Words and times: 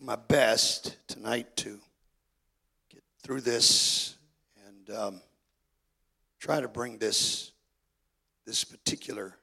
my 0.00 0.16
best 0.16 0.96
tonight 1.08 1.56
to 1.56 1.78
get 2.92 3.02
through 3.22 3.40
this 3.40 4.16
and 4.66 4.96
um, 4.96 5.20
try 6.38 6.60
to 6.60 6.68
bring 6.68 6.98
this 6.98 7.52
this 8.46 8.64
particular 8.64 9.36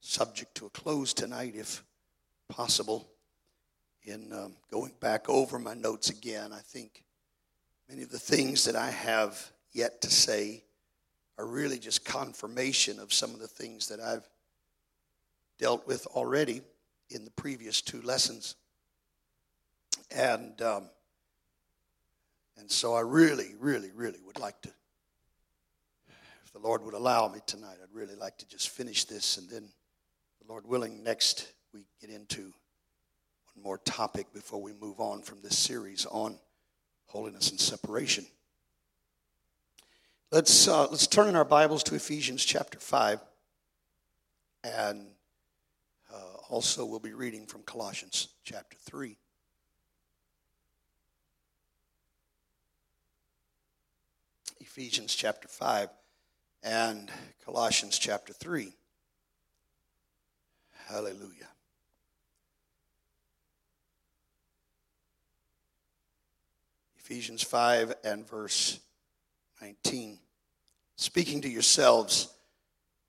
subject 0.00 0.54
to 0.54 0.64
a 0.66 0.70
close 0.70 1.12
tonight, 1.12 1.54
if 1.54 1.84
possible. 2.48 3.06
In 4.04 4.32
um, 4.32 4.54
going 4.70 4.92
back 5.00 5.28
over 5.28 5.58
my 5.58 5.74
notes 5.74 6.08
again, 6.08 6.50
I 6.52 6.60
think 6.60 7.04
many 7.90 8.02
of 8.02 8.10
the 8.10 8.18
things 8.18 8.64
that 8.64 8.74
I 8.74 8.90
have 8.90 9.52
yet 9.72 10.00
to 10.00 10.10
say 10.10 10.64
are 11.36 11.46
really 11.46 11.78
just 11.78 12.06
confirmation 12.06 12.98
of 12.98 13.12
some 13.12 13.34
of 13.34 13.40
the 13.40 13.46
things 13.46 13.88
that 13.88 14.00
I've 14.00 14.26
dealt 15.58 15.86
with 15.86 16.06
already 16.06 16.62
in 17.10 17.24
the 17.26 17.30
previous 17.32 17.82
two 17.82 18.00
lessons. 18.00 18.54
And, 20.10 20.60
um, 20.62 20.90
and 22.56 22.70
so 22.70 22.94
I 22.94 23.00
really, 23.00 23.54
really, 23.58 23.90
really 23.94 24.18
would 24.24 24.38
like 24.38 24.60
to, 24.62 24.70
if 26.44 26.52
the 26.52 26.58
Lord 26.58 26.82
would 26.84 26.94
allow 26.94 27.28
me 27.28 27.40
tonight, 27.46 27.76
I'd 27.82 27.94
really 27.94 28.16
like 28.16 28.38
to 28.38 28.48
just 28.48 28.70
finish 28.70 29.04
this 29.04 29.36
and 29.36 29.48
then, 29.48 29.68
the 30.40 30.52
Lord 30.52 30.66
willing, 30.66 31.02
next 31.02 31.52
we 31.74 31.84
get 32.00 32.10
into 32.10 32.42
one 33.54 33.62
more 33.62 33.78
topic 33.78 34.32
before 34.32 34.62
we 34.62 34.72
move 34.72 35.00
on 35.00 35.20
from 35.20 35.42
this 35.42 35.58
series 35.58 36.06
on 36.06 36.38
holiness 37.06 37.50
and 37.50 37.60
separation. 37.60 38.26
Let's, 40.30 40.68
uh, 40.68 40.86
let's 40.88 41.06
turn 41.06 41.28
in 41.28 41.36
our 41.36 41.44
Bibles 41.44 41.82
to 41.84 41.94
Ephesians 41.94 42.44
chapter 42.44 42.78
5. 42.78 43.20
And 44.64 45.06
uh, 46.12 46.16
also, 46.48 46.84
we'll 46.84 46.98
be 46.98 47.14
reading 47.14 47.46
from 47.46 47.62
Colossians 47.62 48.28
chapter 48.44 48.76
3. 48.84 49.16
Ephesians 54.60 55.14
chapter 55.14 55.48
5 55.48 55.88
and 56.62 57.10
Colossians 57.44 57.98
chapter 57.98 58.32
3. 58.32 58.72
Hallelujah. 60.88 61.48
Ephesians 66.98 67.42
5 67.42 67.94
and 68.04 68.28
verse 68.28 68.80
19. 69.62 70.18
Speaking 70.96 71.40
to 71.40 71.48
yourselves 71.48 72.34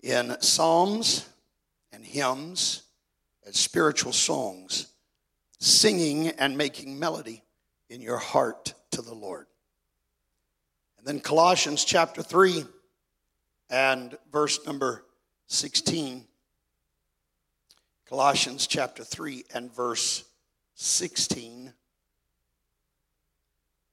in 0.02 0.38
psalms 0.40 1.28
and 1.92 2.06
hymns 2.06 2.84
and 3.46 3.54
spiritual 3.54 4.14
songs, 4.14 4.88
singing 5.60 6.30
and 6.30 6.58
making 6.58 6.98
melody 6.98 7.44
in 7.90 8.02
your 8.02 8.18
heart 8.18 8.74
to 8.92 9.02
the 9.02 9.14
Lord. 9.14 9.48
And 11.00 11.08
then 11.08 11.20
Colossians 11.22 11.86
chapter 11.86 12.22
3 12.22 12.66
and 13.70 14.18
verse 14.34 14.66
number 14.66 15.06
16. 15.48 16.26
Colossians 18.06 18.68
chapter 18.68 19.04
3 19.04 19.46
and 19.54 19.74
verse 19.74 20.26
16 20.76 21.72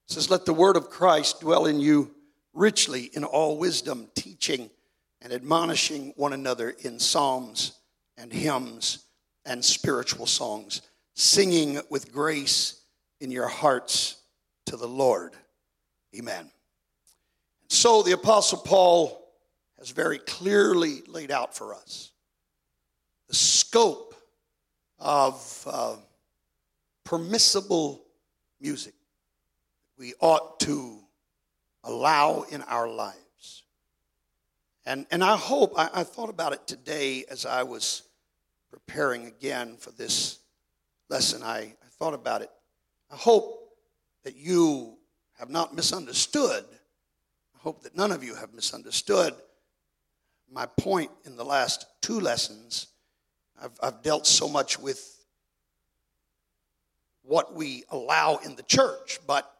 says, 0.07 0.31
Let 0.31 0.47
the 0.47 0.53
word 0.53 0.77
of 0.77 0.91
Christ 0.91 1.41
dwell 1.41 1.67
in 1.67 1.79
you 1.79 2.11
richly 2.53 3.05
in 3.13 3.23
all 3.23 3.57
wisdom, 3.57 4.09
teaching 4.17 4.69
and 5.23 5.33
admonishing 5.33 6.13
one 6.17 6.33
another 6.33 6.71
in 6.81 6.99
psalms 6.99 7.79
and 8.17 8.33
hymns 8.33 9.05
and 9.45 9.65
spiritual 9.65 10.27
songs, 10.27 10.83
singing 11.15 11.79
with 11.89 12.13
grace 12.13 12.81
in 13.21 13.31
your 13.31 13.49
hearts 13.49 14.17
to 14.65 14.77
the 14.77 14.89
Lord. 14.89 15.35
Amen. 16.19 16.51
So 17.69 18.03
the 18.03 18.13
Apostle 18.13 18.59
Paul 18.59 19.23
has 19.79 19.91
very 19.91 20.19
clearly 20.19 21.03
laid 21.07 21.31
out 21.31 21.55
for 21.57 21.75
us 21.75 22.13
the 23.29 23.35
scope 23.35 24.15
of 24.99 25.69
uh, 25.71 25.97
permissible 27.05 28.05
music 28.61 28.95
we 29.99 30.15
ought 30.21 30.61
to 30.61 30.99
allow 31.85 32.43
in 32.51 32.63
our 32.63 32.89
lives. 32.89 33.65
And, 34.85 35.07
and 35.11 35.25
I 35.25 35.37
hope, 35.37 35.73
I, 35.77 35.89
I 35.93 36.05
thought 36.05 36.31
about 36.31 36.53
it 36.53 36.67
today 36.67 37.25
as 37.31 37.47
I 37.47 37.65
was 37.65 38.03
preparing 38.71 39.27
again 39.27 39.77
for 39.79 39.91
this 39.91 40.39
lesson. 41.09 41.43
I, 41.43 41.59
I 41.59 41.89
thought 41.99 42.15
about 42.15 42.43
it. 42.43 42.51
I 43.11 43.17
hope 43.17 43.71
that 44.25 44.37
you 44.37 44.97
have 45.39 45.51
not 45.51 45.75
misunderstood. 45.75 46.65
Hope 47.67 47.83
that 47.83 47.97
none 47.97 48.13
of 48.13 48.23
you 48.23 48.37
have 48.37 48.55
misunderstood 48.55 49.35
my 50.49 50.67
point 50.67 51.11
in 51.25 51.35
the 51.35 51.45
last 51.45 51.85
two 52.01 52.21
lessons. 52.21 52.87
I've, 53.61 53.73
I've 53.83 54.03
dealt 54.03 54.25
so 54.25 54.47
much 54.49 54.79
with 54.79 55.27
what 57.25 57.57
we 57.57 57.83
allow 57.91 58.37
in 58.37 58.55
the 58.55 58.63
church, 58.63 59.19
but 59.27 59.53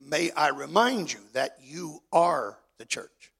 may 0.00 0.30
I 0.30 0.50
remind 0.50 1.12
you 1.12 1.18
that 1.32 1.56
you 1.60 2.00
are 2.12 2.56
the 2.78 2.84
church. 2.84 3.32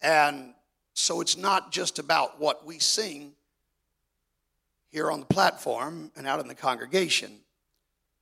And 0.00 0.54
so 0.94 1.20
it's 1.20 1.36
not 1.36 1.72
just 1.72 1.98
about 1.98 2.38
what 2.38 2.64
we 2.64 2.78
sing 2.78 3.32
here 4.92 5.10
on 5.10 5.18
the 5.18 5.26
platform 5.26 6.12
and 6.14 6.24
out 6.24 6.38
in 6.38 6.46
the 6.46 6.54
congregation, 6.54 7.32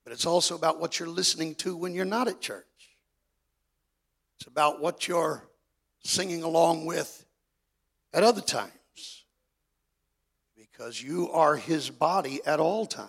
but 0.05 0.15
it's 0.15 0.25
also 0.25 0.55
about 0.55 0.81
what 0.81 0.99
you're 0.99 1.07
listening 1.07 1.55
to 1.57 1.77
when 1.77 1.93
you're 1.93 2.07
not 2.07 2.29
at 2.29 2.41
church. 2.41 2.65
It's 4.45 4.51
about 4.51 4.79
what 4.79 5.09
you're 5.09 5.43
singing 6.03 6.43
along 6.43 6.85
with 6.85 7.25
at 8.13 8.23
other 8.23 8.43
times 8.43 9.25
because 10.55 11.03
you 11.03 11.31
are 11.31 11.57
his 11.57 11.89
body 11.89 12.41
at 12.45 12.61
all 12.61 12.85
times. 12.85 13.09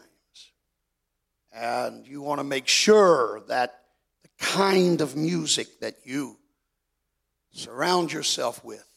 And 1.51 2.07
you 2.07 2.21
want 2.21 2.39
to 2.39 2.45
make 2.45 2.69
sure 2.69 3.41
that 3.49 3.81
the 4.23 4.29
kind 4.39 5.01
of 5.01 5.17
music 5.17 5.81
that 5.81 5.95
you 6.05 6.37
surround 7.51 8.13
yourself 8.13 8.63
with 8.63 8.87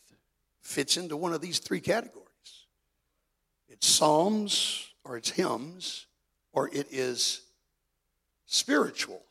fits 0.60 0.96
into 0.96 1.16
one 1.16 1.32
of 1.32 1.40
these 1.40 1.58
three 1.58 1.80
categories 1.80 2.28
it's 3.68 3.88
psalms, 3.88 4.92
or 5.02 5.16
it's 5.16 5.30
hymns, 5.30 6.06
or 6.52 6.68
it 6.72 6.86
is 6.92 7.40
spiritual 8.46 9.24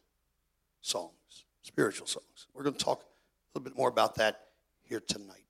songs. 0.81 1.13
Spiritual 1.61 2.07
songs. 2.07 2.26
We're 2.57 2.63
going 2.63 2.75
to 2.75 2.83
talk 2.83 3.01
a 3.01 3.59
little 3.59 3.69
bit 3.69 3.77
more 3.77 3.87
about 3.87 4.15
that 4.15 4.41
here 4.83 4.99
tonight. 4.99 5.45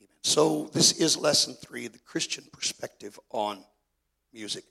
Amen. 0.00 0.16
So, 0.22 0.68
this 0.72 0.92
is 0.92 1.16
lesson 1.16 1.54
three 1.54 1.86
the 1.88 1.98
Christian 2.00 2.44
perspective 2.52 3.18
on 3.30 3.64
music. 4.32 4.64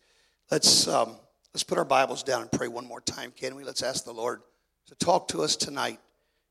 Let's. 0.51 0.87
Um, 0.87 1.15
Let's 1.53 1.63
put 1.63 1.79
our 1.79 1.85
Bibles 1.85 2.21
down 2.21 2.43
and 2.43 2.51
pray 2.51 2.67
one 2.67 2.87
more 2.87 3.01
time, 3.01 3.33
can 3.35 3.55
we? 3.55 3.63
Let's 3.63 3.81
ask 3.81 4.05
the 4.05 4.13
Lord 4.13 4.41
to 4.85 4.95
talk 4.95 5.29
to 5.29 5.41
us 5.41 5.55
tonight. 5.55 5.99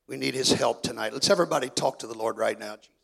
We 0.08 0.16
need 0.16 0.34
His 0.34 0.52
help 0.52 0.82
tonight. 0.82 1.12
Let's 1.12 1.30
everybody 1.30 1.68
talk 1.68 2.00
to 2.00 2.08
the 2.08 2.18
Lord 2.18 2.36
right 2.36 2.58
now, 2.58 2.76
Jesus. 2.76 2.97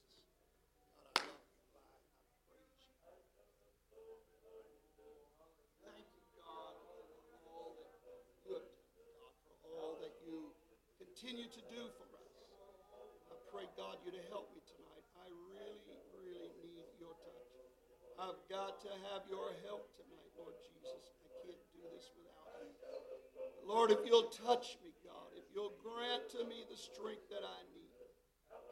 I've 18.25 18.41
got 18.49 18.81
to 18.81 18.89
have 19.13 19.29
your 19.29 19.53
help 19.69 19.85
tonight, 20.01 20.33
Lord 20.41 20.57
Jesus. 20.57 21.13
I 21.21 21.45
can't 21.45 21.61
do 21.77 21.85
this 21.93 22.09
without 22.17 22.57
you. 22.57 23.69
Lord, 23.69 23.93
if 23.93 24.01
you'll 24.09 24.33
touch 24.33 24.81
me, 24.81 24.97
God, 25.05 25.29
if 25.37 25.45
you'll 25.53 25.77
grant 25.85 26.33
to 26.33 26.41
me 26.49 26.65
the 26.65 26.77
strength 26.77 27.29
that 27.29 27.45
I 27.45 27.61
need, 27.77 27.93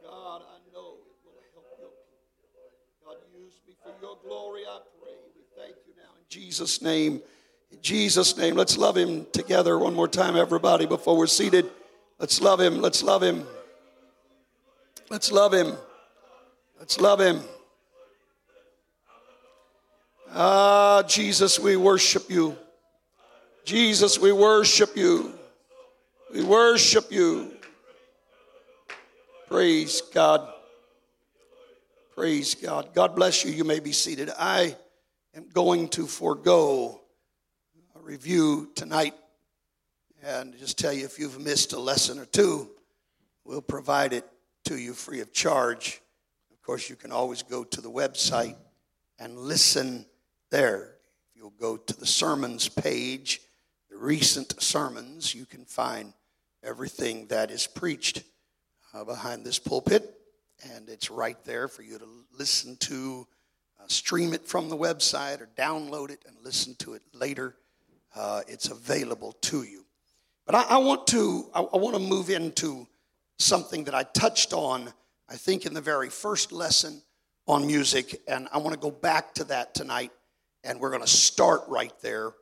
God, 0.01 0.41
I 0.41 0.57
know 0.73 1.05
it 1.05 1.21
will 1.21 1.37
help 1.53 1.69
your 1.77 1.93
people. 2.41 2.65
God, 3.05 3.21
use 3.29 3.61
me 3.67 3.77
for 3.77 3.93
your 4.01 4.17
glory, 4.25 4.65
I 4.65 4.79
pray. 4.97 5.21
We 5.37 5.45
thank 5.55 5.77
you 5.85 5.93
now 6.01 6.09
in 6.17 6.25
Jesus' 6.29 6.81
name. 6.81 7.21
In 7.69 7.77
Jesus' 7.79 8.35
name, 8.35 8.55
let's 8.55 8.75
love 8.75 8.97
him 8.97 9.27
together 9.33 9.77
one 9.77 9.93
more 9.93 10.07
time, 10.07 10.35
everybody, 10.35 10.87
before 10.87 11.15
we're 11.15 11.27
seated. 11.27 11.69
Let's 12.17 12.41
love 12.41 12.59
him. 12.59 12.81
Let's 12.81 13.03
love 13.03 13.21
him. 13.21 13.45
Let's 15.11 15.31
love 15.31 15.53
him. 15.53 15.77
Let's 16.79 16.99
love 16.99 17.19
him. 17.19 17.41
Ah, 20.35 21.03
Jesus, 21.03 21.59
we 21.59 21.75
worship 21.75 22.27
you. 22.27 22.57
Jesus, 23.65 24.17
we 24.17 24.31
worship 24.31 24.97
you. 24.97 25.31
We 26.33 26.43
worship 26.43 27.11
you. 27.11 27.51
Praise 29.47 30.01
God. 30.01 30.51
Praise 32.15 32.55
God. 32.55 32.95
God 32.95 33.15
bless 33.15 33.45
you. 33.45 33.51
You 33.51 33.63
may 33.63 33.79
be 33.79 33.91
seated. 33.91 34.31
I 34.35 34.75
am 35.35 35.49
going 35.53 35.87
to 35.89 36.07
forego 36.07 36.99
a 37.95 38.01
review 38.01 38.71
tonight 38.73 39.13
and 40.23 40.57
just 40.57 40.79
tell 40.79 40.93
you 40.93 41.05
if 41.05 41.19
you've 41.19 41.39
missed 41.39 41.73
a 41.73 41.79
lesson 41.79 42.17
or 42.17 42.25
two, 42.25 42.71
we'll 43.45 43.61
provide 43.61 44.13
it 44.13 44.25
to 44.65 44.79
you 44.79 44.93
free 44.95 45.21
of 45.21 45.31
charge. 45.31 46.01
Of 46.51 46.59
course, 46.63 46.89
you 46.89 46.95
can 46.95 47.11
always 47.11 47.43
go 47.43 47.63
to 47.63 47.81
the 47.81 47.91
website 47.91 48.55
and 49.19 49.37
listen 49.37 50.07
there. 50.53 50.93
If 51.31 51.35
you'll 51.35 51.49
go 51.59 51.77
to 51.77 51.99
the 51.99 52.05
sermons 52.05 52.69
page, 52.69 53.41
the 53.89 53.97
recent 53.97 54.61
sermons, 54.61 55.33
you 55.33 55.47
can 55.47 55.65
find 55.65 56.13
everything 56.63 57.25
that 57.29 57.49
is 57.49 57.65
preached 57.65 58.21
uh, 58.93 59.03
behind 59.03 59.43
this 59.43 59.57
pulpit, 59.57 60.13
and 60.71 60.89
it's 60.89 61.09
right 61.09 61.43
there 61.43 61.67
for 61.67 61.81
you 61.81 61.97
to 61.97 62.07
listen 62.37 62.77
to, 62.81 63.27
uh, 63.79 63.87
stream 63.87 64.31
it 64.31 64.45
from 64.45 64.69
the 64.69 64.77
website, 64.77 65.41
or 65.41 65.49
download 65.57 66.11
it 66.11 66.23
and 66.27 66.37
listen 66.43 66.75
to 66.75 66.93
it 66.93 67.01
later. 67.13 67.55
Uh, 68.15 68.41
it's 68.47 68.69
available 68.69 69.31
to 69.41 69.63
you. 69.63 69.83
But 70.45 70.53
I, 70.53 70.63
I 70.69 70.77
want 70.77 71.07
to 71.07 71.49
I, 71.55 71.61
I 71.61 71.77
want 71.77 71.95
to 71.95 71.99
move 71.99 72.29
into 72.29 72.85
something 73.39 73.85
that 73.85 73.95
I 73.95 74.03
touched 74.03 74.53
on, 74.53 74.93
I 75.27 75.35
think, 75.35 75.65
in 75.65 75.73
the 75.73 75.81
very 75.81 76.09
first 76.09 76.51
lesson 76.51 77.01
on 77.47 77.65
music, 77.65 78.21
and 78.27 78.47
I 78.53 78.59
want 78.59 78.75
to 78.75 78.79
go 78.79 78.91
back 78.91 79.33
to 79.33 79.45
that 79.45 79.73
tonight, 79.73 80.11
and 80.63 80.79
we're 80.79 80.89
going 80.89 81.01
to 81.01 81.07
start 81.07 81.61
right 81.67 81.93
there 82.01 82.33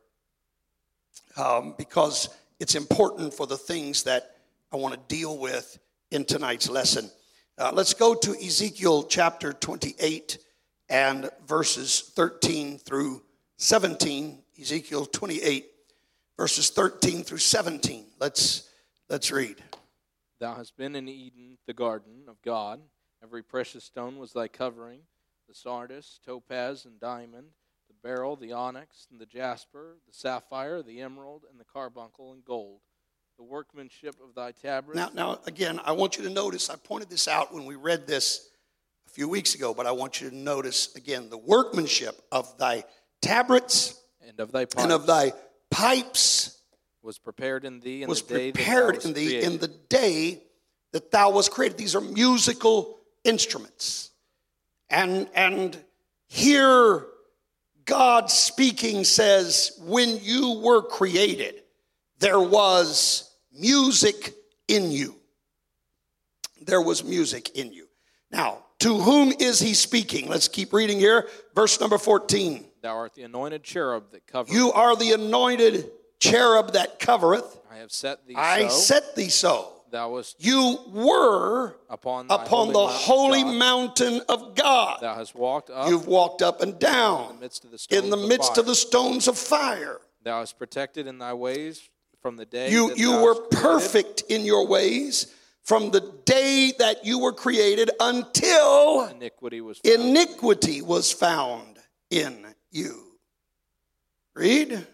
um, 1.36 1.74
because 1.76 2.28
it's 2.60 2.74
important 2.74 3.34
for 3.34 3.46
the 3.46 3.56
things 3.56 4.04
that 4.04 4.36
I 4.72 4.76
want 4.76 4.94
to 4.94 5.14
deal 5.14 5.38
with 5.38 5.78
in 6.10 6.24
tonight's 6.24 6.68
lesson. 6.68 7.10
Uh, 7.58 7.70
let's 7.74 7.94
go 7.94 8.14
to 8.14 8.30
Ezekiel 8.32 9.04
chapter 9.04 9.52
28 9.52 10.38
and 10.88 11.30
verses 11.46 12.12
13 12.14 12.78
through 12.78 13.22
17. 13.56 14.38
Ezekiel 14.60 15.06
28, 15.06 15.66
verses 16.36 16.70
13 16.70 17.24
through 17.24 17.38
17. 17.38 18.04
Let's, 18.20 18.68
let's 19.08 19.30
read. 19.32 19.56
Thou 20.38 20.54
hast 20.54 20.76
been 20.76 20.94
in 20.94 21.08
Eden, 21.08 21.58
the 21.66 21.72
garden 21.72 22.24
of 22.28 22.40
God. 22.42 22.80
Every 23.22 23.42
precious 23.42 23.84
stone 23.84 24.18
was 24.18 24.32
thy 24.32 24.48
covering 24.48 25.00
the 25.48 25.54
sardius, 25.54 26.18
topaz, 26.24 26.84
and 26.84 26.98
diamond, 26.98 27.48
beryl, 28.02 28.36
the 28.36 28.52
onyx, 28.52 29.06
and 29.10 29.20
the 29.20 29.26
jasper, 29.26 29.96
the 30.06 30.12
sapphire, 30.12 30.82
the 30.82 31.00
emerald, 31.00 31.42
and 31.50 31.58
the 31.58 31.64
carbuncle, 31.64 32.32
and 32.32 32.44
gold. 32.44 32.80
The 33.38 33.44
workmanship 33.44 34.16
of 34.22 34.34
thy 34.34 34.52
tabrets. 34.52 34.96
Now, 34.96 35.10
now, 35.14 35.40
again, 35.46 35.80
I 35.84 35.92
want 35.92 36.18
you 36.18 36.24
to 36.24 36.30
notice, 36.30 36.68
I 36.68 36.76
pointed 36.76 37.08
this 37.08 37.26
out 37.26 37.52
when 37.52 37.64
we 37.64 37.76
read 37.76 38.06
this 38.06 38.50
a 39.06 39.10
few 39.10 39.28
weeks 39.28 39.54
ago, 39.54 39.72
but 39.74 39.86
I 39.86 39.92
want 39.92 40.20
you 40.20 40.30
to 40.30 40.36
notice 40.36 40.94
again 40.94 41.30
the 41.30 41.38
workmanship 41.38 42.20
of 42.30 42.56
thy 42.58 42.84
tabrets 43.20 44.00
and 44.26 44.38
of 44.38 44.52
thy 44.52 44.66
pipes, 44.66 44.82
and 44.82 44.92
of 44.92 45.06
thy 45.06 45.32
pipes 45.70 46.60
was 47.02 47.18
prepared 47.18 47.64
in 47.64 47.80
thee 47.80 48.02
in 48.02 48.08
was 48.08 48.22
the 48.22 48.34
day 48.34 48.52
prepared 48.52 48.96
that 48.96 49.02
thou 49.02 49.08
in 49.08 49.14
thee 49.14 49.26
created. 49.28 49.52
in 49.52 49.58
the 49.58 49.68
day 49.88 50.42
that 50.92 51.10
thou 51.10 51.30
was 51.30 51.48
created. 51.48 51.78
These 51.78 51.96
are 51.96 52.00
musical 52.00 53.00
instruments. 53.24 54.10
And 54.90 55.28
and 55.34 55.76
here 56.28 57.06
God 57.84 58.30
speaking 58.30 59.04
says, 59.04 59.80
when 59.84 60.18
you 60.22 60.60
were 60.62 60.82
created, 60.82 61.62
there 62.18 62.40
was 62.40 63.34
music 63.52 64.34
in 64.68 64.90
you. 64.90 65.16
There 66.60 66.80
was 66.80 67.02
music 67.02 67.56
in 67.56 67.72
you. 67.72 67.88
Now, 68.30 68.64
to 68.80 68.98
whom 68.98 69.32
is 69.38 69.60
he 69.60 69.74
speaking? 69.74 70.28
Let's 70.28 70.48
keep 70.48 70.72
reading 70.72 70.98
here. 70.98 71.28
Verse 71.54 71.80
number 71.80 71.98
14. 71.98 72.64
Thou 72.82 72.96
art 72.96 73.14
the 73.14 73.22
anointed 73.22 73.62
cherub 73.62 74.10
that 74.12 74.26
covereth. 74.26 74.52
You 74.52 74.72
are 74.72 74.96
the 74.96 75.12
anointed 75.12 75.90
cherub 76.18 76.72
that 76.72 76.98
covereth. 76.98 77.58
I 77.70 77.76
have 77.78 77.92
set 77.92 78.26
thee 78.26 78.34
I 78.36 78.68
so. 78.68 78.68
set 78.68 79.16
thee 79.16 79.28
so. 79.28 79.72
Thou 79.92 80.10
wast 80.14 80.34
You 80.40 80.78
were 80.88 81.76
upon 81.88 82.26
upon 82.28 82.48
holy 82.48 82.72
the 82.72 82.86
holy 82.88 83.42
God. 83.44 83.54
mountain 83.56 84.20
of 84.28 84.54
God. 84.56 84.98
Thou 85.00 85.14
hast 85.14 85.34
walked 85.36 85.70
up 85.70 85.88
You've 85.88 86.06
walked 86.08 86.42
up 86.42 86.60
and 86.60 86.72
in 86.72 86.78
down 86.78 87.36
the 87.36 87.40
midst 87.42 87.64
of 87.64 87.70
the 87.70 87.86
in 87.96 88.10
the 88.10 88.16
stones 88.16 88.28
midst 88.28 88.48
fire. 88.54 88.60
of 88.60 88.66
the 88.66 88.74
stones 88.74 89.28
of 89.28 89.38
fire. 89.38 90.00
Thou 90.24 90.40
hast 90.40 90.58
protected 90.58 91.06
in 91.06 91.18
thy 91.18 91.34
ways 91.34 91.88
from 92.20 92.36
the 92.36 92.44
day 92.44 92.70
You, 92.70 92.92
you 92.96 93.22
were 93.22 93.34
perfect 93.34 94.24
in 94.28 94.44
your 94.44 94.66
ways 94.66 95.32
from 95.62 95.90
the 95.92 96.00
day 96.24 96.72
that 96.78 97.04
you 97.04 97.20
were 97.20 97.32
created 97.32 97.90
until 98.00 99.06
Iniquity 99.08 99.60
was 99.60 99.78
found. 99.78 100.00
iniquity 100.00 100.82
was 100.82 101.12
found 101.12 101.78
in 102.10 102.46
you. 102.70 103.04
Read. 104.34 104.86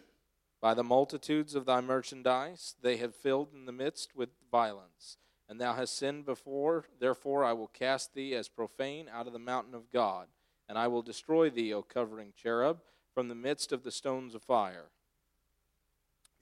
By 0.60 0.74
the 0.74 0.84
multitudes 0.84 1.54
of 1.54 1.66
thy 1.66 1.80
merchandise 1.80 2.74
they 2.82 2.96
have 2.96 3.14
filled 3.14 3.52
in 3.54 3.66
the 3.66 3.72
midst 3.72 4.16
with 4.16 4.30
violence. 4.50 5.16
And 5.48 5.60
thou 5.60 5.74
hast 5.74 5.96
sinned 5.96 6.26
before, 6.26 6.86
therefore 7.00 7.44
I 7.44 7.52
will 7.52 7.68
cast 7.68 8.14
thee 8.14 8.34
as 8.34 8.48
profane 8.48 9.08
out 9.10 9.26
of 9.26 9.32
the 9.32 9.38
mountain 9.38 9.74
of 9.74 9.90
God. 9.90 10.28
And 10.68 10.76
I 10.76 10.88
will 10.88 11.02
destroy 11.02 11.48
thee, 11.48 11.72
O 11.72 11.82
covering 11.82 12.32
cherub, 12.36 12.80
from 13.14 13.28
the 13.28 13.34
midst 13.34 13.72
of 13.72 13.82
the 13.82 13.90
stones 13.90 14.34
of 14.34 14.42
fire. 14.42 14.90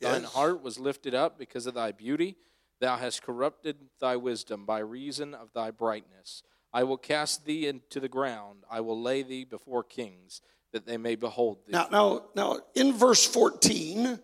Thine 0.01 0.25
heart 0.25 0.63
was 0.63 0.79
lifted 0.79 1.15
up 1.15 1.39
because 1.39 1.67
of 1.67 1.75
thy 1.75 1.93
beauty. 1.93 2.37
Thou 2.81 2.97
hast 2.97 3.23
corrupted 3.23 3.77
thy 4.01 4.17
wisdom 4.17 4.67
by 4.67 4.81
reason 4.81 5.35
of 5.35 5.53
thy 5.55 5.71
brightness. 5.71 6.43
I 6.73 6.83
will 6.83 6.99
cast 6.99 7.47
thee 7.47 7.67
into 7.67 8.01
the 8.01 8.09
ground. 8.09 8.65
I 8.71 8.81
will 8.81 9.01
lay 9.01 9.23
thee 9.23 9.45
before 9.45 9.83
kings, 9.83 10.43
that 10.77 10.85
they 10.85 10.99
may 10.99 11.15
behold 11.15 11.57
thee. 11.65 11.73
Now, 11.73 11.89
now, 11.91 12.23
now, 12.35 12.59
in 12.75 12.93
verse 12.93 13.25
14, 13.25 14.21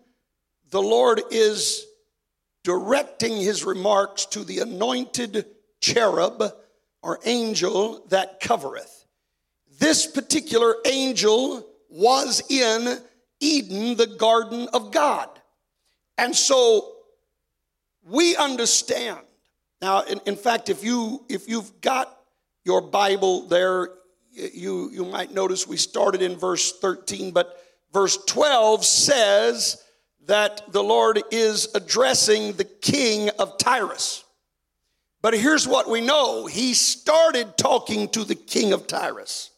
the 0.69 0.81
Lord 0.81 1.19
is 1.31 1.83
directing 2.63 3.37
his 3.37 3.65
remarks 3.65 4.27
to 4.27 4.43
the 4.43 4.59
anointed 4.59 5.47
cherub 5.81 6.43
or 7.01 7.19
angel 7.25 8.05
that 8.09 8.39
covereth. 8.39 9.05
This 9.79 10.05
particular 10.05 10.75
angel 10.85 11.67
was 11.89 12.43
in 12.51 12.99
Eden, 13.39 13.95
the 13.95 14.05
garden 14.05 14.67
of 14.73 14.91
God. 14.91 15.29
And 16.19 16.35
so 16.35 16.93
we 18.03 18.35
understand. 18.35 19.25
Now, 19.81 20.03
in, 20.03 20.21
in 20.27 20.35
fact, 20.35 20.69
if 20.69 20.83
you 20.83 21.25
if 21.29 21.49
you've 21.49 21.81
got 21.81 22.15
your 22.63 22.79
Bible 22.79 23.47
there, 23.47 23.89
you 24.33 24.89
you 24.91 25.05
might 25.05 25.33
notice 25.33 25.67
we 25.67 25.77
started 25.77 26.21
in 26.21 26.35
verse 26.35 26.77
13, 26.79 27.31
but 27.31 27.57
verse 27.91 28.17
12 28.25 28.83
says 28.83 29.83
that 30.25 30.71
the 30.71 30.83
Lord 30.83 31.21
is 31.31 31.69
addressing 31.75 32.53
the 32.53 32.65
king 32.65 33.29
of 33.39 33.57
Tyrus. 33.57 34.23
But 35.21 35.33
here's 35.33 35.67
what 35.67 35.89
we 35.89 36.01
know 36.01 36.47
he 36.47 36.73
started 36.73 37.57
talking 37.57 38.09
to 38.09 38.23
the 38.23 38.35
king 38.35 38.73
of 38.73 38.87
Tyrus. 38.87 39.51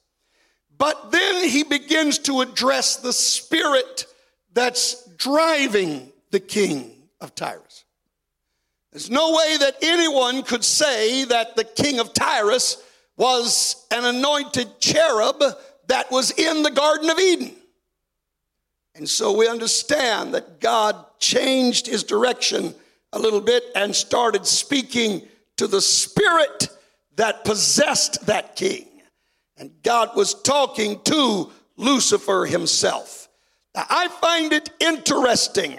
But 0.77 1.11
then 1.11 1.47
he 1.47 1.63
begins 1.63 2.19
to 2.19 2.41
address 2.41 2.97
the 2.97 3.13
spirit 3.13 4.05
that's 4.53 5.07
driving 5.17 6.11
the 6.31 6.39
king 6.39 6.91
of 7.21 7.33
Tyrus. 7.33 7.85
There's 8.91 9.09
no 9.09 9.31
way 9.31 9.57
that 9.57 9.75
anyone 9.81 10.43
could 10.43 10.63
say 10.63 11.25
that 11.25 11.55
the 11.55 11.63
king 11.63 12.00
of 12.00 12.13
Tyrus 12.13 12.81
was 13.17 13.86
an 13.91 14.05
anointed 14.05 14.79
cherub 14.79 15.41
that 15.88 16.12
was 16.12 16.31
in 16.31 16.63
the 16.63 16.72
Garden 16.72 17.10
of 17.10 17.19
Eden. 17.19 17.55
And 18.95 19.10
so 19.10 19.38
we 19.38 19.48
understand 19.48 20.34
that 20.34 20.60
God 20.60 21.05
changed 21.19 21.88
his 21.88 22.03
direction 22.03 22.74
a 23.12 23.19
little 23.19 23.41
bit 23.41 23.63
and 23.75 23.95
started 23.95 24.45
speaking 24.45 25.27
to 25.57 25.67
the 25.67 25.81
spirit 25.81 26.69
that 27.15 27.45
possessed 27.45 28.25
that 28.25 28.55
king. 28.55 28.88
And 29.57 29.72
God 29.84 30.15
was 30.15 30.41
talking 30.41 31.01
to 31.03 31.51
Lucifer 31.77 32.45
himself. 32.45 33.29
Now, 33.74 33.86
I 33.89 34.07
find 34.07 34.53
it 34.53 34.69
interesting 34.79 35.77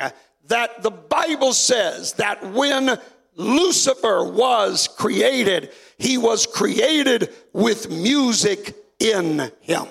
that 0.49 0.83
the 0.83 0.91
Bible 0.91 1.53
says 1.53 2.15
that 2.15 2.53
when 2.53 2.99
Lucifer 3.35 4.31
was 4.31 4.89
created, 4.89 5.73
he 5.99 6.19
was 6.19 6.47
created 6.47 7.33
with 7.53 7.91
music 7.91 8.75
in 8.99 9.51
him. 9.61 9.87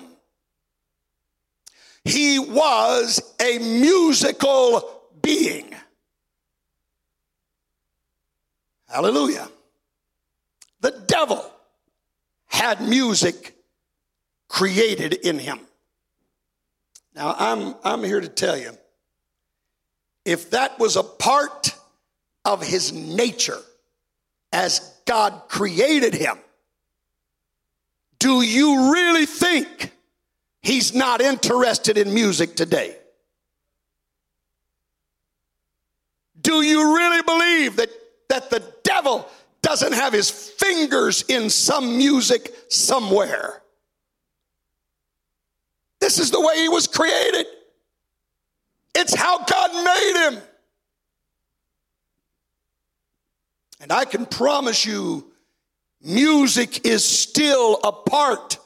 He 2.03 2.37
was 2.37 3.35
a 3.41 3.57
musical 3.57 5.01
being. 5.21 5.73
Hallelujah. 8.87 9.49
The 10.81 11.03
devil 11.07 11.43
had 12.45 12.81
music 12.81 13.55
created 14.47 15.13
in 15.13 15.39
him. 15.39 15.59
Now, 17.15 17.35
I'm, 17.37 17.75
I'm 17.83 18.03
here 18.03 18.21
to 18.21 18.27
tell 18.27 18.57
you 18.57 18.77
if 20.23 20.51
that 20.51 20.77
was 20.79 20.95
a 20.95 21.03
part 21.03 21.75
of 22.43 22.61
his 22.61 22.93
nature 22.93 23.59
as 24.53 24.94
God 25.05 25.43
created 25.47 26.13
him, 26.13 26.37
do 28.19 28.41
you 28.41 28.91
really 28.93 29.25
think 29.25 29.91
he's 30.61 30.93
not 30.93 31.21
interested 31.21 31.97
in 31.97 32.13
music 32.13 32.55
today? 32.55 32.97
Do 36.41 36.61
you 36.61 36.95
really 36.95 37.21
believe 37.21 37.75
that, 37.77 37.89
that 38.29 38.49
the 38.49 38.63
devil 38.83 39.27
doesn't 39.61 39.93
have 39.93 40.13
his 40.13 40.29
fingers 40.29 41.23
in 41.27 41.49
some 41.49 41.97
music 41.97 42.53
somewhere? 42.69 43.61
This 45.99 46.19
is 46.19 46.31
the 46.31 46.39
way 46.39 46.59
he 46.59 46.69
was 46.69 46.87
created. 46.87 47.47
It's 48.93 49.15
how 49.15 49.43
God 49.43 49.73
made 49.73 50.29
him. 50.29 50.43
And 53.79 53.91
I 53.91 54.05
can 54.05 54.25
promise 54.25 54.85
you, 54.85 55.31
music 56.01 56.85
is 56.85 57.03
still 57.03 57.79
a 57.83 57.91
part 57.91 58.57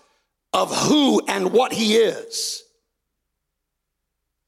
of 0.54 0.76
who 0.88 1.22
and 1.28 1.52
what 1.52 1.74
he 1.74 1.96
is. 1.96 2.64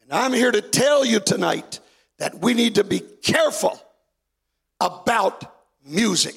And 0.01 0.13
I'm 0.13 0.33
here 0.33 0.51
to 0.51 0.61
tell 0.61 1.05
you 1.05 1.19
tonight 1.19 1.79
that 2.17 2.39
we 2.39 2.53
need 2.53 2.75
to 2.75 2.83
be 2.83 2.99
careful 2.99 3.81
about 4.79 5.43
music 5.85 6.35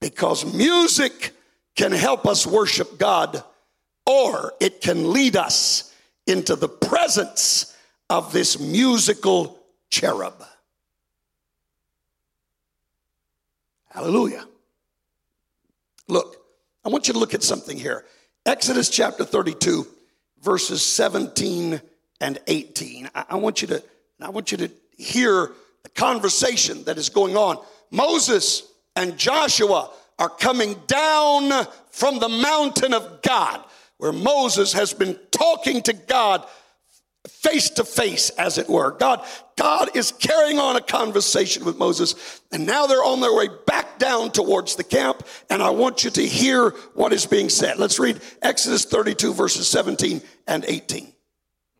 because 0.00 0.44
music 0.54 1.32
can 1.76 1.92
help 1.92 2.26
us 2.26 2.46
worship 2.46 2.98
God 2.98 3.42
or 4.06 4.52
it 4.60 4.80
can 4.80 5.12
lead 5.12 5.36
us 5.36 5.94
into 6.26 6.56
the 6.56 6.68
presence 6.68 7.76
of 8.08 8.32
this 8.32 8.58
musical 8.58 9.58
cherub. 9.90 10.42
Hallelujah. 13.90 14.44
Look, 16.08 16.36
I 16.84 16.88
want 16.88 17.08
you 17.08 17.14
to 17.14 17.20
look 17.20 17.34
at 17.34 17.42
something 17.42 17.76
here. 17.76 18.04
Exodus 18.46 18.88
chapter 18.88 19.24
32, 19.24 19.86
verses 20.42 20.82
17 20.82 21.80
and 22.20 22.38
18. 22.46 23.10
I, 23.14 23.36
want 23.36 23.62
you 23.62 23.68
to, 23.68 23.82
I 24.20 24.30
want 24.30 24.52
you 24.52 24.58
to 24.58 24.70
hear 24.96 25.52
the 25.82 25.88
conversation 25.90 26.84
that 26.84 26.98
is 26.98 27.08
going 27.08 27.36
on. 27.36 27.58
Moses 27.90 28.62
and 28.96 29.18
Joshua 29.18 29.90
are 30.18 30.28
coming 30.28 30.76
down 30.86 31.66
from 31.90 32.18
the 32.18 32.28
mountain 32.28 32.94
of 32.94 33.22
God, 33.22 33.64
where 33.96 34.12
Moses 34.12 34.72
has 34.72 34.92
been 34.92 35.18
talking 35.30 35.82
to 35.82 35.92
God 35.92 36.46
face 37.28 37.70
to 37.70 37.84
face, 37.84 38.30
as 38.30 38.56
it 38.58 38.68
were. 38.68 38.92
God, 38.92 39.24
God 39.56 39.94
is 39.94 40.12
carrying 40.12 40.58
on 40.58 40.76
a 40.76 40.80
conversation 40.80 41.64
with 41.64 41.76
Moses, 41.76 42.40
and 42.50 42.66
now 42.66 42.86
they're 42.86 43.04
on 43.04 43.20
their 43.20 43.34
way 43.34 43.48
back 43.66 43.98
down 43.98 44.30
towards 44.32 44.76
the 44.76 44.84
camp. 44.84 45.26
And 45.50 45.62
I 45.62 45.70
want 45.70 46.02
you 46.04 46.10
to 46.10 46.26
hear 46.26 46.70
what 46.94 47.12
is 47.12 47.26
being 47.26 47.50
said. 47.50 47.78
Let's 47.78 47.98
read 47.98 48.20
Exodus 48.40 48.84
32, 48.86 49.34
verses 49.34 49.68
17 49.68 50.22
and 50.46 50.64
18. 50.66 51.12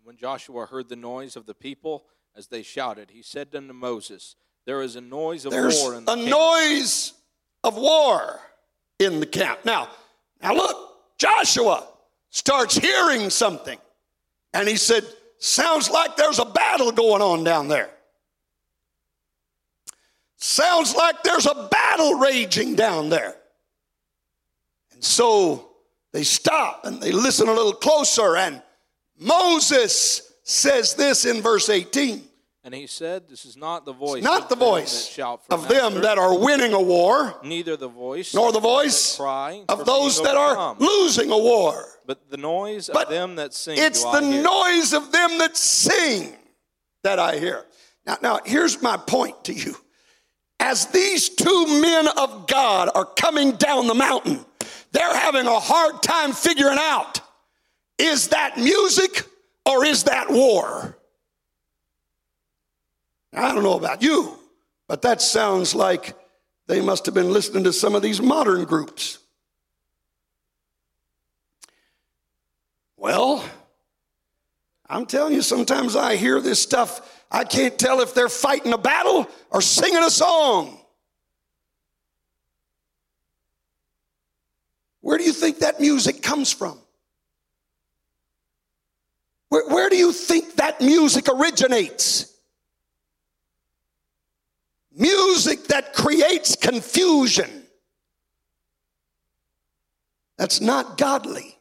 When 0.05 0.17
Joshua 0.17 0.67
heard 0.67 0.89
the 0.89 0.97
noise 0.97 1.37
of 1.37 1.47
the 1.47 1.55
people 1.55 2.05
as 2.37 2.49
they 2.49 2.63
shouted, 2.63 3.11
he 3.11 3.23
said 3.23 3.49
unto 3.55 3.73
Moses, 3.73 4.37
There 4.67 4.83
is 4.83 4.97
a 4.97 5.01
noise 5.01 5.47
of 5.47 5.53
There's 5.53 5.81
war 5.81 5.95
in 5.95 6.05
the 6.05 6.13
a 6.13 6.17
camp. 6.17 6.29
noise 6.29 7.13
of 7.65 7.77
war 7.77 8.41
in 8.99 9.21
the 9.21 9.27
camp. 9.27 9.61
Now, 9.65 9.89
now 10.43 10.53
look, 10.55 10.77
Joshua 11.17 11.87
starts 12.29 12.77
hearing 12.77 13.31
something, 13.31 13.79
and 14.53 14.69
he 14.69 14.77
said, 14.77 15.05
Sounds 15.41 15.91
like 15.91 16.17
there's 16.17 16.39
a 16.39 16.45
battle 16.45 16.93
going 16.93 17.23
on 17.23 17.45
down 17.45 17.67
there. 17.69 17.91
Sounds 20.37 20.95
like 20.95 21.23
there's 21.23 21.47
a 21.47 21.69
battle 21.71 22.15
raging 22.15 22.75
down 22.75 23.09
there. 23.09 23.35
And 24.93 25.03
so 25.03 25.71
they 26.13 26.25
stop 26.25 26.85
and 26.85 27.01
they 27.01 27.11
listen 27.11 27.49
a 27.49 27.53
little 27.53 27.73
closer, 27.73 28.37
and 28.37 28.63
Moses 29.19 30.31
says 30.45 30.95
this 30.95 31.25
in 31.25 31.41
verse 31.41 31.71
18. 31.71 32.23
And 32.63 32.75
he 32.75 32.87
said, 32.87 33.29
This 33.29 33.47
is 33.47 33.57
not 33.57 33.87
the 33.87 33.93
voice 33.93 34.23
not 34.23 34.43
of 34.43 34.49
the 34.51 34.55
them 34.55 34.69
voice 34.69 35.19
of 35.49 35.69
them 35.69 36.03
that 36.03 36.19
are 36.19 36.39
winning 36.39 36.73
a 36.75 36.81
war, 36.81 37.37
neither 37.43 37.77
the 37.77 37.89
voice 37.89 38.35
nor 38.35 38.53
the 38.53 38.59
of 38.59 38.63
them 38.63 38.73
that 38.73 38.79
voice 38.85 39.19
of 39.69 39.87
those 39.87 40.23
that 40.23 40.37
are 40.37 40.77
losing 40.79 41.31
a 41.31 41.39
war. 41.39 41.87
but 42.07 42.31
the 42.31 42.37
noise 42.37 42.91
But 42.93 43.05
of 43.05 43.11
them 43.11 43.37
that 43.37 43.55
sing. 43.55 43.79
It's 43.79 44.03
the 44.05 44.21
hear. 44.21 44.43
noise 44.43 44.93
of 44.93 45.11
them 45.11 45.39
that 45.39 45.57
sing 45.57 46.37
that 47.03 47.19
I 47.19 47.39
hear. 47.39 47.65
Now, 48.07 48.19
now 48.23 48.41
here's 48.45 48.83
my 48.83 48.97
point 48.99 49.45
to 49.45 49.55
you. 49.55 49.75
As 50.59 50.87
these 50.87 51.31
two 51.31 51.67
men 51.81 52.09
of 52.09 52.47
God 52.47 52.91
are 52.95 53.07
coming 53.07 53.53
down 53.53 53.87
the 53.87 53.95
mountain, 53.95 54.45
they're 54.93 55.17
having 55.17 55.47
a 55.47 55.59
hard 55.59 56.03
time 56.03 56.33
figuring 56.33 56.79
out 56.79 57.21
is 57.99 58.29
that 58.29 58.57
music 58.59 59.27
or 59.67 59.85
is 59.85 60.05
that 60.05 60.31
war? 60.31 60.99
I 63.33 63.55
don't 63.55 63.63
know 63.63 63.79
about 63.79 64.03
you, 64.03 64.39
but 64.89 65.03
that 65.03 65.23
sounds 65.23 65.75
like 65.75 66.15
they 66.67 66.81
must 66.81 67.07
have 67.07 67.15
been 67.15 67.33
listening 67.33 67.65
to 67.65 67.73
some 67.73 67.95
of 67.95 68.03
these 68.03 68.21
modern 68.21 68.65
groups. 68.65 69.19
Well, 72.97 73.45
I'm 74.89 75.07
telling 75.07 75.35
you, 75.35 75.43
sometimes 75.43 75.97
I 75.97 76.17
hear 76.17 76.41
this 76.41 76.61
stuff, 76.61 77.25
I 77.31 77.45
can't 77.45 77.79
tell 77.79 78.01
if 78.01 78.13
they're 78.13 78.29
fighting 78.29 78.73
a 78.73 78.79
battle 78.79 79.29
or 79.51 79.63
singing 79.63 80.03
a 80.03 80.11
song. 80.11 80.79
Where 85.01 85.17
do 85.17 85.25
you 85.25 85.33
think 85.33 85.61
that 85.61 85.81
music 85.81 86.23
comes 86.23 86.53
from? 86.53 86.79
Where, 89.49 89.67
where 89.69 89.89
do 89.89 89.97
you 89.97 90.13
think 90.13 90.57
that 90.57 90.81
music 90.81 91.29
originates? 91.29 92.30
Music 94.97 95.65
that 95.69 95.93
creates 95.93 96.57
confusion. 96.57 97.49
That's 100.37 100.61
not 100.61 100.97
godly. 100.97 101.57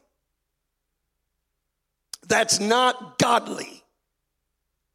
That's 2.26 2.60
not 2.60 3.18
godly. 3.18 3.84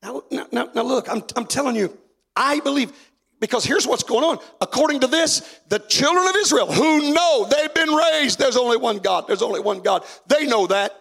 Now, 0.01 0.23
now, 0.31 0.69
now, 0.73 0.83
look, 0.83 1.09
I'm, 1.09 1.23
I'm 1.35 1.45
telling 1.45 1.75
you, 1.75 1.97
I 2.35 2.59
believe, 2.59 2.91
because 3.39 3.63
here's 3.63 3.87
what's 3.87 4.03
going 4.03 4.23
on. 4.23 4.39
According 4.61 5.01
to 5.01 5.07
this, 5.07 5.59
the 5.69 5.79
children 5.79 6.27
of 6.27 6.35
Israel 6.37 6.71
who 6.71 7.13
know 7.13 7.47
they've 7.49 7.73
been 7.73 7.93
raised, 7.93 8.39
there's 8.39 8.57
only 8.57 8.77
one 8.77 8.99
God, 8.99 9.27
there's 9.27 9.41
only 9.41 9.59
one 9.59 9.81
God. 9.81 10.03
They 10.27 10.45
know 10.45 10.67
that. 10.67 10.99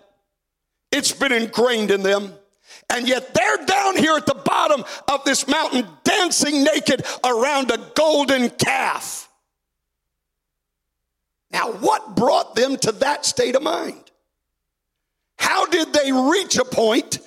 It's 0.92 1.12
been 1.12 1.32
ingrained 1.32 1.90
in 1.90 2.02
them. 2.02 2.32
And 2.90 3.08
yet 3.08 3.34
they're 3.34 3.66
down 3.66 3.96
here 3.96 4.16
at 4.16 4.26
the 4.26 4.34
bottom 4.34 4.84
of 5.08 5.24
this 5.24 5.48
mountain 5.48 5.86
dancing 6.04 6.64
naked 6.64 7.04
around 7.24 7.70
a 7.70 7.78
golden 7.94 8.50
calf. 8.50 9.28
Now, 11.50 11.72
what 11.72 12.16
brought 12.16 12.54
them 12.54 12.76
to 12.78 12.92
that 12.92 13.24
state 13.24 13.54
of 13.54 13.62
mind? 13.62 14.10
How 15.38 15.66
did 15.66 15.92
they 15.92 16.10
reach 16.10 16.56
a 16.56 16.64
point 16.64 17.18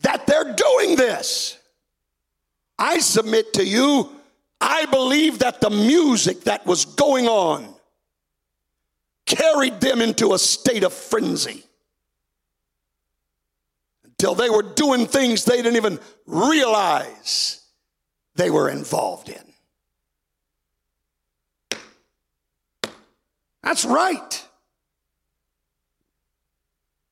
that 0.00 0.26
they're 0.26 0.54
doing 0.54 0.96
this? 0.96 1.58
I 2.78 2.98
submit 2.98 3.52
to 3.54 3.64
you, 3.64 4.10
I 4.60 4.86
believe 4.86 5.40
that 5.40 5.60
the 5.60 5.70
music 5.70 6.42
that 6.44 6.66
was 6.66 6.84
going 6.84 7.28
on 7.28 7.74
carried 9.26 9.80
them 9.80 10.00
into 10.00 10.32
a 10.32 10.38
state 10.38 10.84
of 10.84 10.92
frenzy 10.92 11.64
they 14.32 14.48
were 14.48 14.62
doing 14.62 15.06
things 15.06 15.44
they 15.44 15.56
didn't 15.56 15.76
even 15.76 15.98
realize 16.24 17.60
they 18.36 18.48
were 18.48 18.70
involved 18.70 19.28
in. 19.28 19.42
That's 23.62 23.84
right. 23.84 24.48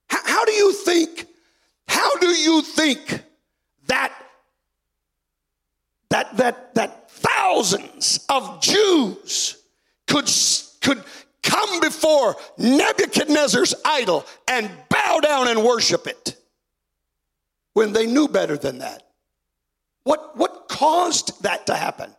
How, 0.09 0.21
how 0.25 0.45
do 0.47 0.52
you 0.52 0.73
think, 0.73 1.26
how 1.87 2.16
do 2.19 2.28
you 2.28 2.62
think 2.62 3.23
that 3.88 4.12
that 6.11 6.37
that 6.37 6.75
that 6.75 7.11
thousands 7.11 8.25
of 8.28 8.61
Jews 8.61 9.62
could 10.07 10.31
could 10.81 11.02
come 11.42 11.81
before 11.81 12.37
Nebuchadnezzar's 12.59 13.75
idol 13.85 14.25
and 14.49 14.71
bow 14.88 15.21
down 15.21 15.49
and 15.49 15.64
worship 15.64 16.07
it 16.07 16.37
when 17.75 17.93
they 17.93 18.07
knew 18.07 18.29
better 18.29 18.57
than 18.57 18.79
that? 18.79 19.02
What 20.05 20.37
what 20.37 20.69
caused 20.69 21.43
that 21.43 21.67
to 21.67 21.75
happen? 21.75 22.14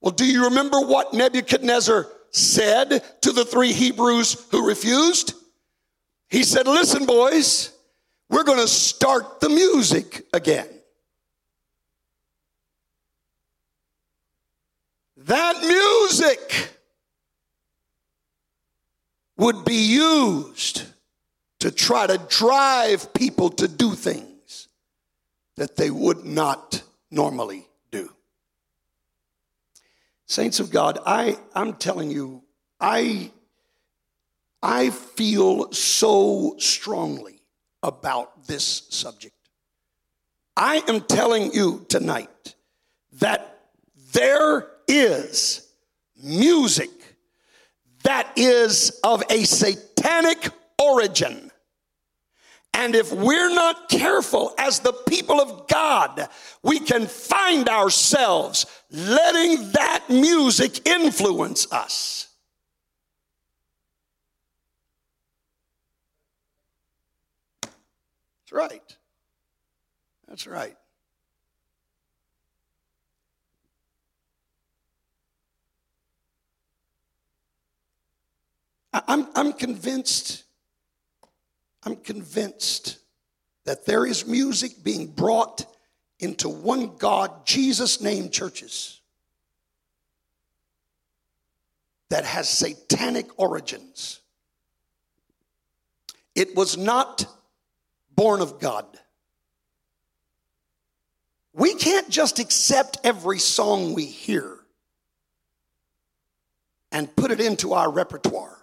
Well, 0.00 0.12
do 0.12 0.26
you 0.26 0.44
remember 0.44 0.80
what 0.80 1.14
Nebuchadnezzar 1.14 2.06
said 2.30 3.02
to 3.22 3.32
the 3.32 3.44
three 3.44 3.72
Hebrews 3.72 4.46
who 4.50 4.66
refused? 4.66 5.34
He 6.28 6.42
said, 6.42 6.66
Listen, 6.66 7.06
boys, 7.06 7.72
we're 8.28 8.44
going 8.44 8.60
to 8.60 8.68
start 8.68 9.40
the 9.40 9.48
music 9.48 10.26
again. 10.32 10.68
That 15.16 15.62
music 15.62 16.70
would 19.38 19.64
be 19.64 19.86
used 19.94 20.82
to 21.60 21.70
try 21.70 22.06
to 22.06 22.18
drive 22.28 23.14
people 23.14 23.48
to 23.50 23.68
do 23.68 23.94
things 23.94 24.33
that 25.56 25.76
they 25.76 25.90
would 25.90 26.24
not 26.24 26.82
normally 27.10 27.66
do. 27.90 28.10
Saints 30.26 30.60
of 30.60 30.70
God, 30.70 30.98
I, 31.06 31.38
I'm 31.54 31.74
telling 31.74 32.10
you, 32.10 32.42
I, 32.80 33.30
I 34.62 34.90
feel 34.90 35.72
so 35.72 36.56
strongly 36.58 37.40
about 37.82 38.46
this 38.46 38.86
subject. 38.90 39.34
I 40.56 40.82
am 40.88 41.02
telling 41.02 41.52
you 41.52 41.84
tonight 41.88 42.54
that 43.12 43.58
there 44.12 44.68
is 44.88 45.68
music 46.22 46.90
that 48.04 48.30
is 48.36 49.00
of 49.02 49.22
a 49.30 49.44
satanic 49.44 50.48
origin. 50.78 51.50
And 52.74 52.94
if 52.96 53.12
we're 53.12 53.54
not 53.54 53.88
careful 53.88 54.52
as 54.58 54.80
the 54.80 54.92
people 54.92 55.40
of 55.40 55.68
God, 55.68 56.28
we 56.62 56.80
can 56.80 57.06
find 57.06 57.68
ourselves 57.68 58.66
letting 58.90 59.70
that 59.72 60.04
music 60.10 60.86
influence 60.86 61.70
us. 61.72 62.28
That's 67.62 68.52
right. 68.52 68.96
That's 70.28 70.46
right. 70.46 70.76
I'm, 78.92 79.26
I'm 79.34 79.52
convinced, 79.52 80.43
I'm 81.84 81.96
convinced 81.96 82.98
that 83.64 83.86
there 83.86 84.06
is 84.06 84.26
music 84.26 84.82
being 84.82 85.06
brought 85.06 85.66
into 86.18 86.48
one 86.48 86.96
God, 86.96 87.44
Jesus 87.44 88.00
name 88.00 88.30
churches 88.30 89.00
that 92.08 92.24
has 92.24 92.48
satanic 92.48 93.38
origins. 93.38 94.20
It 96.34 96.54
was 96.56 96.76
not 96.76 97.26
born 98.14 98.40
of 98.40 98.60
God. 98.60 98.86
We 101.52 101.74
can't 101.74 102.08
just 102.08 102.38
accept 102.38 102.98
every 103.04 103.38
song 103.38 103.94
we 103.94 104.06
hear 104.06 104.58
and 106.90 107.14
put 107.14 107.30
it 107.30 107.40
into 107.40 107.74
our 107.74 107.90
repertoire. 107.90 108.58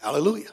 Hallelujah. 0.00 0.50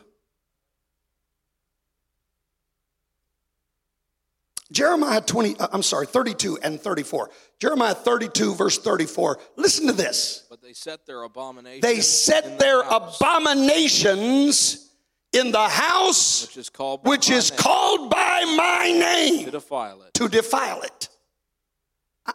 Jeremiah 4.71 5.21
20, 5.21 5.57
uh, 5.57 5.67
I'm 5.73 5.83
sorry, 5.83 6.07
32 6.07 6.59
and 6.63 6.79
34. 6.79 7.29
Jeremiah 7.59 7.93
32, 7.93 8.55
verse 8.55 8.77
34. 8.77 9.39
Listen 9.57 9.87
to 9.87 9.93
this. 9.93 10.45
But 10.49 10.61
they 10.61 10.73
set 10.73 11.05
their 11.05 11.23
abominations. 11.23 11.81
They 11.81 11.99
set 11.99 12.45
in 12.45 12.51
the 12.53 12.57
their 12.57 12.83
house, 12.83 13.17
abominations 13.17 14.91
in 15.33 15.51
the 15.51 15.67
house 15.67 16.47
which 16.47 16.57
is 16.57 16.69
called 16.69 17.03
by 17.03 17.09
which 17.09 17.29
my 17.29 17.35
is 17.35 17.51
name, 17.51 17.59
called 17.59 18.09
by 18.09 18.43
my 18.57 18.91
name 18.91 19.45
to 19.45 19.51
defile 19.51 20.01
it. 20.01 20.13
to 20.13 20.27
defile 20.27 20.81
it. 20.81 21.09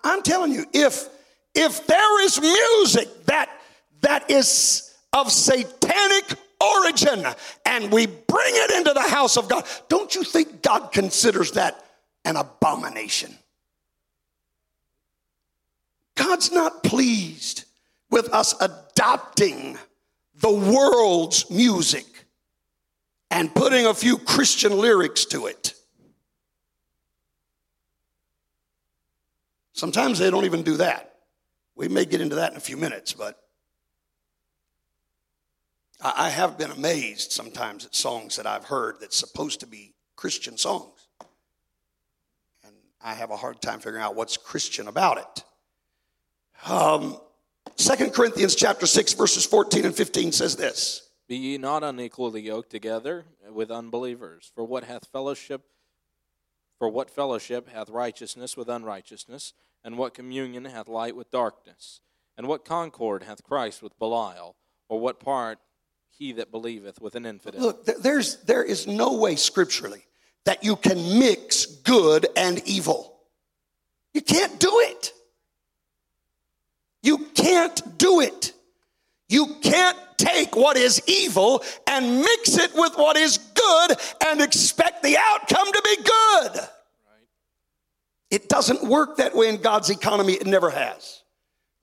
I'm 0.02 0.22
telling 0.22 0.52
you, 0.52 0.66
if 0.72 1.08
if 1.54 1.86
there 1.86 2.24
is 2.24 2.40
music 2.40 3.08
that 3.26 3.50
that 4.02 4.30
is 4.30 4.94
of 5.12 5.30
satanic 5.32 6.24
origin 6.60 7.26
and 7.64 7.92
we 7.92 8.06
bring 8.06 8.54
it 8.54 8.70
into 8.78 8.92
the 8.92 9.02
house 9.02 9.36
of 9.36 9.48
God, 9.48 9.64
don't 9.88 10.14
you 10.14 10.22
think 10.22 10.62
God 10.62 10.90
considers 10.92 11.52
that 11.52 11.85
an 12.26 12.36
abomination? 12.36 13.34
God's 16.16 16.52
not 16.52 16.82
pleased 16.82 17.64
with 18.10 18.28
us 18.34 18.54
adopting 18.60 19.78
the 20.34 20.50
world's 20.50 21.50
music 21.50 22.04
and 23.30 23.54
putting 23.54 23.86
a 23.86 23.94
few 23.94 24.18
Christian 24.18 24.76
lyrics 24.76 25.24
to 25.26 25.46
it. 25.46 25.74
Sometimes 29.72 30.18
they 30.18 30.30
don't 30.30 30.46
even 30.46 30.62
do 30.62 30.78
that. 30.78 31.14
We 31.74 31.88
may 31.88 32.06
get 32.06 32.22
into 32.22 32.36
that 32.36 32.50
in 32.50 32.56
a 32.56 32.60
few 32.60 32.78
minutes, 32.78 33.12
but 33.12 33.38
I 36.00 36.30
have 36.30 36.56
been 36.56 36.70
amazed 36.70 37.32
sometimes 37.32 37.84
at 37.84 37.94
songs 37.94 38.36
that 38.36 38.46
I've 38.46 38.64
heard 38.64 38.96
that's 39.00 39.16
supposed 39.16 39.60
to 39.60 39.66
be 39.66 39.94
Christian 40.14 40.56
songs. 40.56 40.95
I 43.00 43.14
have 43.14 43.30
a 43.30 43.36
hard 43.36 43.60
time 43.60 43.78
figuring 43.80 44.02
out 44.02 44.14
what's 44.14 44.36
Christian 44.36 44.88
about 44.88 45.18
it. 45.18 45.44
Um, 46.70 47.18
2 47.76 48.10
Corinthians 48.10 48.54
chapter 48.54 48.86
6, 48.86 49.12
verses 49.14 49.44
14 49.44 49.84
and 49.84 49.94
15 49.94 50.32
says 50.32 50.56
this. 50.56 51.08
Be 51.28 51.36
ye 51.36 51.58
not 51.58 51.82
unequally 51.82 52.40
yoked 52.40 52.70
together 52.70 53.26
with 53.50 53.70
unbelievers. 53.70 54.50
For 54.54 54.64
what 54.64 54.84
hath 54.84 55.06
fellowship? 55.06 55.62
For 56.78 56.88
what 56.88 57.10
fellowship 57.10 57.68
hath 57.68 57.88
righteousness 57.88 58.56
with 58.56 58.68
unrighteousness? 58.68 59.52
And 59.84 59.98
what 59.98 60.14
communion 60.14 60.64
hath 60.64 60.88
light 60.88 61.16
with 61.16 61.30
darkness? 61.30 62.00
And 62.36 62.46
what 62.46 62.64
concord 62.64 63.24
hath 63.24 63.42
Christ 63.42 63.82
with 63.82 63.98
Belial? 63.98 64.56
Or 64.88 65.00
what 65.00 65.20
part 65.20 65.58
he 66.08 66.32
that 66.32 66.50
believeth 66.50 67.00
with 67.00 67.14
an 67.14 67.26
infidel? 67.26 67.60
Look, 67.60 67.84
there's, 67.84 68.42
there 68.44 68.62
is 68.62 68.86
no 68.86 69.14
way 69.14 69.36
scripturally 69.36 70.05
that 70.46 70.64
you 70.64 70.76
can 70.76 71.18
mix 71.18 71.66
good 71.66 72.26
and 72.36 72.60
evil. 72.66 73.16
You 74.14 74.22
can't 74.22 74.58
do 74.58 74.70
it. 74.72 75.12
You 77.02 77.18
can't 77.34 77.98
do 77.98 78.20
it. 78.20 78.52
You 79.28 79.56
can't 79.60 79.98
take 80.16 80.56
what 80.56 80.76
is 80.76 81.02
evil 81.06 81.62
and 81.86 82.20
mix 82.20 82.56
it 82.56 82.72
with 82.74 82.96
what 82.96 83.16
is 83.16 83.38
good 83.38 83.96
and 84.26 84.40
expect 84.40 85.02
the 85.02 85.16
outcome 85.18 85.66
to 85.72 85.82
be 85.84 85.96
good. 86.02 86.68
It 88.30 88.48
doesn't 88.48 88.82
work 88.84 89.18
that 89.18 89.34
way 89.36 89.48
in 89.48 89.60
God's 89.60 89.90
economy. 89.90 90.34
It 90.34 90.46
never 90.46 90.70
has. 90.70 91.22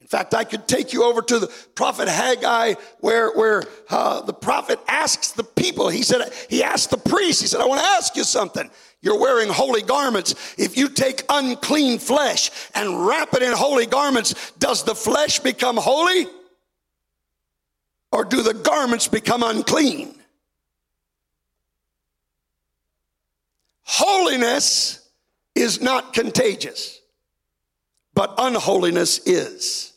In 0.03 0.07
fact, 0.07 0.33
I 0.35 0.43
could 0.43 0.67
take 0.67 0.91
you 0.91 1.05
over 1.05 1.21
to 1.21 1.39
the 1.39 1.47
prophet 1.75 2.09
Haggai, 2.09 2.75
where 2.99 3.31
where 3.31 3.63
uh, 3.89 4.21
the 4.21 4.33
prophet 4.33 4.79
asks 4.87 5.31
the 5.31 5.45
people. 5.45 5.87
He 5.87 6.03
said 6.03 6.31
he 6.49 6.61
asked 6.61 6.91
the 6.91 6.97
priest. 6.97 7.41
He 7.41 7.47
said, 7.47 7.61
"I 7.61 7.65
want 7.65 7.81
to 7.81 7.87
ask 7.87 8.15
you 8.17 8.25
something. 8.25 8.69
You're 9.01 9.19
wearing 9.19 9.49
holy 9.49 9.81
garments. 9.81 10.35
If 10.57 10.77
you 10.77 10.89
take 10.89 11.23
unclean 11.29 11.99
flesh 11.99 12.51
and 12.75 13.07
wrap 13.07 13.33
it 13.33 13.41
in 13.41 13.53
holy 13.53 13.85
garments, 13.85 14.51
does 14.59 14.83
the 14.83 14.93
flesh 14.93 15.39
become 15.39 15.77
holy, 15.77 16.27
or 18.11 18.25
do 18.25 18.43
the 18.43 18.53
garments 18.53 19.07
become 19.07 19.41
unclean?" 19.41 20.13
Holiness 23.83 25.09
is 25.55 25.81
not 25.81 26.13
contagious, 26.13 26.99
but 28.13 28.33
unholiness 28.37 29.19
is. 29.19 29.92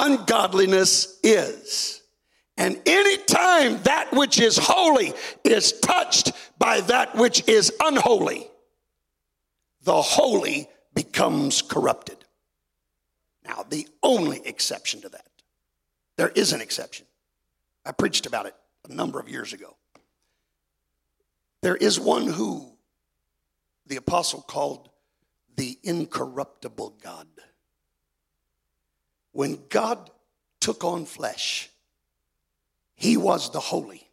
Ungodliness 0.00 1.18
is. 1.24 2.02
And 2.56 2.80
anytime 2.86 3.82
that 3.82 4.12
which 4.12 4.40
is 4.40 4.56
holy 4.56 5.12
is 5.44 5.72
touched 5.80 6.32
by 6.56 6.80
that 6.82 7.16
which 7.16 7.46
is 7.48 7.72
unholy, 7.80 8.46
the 9.82 10.00
holy 10.00 10.68
becomes 10.94 11.62
corrupted. 11.62 12.16
Now, 13.44 13.64
the 13.68 13.88
only 14.02 14.40
exception 14.46 15.00
to 15.00 15.08
that, 15.08 15.30
there 16.16 16.28
is 16.28 16.52
an 16.52 16.60
exception. 16.60 17.06
I 17.84 17.92
preached 17.92 18.26
about 18.26 18.46
it 18.46 18.54
a 18.88 18.92
number 18.92 19.18
of 19.18 19.28
years 19.28 19.52
ago. 19.52 19.76
There 21.60 21.76
is 21.76 21.98
one 21.98 22.28
who 22.28 22.72
the 23.86 23.96
apostle 23.96 24.42
called 24.42 24.90
the 25.56 25.76
incorruptible 25.82 26.94
God. 27.02 27.26
When 29.38 29.60
God 29.68 30.10
took 30.58 30.82
on 30.82 31.04
flesh, 31.04 31.70
he 32.96 33.16
was 33.16 33.52
the 33.52 33.60
holy. 33.60 34.10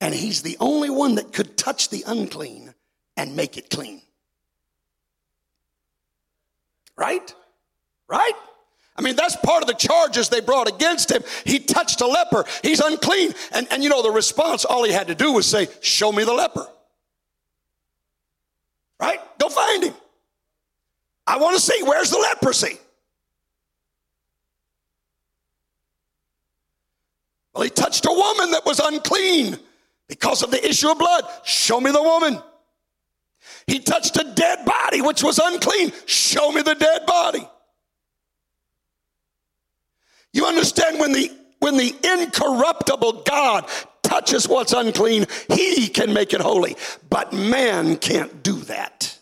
And 0.00 0.14
he's 0.14 0.40
the 0.40 0.56
only 0.58 0.88
one 0.88 1.16
that 1.16 1.34
could 1.34 1.58
touch 1.58 1.90
the 1.90 2.02
unclean 2.06 2.72
and 3.14 3.36
make 3.36 3.58
it 3.58 3.68
clean. 3.68 4.00
Right? 6.96 7.34
Right? 8.08 8.32
I 8.96 9.02
mean, 9.02 9.16
that's 9.16 9.36
part 9.36 9.64
of 9.64 9.68
the 9.68 9.74
charges 9.74 10.30
they 10.30 10.40
brought 10.40 10.66
against 10.66 11.12
him. 11.12 11.22
He 11.44 11.58
touched 11.58 12.00
a 12.00 12.06
leper. 12.06 12.46
He's 12.62 12.80
unclean. 12.80 13.34
And, 13.52 13.66
and 13.70 13.82
you 13.82 13.90
know, 13.90 14.00
the 14.00 14.10
response, 14.10 14.64
all 14.64 14.82
he 14.82 14.92
had 14.92 15.08
to 15.08 15.14
do 15.14 15.32
was 15.32 15.44
say, 15.44 15.68
Show 15.82 16.10
me 16.10 16.24
the 16.24 16.32
leper. 16.32 16.66
Right? 18.98 19.20
Go 19.38 19.50
find 19.50 19.84
him. 19.84 19.94
I 21.26 21.36
want 21.36 21.54
to 21.54 21.62
see 21.62 21.82
where's 21.82 22.08
the 22.08 22.16
leprosy. 22.16 22.78
Well, 27.54 27.64
he 27.64 27.70
touched 27.70 28.06
a 28.06 28.12
woman 28.12 28.52
that 28.52 28.64
was 28.64 28.78
unclean 28.78 29.58
because 30.08 30.42
of 30.42 30.50
the 30.50 30.66
issue 30.66 30.90
of 30.90 30.98
blood. 30.98 31.24
Show 31.44 31.80
me 31.80 31.90
the 31.90 32.02
woman. 32.02 32.38
He 33.66 33.78
touched 33.78 34.16
a 34.16 34.24
dead 34.24 34.64
body 34.64 35.00
which 35.00 35.22
was 35.22 35.38
unclean. 35.38 35.92
Show 36.06 36.52
me 36.52 36.62
the 36.62 36.74
dead 36.74 37.06
body. 37.06 37.46
You 40.32 40.46
understand 40.46 40.98
when 40.98 41.12
the 41.12 41.30
when 41.58 41.76
the 41.76 41.94
incorruptible 42.02 43.22
God 43.22 43.68
touches 44.02 44.48
what's 44.48 44.72
unclean, 44.72 45.26
he 45.48 45.86
can 45.86 46.12
make 46.12 46.32
it 46.32 46.40
holy. 46.40 46.76
But 47.08 47.32
man 47.32 47.96
can't 47.96 48.42
do 48.42 48.56
that. 48.62 49.16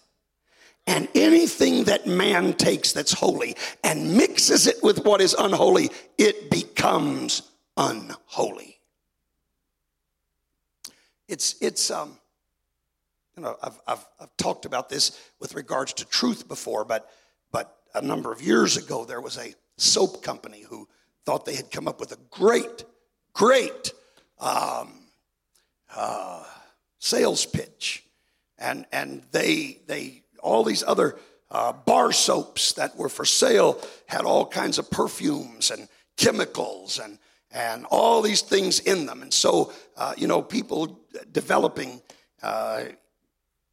And 0.87 1.07
anything 1.15 1.85
that 1.85 2.07
man 2.07 2.55
takes 2.55 2.93
that's 2.93 3.13
holy 3.13 3.57
and 3.85 4.17
mixes 4.17 4.67
it 4.67 4.83
with 4.83 5.05
what 5.05 5.21
is 5.21 5.35
unholy, 5.35 5.91
it 6.17 6.51
becomes 6.51 7.50
unholy. 7.77 8.81
It's, 11.29 11.55
it's, 11.61 11.91
um, 11.91 12.19
you 13.37 13.43
know, 13.43 13.57
I've, 13.63 13.81
I've, 13.87 14.05
I've 14.21 14.37
talked 14.37 14.65
about 14.65 14.89
this 14.89 15.19
with 15.39 15.55
regards 15.55 15.93
to 15.95 16.05
truth 16.05 16.49
before, 16.49 16.85
but, 16.85 17.09
but 17.53 17.77
a 17.95 18.03
number 18.03 18.33
of 18.33 18.43
years 18.43 18.77
ago, 18.77 19.05
there 19.05 19.21
was 19.21 19.39
a 19.39 19.55
soap 19.77 20.23
company 20.23 20.63
who 20.69 20.89
thought 21.25 21.45
they 21.45 21.55
had 21.55 21.71
come 21.71 21.87
up 21.87 22.01
with 22.01 22.13
a 22.13 22.19
great, 22.31 22.85
great 23.33 23.93
um, 24.41 24.93
uh, 25.95 26.45
sales 26.99 27.47
pitch. 27.47 28.05
And, 28.59 28.87
and 28.93 29.23
they, 29.31 29.81
they, 29.87 30.23
all 30.43 30.65
these 30.65 30.83
other 30.87 31.17
uh, 31.51 31.73
bar 31.73 32.13
soaps 32.13 32.73
that 32.75 32.97
were 32.97 33.09
for 33.09 33.25
sale 33.25 33.81
had 34.07 34.23
all 34.25 34.47
kinds 34.47 34.79
of 34.79 34.91
perfumes 34.91 35.71
and 35.71 35.89
chemicals 36.17 36.99
and, 36.99 37.19
and 37.53 37.85
all 37.87 38.23
these 38.23 38.43
things 38.43 38.81
in 38.81 39.07
them. 39.07 39.23
And 39.23 39.33
so, 39.33 39.73
uh, 39.97 40.15
you 40.17 40.27
know, 40.27 40.43
people 40.43 41.01
developing 41.33 42.01
uh, 42.43 42.85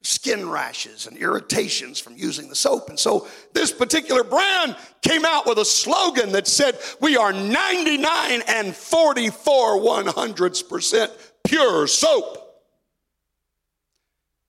skin 0.02 0.50
rashes 0.50 1.06
and 1.06 1.18
irritations 1.18 2.00
from 2.00 2.16
using 2.16 2.50
the 2.50 2.56
soap. 2.56 2.90
And 2.90 3.00
so 3.00 3.28
this 3.54 3.72
particular 3.72 4.24
brand 4.24 4.76
came 5.02 5.26
out 5.26 5.46
with 5.46 5.58
a 5.58 5.66
slogan 5.66 6.32
that 6.32 6.48
said, 6.48 6.80
We 7.02 7.18
are 7.18 7.34
99 7.34 8.42
and 8.48 8.76
44 8.76 9.82
one 9.82 10.08
hundredths 10.08 10.64
percent 10.64 11.12
pure 11.46 11.88
soap. 11.88 12.38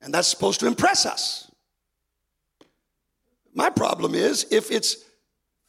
And 0.00 0.14
that's 0.14 0.28
supposed 0.28 0.60
to 0.60 0.66
impress 0.66 1.04
us. 1.06 1.50
My 3.52 3.70
problem 3.70 4.14
is 4.14 4.46
if 4.50 4.70
it's 4.70 4.98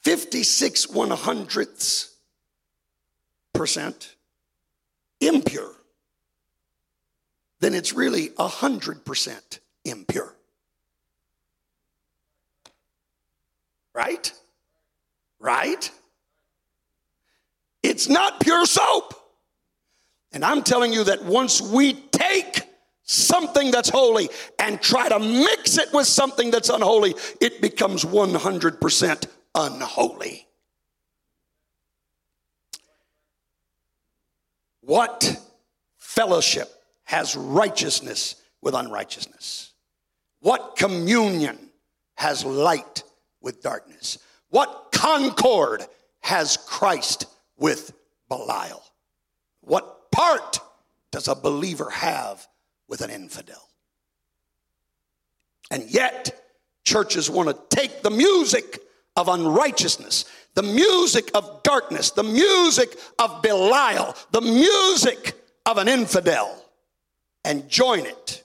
56 0.04 0.90
one 0.90 1.10
hundredths 1.10 2.09
percent 3.54 4.16
impure, 5.22 5.76
then 7.60 7.74
it's 7.74 7.94
really 7.94 8.28
a 8.38 8.48
100% 8.48 9.60
impure. 9.86 10.36
Right? 13.94 14.32
Right? 15.40 15.92
It's 17.84 18.08
not 18.08 18.40
pure 18.40 18.66
soap. 18.66 19.14
And 20.32 20.46
I'm 20.46 20.64
telling 20.64 20.94
you 20.94 21.04
that 21.06 21.24
once 21.26 21.60
we 21.60 21.94
take 21.94 22.62
something 23.04 23.72
that's 23.72 23.90
holy 23.90 24.30
and 24.60 24.80
try 24.80 25.10
to 25.10 25.18
mix 25.18 25.78
it 25.78 25.92
with 25.92 26.06
something 26.06 26.52
that's 26.52 26.70
unholy, 26.70 27.16
it 27.42 27.62
becomes 27.62 28.06
100% 28.06 29.28
unholy. 29.56 30.49
What 34.90 35.40
fellowship 36.00 36.68
has 37.04 37.36
righteousness 37.36 38.42
with 38.60 38.74
unrighteousness? 38.74 39.72
What 40.40 40.78
communion 40.78 41.60
has 42.16 42.44
light 42.44 43.04
with 43.40 43.62
darkness? 43.62 44.18
What 44.50 44.88
concord 44.92 45.86
has 46.22 46.58
Christ 46.58 47.28
with 47.56 47.94
Belial? 48.30 48.82
What 49.62 50.10
part 50.12 50.60
does 51.12 51.28
a 51.28 51.36
believer 51.36 51.92
have 51.92 52.48
with 52.88 53.02
an 53.02 53.12
infidel? 53.12 53.70
And 55.70 55.88
yet, 55.88 56.32
churches 56.84 57.30
want 57.30 57.50
to 57.50 57.78
take 57.78 58.02
the 58.02 58.10
music 58.10 58.82
of 59.16 59.28
unrighteousness, 59.28 60.26
the 60.56 60.64
music 60.64 61.30
of 61.34 61.64
darkness, 61.64 62.12
the 62.12 62.24
music 62.24 62.98
of 63.18 63.42
Belial, 63.42 64.16
the 64.32 64.42
music 64.42 65.34
of 65.66 65.78
an 65.78 65.88
infidel, 65.88 66.66
and 67.44 67.70
join 67.70 68.06
it 68.06 68.44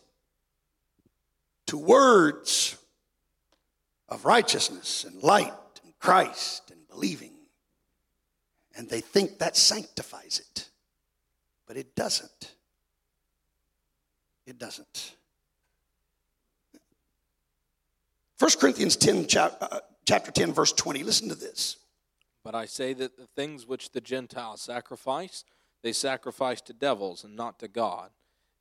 to 1.66 1.78
words 1.78 2.76
of 4.08 4.24
righteousness 4.24 5.04
and 5.04 5.22
light 5.22 5.52
and 5.82 5.98
Christ 5.98 6.70
and 6.70 6.86
believing. 6.88 7.32
And 8.76 8.88
they 8.88 9.00
think 9.00 9.38
that 9.38 9.56
sanctifies 9.56 10.40
it, 10.40 10.68
but 11.66 11.76
it 11.76 11.94
doesn't. 11.94 12.54
It 14.46 14.58
doesn't. 14.58 15.14
1 18.38 18.50
Corinthians 18.60 18.96
10, 18.96 19.26
uh, 19.38 19.80
chapter 20.04 20.30
10, 20.30 20.52
verse 20.52 20.72
20. 20.72 21.02
Listen 21.02 21.28
to 21.28 21.34
this. 21.34 21.76
But 22.42 22.54
I 22.54 22.66
say 22.66 22.92
that 22.94 23.16
the 23.16 23.26
things 23.36 23.66
which 23.66 23.92
the 23.92 24.00
Gentiles 24.00 24.60
sacrifice, 24.60 25.44
they 25.82 25.92
sacrifice 25.92 26.60
to 26.62 26.72
devils 26.72 27.24
and 27.24 27.34
not 27.36 27.58
to 27.60 27.68
God 27.68 28.10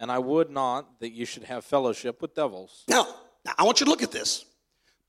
and 0.04 0.12
I 0.12 0.20
would 0.20 0.50
not 0.50 1.00
that 1.00 1.14
you 1.14 1.26
should 1.26 1.44
have 1.44 1.64
fellowship 1.64 2.22
with 2.22 2.36
devils. 2.36 2.84
Now, 2.90 3.08
now 3.46 3.54
I 3.58 3.64
want 3.64 3.80
you 3.80 3.86
to 3.86 3.90
look 3.90 4.04
at 4.04 4.12
this. 4.12 4.44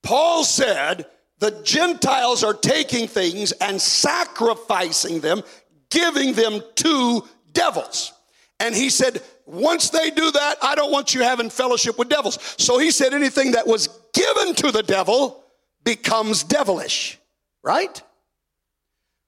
Paul 0.05 0.45
said 0.45 1.07
the 1.41 1.63
Gentiles 1.65 2.45
are 2.45 2.55
taking 2.55 3.09
things 3.09 3.51
and 3.53 3.81
sacrificing 3.81 5.19
them, 5.19 5.43
giving 5.91 6.33
them 6.35 6.61
to 6.77 7.25
devils. 7.53 8.13
And 8.61 8.73
he 8.73 8.89
said, 8.89 9.21
once 9.47 9.91
they 9.91 10.11
do 10.11 10.31
that, 10.31 10.59
I 10.63 10.77
don't 10.77 10.93
want 10.93 11.13
you 11.13 11.23
having 11.23 11.51
fellowship 11.51 11.99
with 11.99 12.09
devils. 12.09 12.39
So 12.59 12.79
he 12.79 12.93
said, 12.93 13.13
anything 13.13 13.51
that 13.53 13.67
was 13.67 13.89
given 14.13 14.55
to 14.55 14.71
the 14.71 14.85
devil 14.85 15.44
becomes 15.85 16.43
devilish, 16.43 17.19
right? 17.63 18.03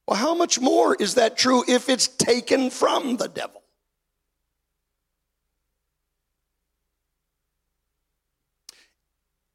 Well, 0.06 0.18
how 0.18 0.34
much 0.34 0.60
more 0.60 0.94
is 0.94 1.14
that 1.14 1.36
true 1.36 1.64
if 1.68 1.88
it's 1.88 2.08
taken 2.08 2.70
from 2.70 3.16
the 3.16 3.28
devil? 3.28 3.62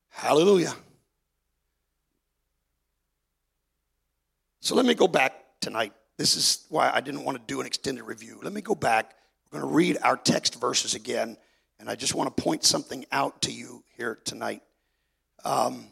Hallelujah. 0.10 0.76
So 4.60 4.76
let 4.76 4.86
me 4.86 4.94
go 4.94 5.08
back 5.08 5.34
tonight. 5.60 5.94
This 6.18 6.36
is 6.36 6.66
why 6.70 6.92
I 6.94 7.02
didn't 7.02 7.24
want 7.24 7.40
to 7.40 7.44
do 7.52 7.62
an 7.62 7.66
extended 7.66 8.04
review. 8.04 8.40
Let 8.44 8.54
me 8.54 8.62
go 8.62 8.76
back. 8.76 9.16
We're 9.52 9.60
going 9.60 9.72
to 9.72 9.76
read 9.76 9.98
our 10.04 10.16
text 10.16 10.62
verses 10.62 10.94
again, 10.94 11.38
and 11.80 11.90
I 11.90 11.96
just 11.96 12.14
want 12.14 12.36
to 12.36 12.44
point 12.44 12.64
something 12.64 13.06
out 13.12 13.42
to 13.44 13.52
you 13.52 13.84
here 13.98 14.20
tonight. 14.24 14.62
Um, 15.44 15.88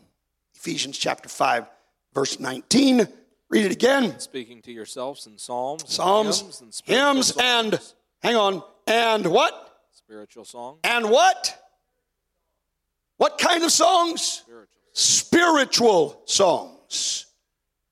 Ephesians 0.60 0.98
chapter 0.98 1.30
5, 1.30 1.67
verse 2.13 2.38
19. 2.38 3.08
Read 3.50 3.65
it 3.65 3.72
again. 3.72 4.19
Speaking 4.19 4.62
to 4.63 4.74
yourselves 4.74 5.26
in 5.26 5.38
psalms, 5.38 5.86
psalms, 5.88 6.41
hymns, 6.41 6.62
and, 6.62 6.74
hymns 6.84 7.38
and 7.38 7.80
hang 8.22 8.36
on, 8.36 8.63
and 8.86 9.26
what? 9.28 9.80
Spiritual 9.93 10.43
songs. 10.43 10.80
And 10.84 11.10
what? 11.10 11.58
What 13.15 13.38
kind 13.38 13.63
of 13.63 13.72
songs? 13.72 14.22
Spiritual, 14.22 14.67
Spiritual 14.91 16.22
songs. 16.26 17.28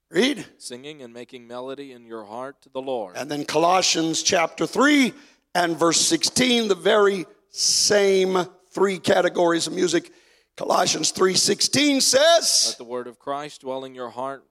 Read. 0.10 0.46
Singing 0.58 1.02
and 1.04 1.14
making 1.14 1.48
melody 1.48 1.94
in 1.94 2.06
your 2.06 2.26
heart 2.26 2.62
to 2.64 2.70
the 2.70 2.82
Lord. 2.82 3.16
And 3.16 3.32
then 3.32 3.46
Colossians 3.46 4.22
chapter 4.24 4.68
3 4.68 5.14
and 5.56 5.78
verse 5.78 6.02
16, 6.02 6.68
the 6.68 6.76
very 6.76 7.26
same 7.50 8.38
three 8.72 9.00
categories 9.00 9.68
of 9.68 9.74
music. 9.74 10.12
Colossians 10.58 11.14
3:16 11.14 12.02
says, 12.02 12.66
Let 12.70 12.78
the 12.80 12.84
word 12.84 13.06
of 13.06 13.20
Christ 13.20 13.62
dwell 13.62 13.86
in 13.86 13.94
your 13.94 14.10
heart, 14.10 14.44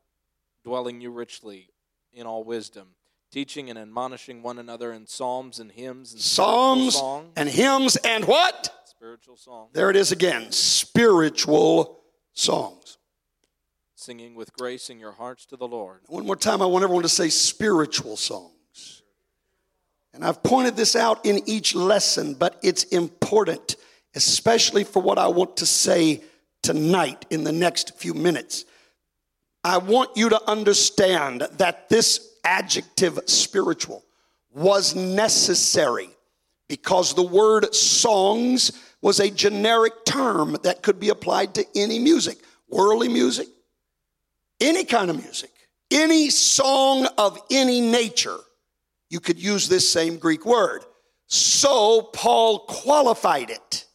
dwelling 0.65 1.01
you 1.01 1.11
richly 1.11 1.69
in 2.13 2.29
all 2.29 2.45
wisdom, 2.45 2.95
teaching 3.33 3.69
and 3.71 3.79
admonishing 3.79 4.41
one 4.41 4.59
another 4.59 4.93
in 4.93 5.09
psalms 5.09 5.59
and 5.59 5.73
hymns 5.73 6.13
and 6.13 6.23
psalms 6.23 7.03
and 7.37 7.49
hymns 7.49 7.97
and 7.97 8.25
what? 8.25 8.73
Spiritual 8.87 9.37
songs. 9.37 9.71
There 9.73 9.91
it 9.91 9.97
is 9.97 10.13
again 10.13 10.53
spiritual 10.53 12.01
songs. 12.33 12.99
Singing 13.97 14.37
with 14.37 14.53
grace 14.53 14.89
in 14.91 15.01
your 15.01 15.13
hearts 15.13 15.45
to 15.47 15.57
the 15.57 15.67
Lord. 15.67 16.03
One 16.07 16.25
more 16.25 16.37
time, 16.37 16.63
I 16.63 16.67
want 16.67 16.85
everyone 16.85 17.03
to 17.03 17.09
say 17.09 17.31
spiritual 17.31 18.17
songs. 18.17 19.03
And 20.15 20.25
I've 20.25 20.43
pointed 20.43 20.77
this 20.77 20.95
out 20.95 21.27
in 21.27 21.41
each 21.47 21.75
lesson, 21.75 22.35
but 22.35 22.59
it's 22.63 22.85
important, 22.85 23.75
especially 24.17 24.83
for 24.83 25.01
what 25.01 25.19
I 25.19 25.29
want 25.29 25.59
to 25.59 25.67
say 25.67 26.23
tonight 26.63 27.27
in 27.31 27.45
the 27.45 27.53
next 27.53 27.97
few 27.97 28.15
minutes. 28.15 28.65
I 29.63 29.79
want 29.79 30.17
you 30.17 30.31
to 30.31 30.51
understand 30.51 31.47
that 31.59 31.89
this 31.89 32.35
adjective 32.45 33.21
spiritual 33.27 34.05
was 34.53 34.95
necessary 34.97 36.09
because 36.69 37.15
the 37.15 37.23
word 37.23 37.73
songs 37.75 38.73
was 39.03 39.21
a 39.21 39.31
generic 39.31 40.05
term 40.05 40.57
that 40.63 40.83
could 40.83 40.99
be 40.99 41.11
applied 41.11 41.55
to 41.55 41.67
any 41.77 41.99
music, 41.99 42.39
worldly 42.69 43.09
music, 43.09 43.47
any 44.61 44.85
kind 44.85 45.11
of 45.11 45.17
music. 45.23 45.51
any 45.91 46.31
song 46.31 47.07
of 47.19 47.39
any 47.51 47.81
nature, 47.81 48.39
you 49.09 49.21
could 49.21 49.41
use 49.41 49.69
this 49.69 49.89
same 49.89 50.19
Greek 50.19 50.45
word. 50.45 50.85
So 51.27 52.03
Paul 52.13 52.61
qualified 52.61 53.51
it. 53.51 53.86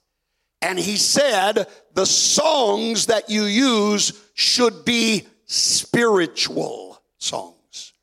And 0.61 0.77
he 0.77 0.97
said 0.97 1.67
the 1.93 2.05
songs 2.05 3.07
that 3.07 3.29
you 3.29 3.43
use 3.43 4.13
should 4.33 4.85
be 4.85 5.27
spiritual 5.45 7.01
songs. 7.17 7.93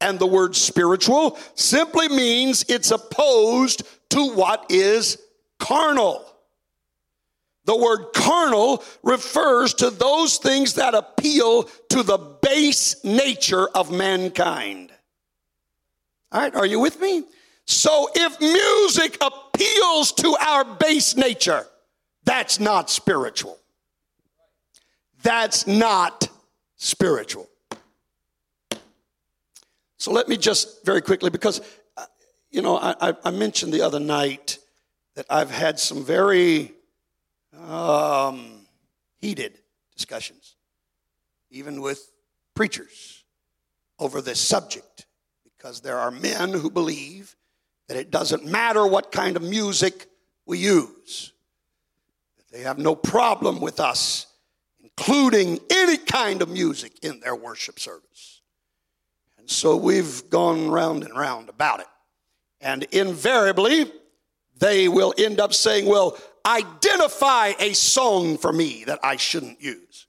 And 0.00 0.18
the 0.18 0.26
word 0.26 0.54
spiritual 0.54 1.38
simply 1.54 2.08
means 2.08 2.64
it's 2.68 2.90
opposed 2.90 3.82
to 4.10 4.34
what 4.34 4.66
is 4.68 5.18
carnal. 5.58 6.24
The 7.64 7.76
word 7.76 8.06
carnal 8.14 8.82
refers 9.02 9.74
to 9.74 9.90
those 9.90 10.38
things 10.38 10.74
that 10.74 10.94
appeal 10.94 11.64
to 11.90 12.02
the 12.02 12.18
base 12.18 13.04
nature 13.04 13.68
of 13.68 13.90
mankind. 13.90 14.90
All 16.32 16.40
right, 16.40 16.54
are 16.54 16.66
you 16.66 16.80
with 16.80 17.00
me? 17.00 17.24
So 17.66 18.08
if 18.14 18.40
music 18.40 19.18
appeals 19.20 20.12
to 20.12 20.36
our 20.36 20.64
base 20.64 21.16
nature, 21.16 21.66
that's 22.28 22.60
not 22.60 22.90
spiritual. 22.90 23.56
That's 25.22 25.66
not 25.66 26.28
spiritual. 26.76 27.48
So 29.96 30.12
let 30.12 30.28
me 30.28 30.36
just 30.36 30.84
very 30.84 31.00
quickly, 31.00 31.30
because, 31.30 31.62
uh, 31.96 32.04
you 32.50 32.60
know, 32.60 32.76
I, 32.76 33.14
I 33.24 33.30
mentioned 33.30 33.72
the 33.72 33.80
other 33.80 33.98
night 33.98 34.58
that 35.14 35.24
I've 35.30 35.50
had 35.50 35.80
some 35.80 36.04
very 36.04 36.72
um, 37.66 38.66
heated 39.16 39.58
discussions, 39.96 40.54
even 41.50 41.80
with 41.80 42.12
preachers, 42.54 43.24
over 43.98 44.20
this 44.20 44.38
subject, 44.38 45.06
because 45.44 45.80
there 45.80 45.98
are 45.98 46.10
men 46.10 46.52
who 46.52 46.70
believe 46.70 47.36
that 47.86 47.96
it 47.96 48.10
doesn't 48.10 48.44
matter 48.44 48.86
what 48.86 49.10
kind 49.12 49.34
of 49.34 49.42
music 49.42 50.08
we 50.44 50.58
use. 50.58 51.32
They 52.58 52.64
have 52.64 52.78
no 52.78 52.96
problem 52.96 53.60
with 53.60 53.78
us 53.78 54.26
including 54.82 55.60
any 55.70 55.96
kind 55.96 56.42
of 56.42 56.48
music 56.48 56.92
in 57.02 57.20
their 57.20 57.36
worship 57.36 57.78
service. 57.78 58.40
And 59.38 59.48
so 59.48 59.76
we've 59.76 60.28
gone 60.28 60.68
round 60.68 61.04
and 61.04 61.16
round 61.16 61.50
about 61.50 61.78
it. 61.78 61.86
And 62.60 62.82
invariably, 62.90 63.92
they 64.58 64.88
will 64.88 65.14
end 65.16 65.38
up 65.38 65.54
saying, 65.54 65.86
Well, 65.86 66.18
identify 66.44 67.52
a 67.60 67.74
song 67.74 68.36
for 68.36 68.52
me 68.52 68.82
that 68.86 68.98
I 69.04 69.14
shouldn't 69.14 69.62
use, 69.62 70.08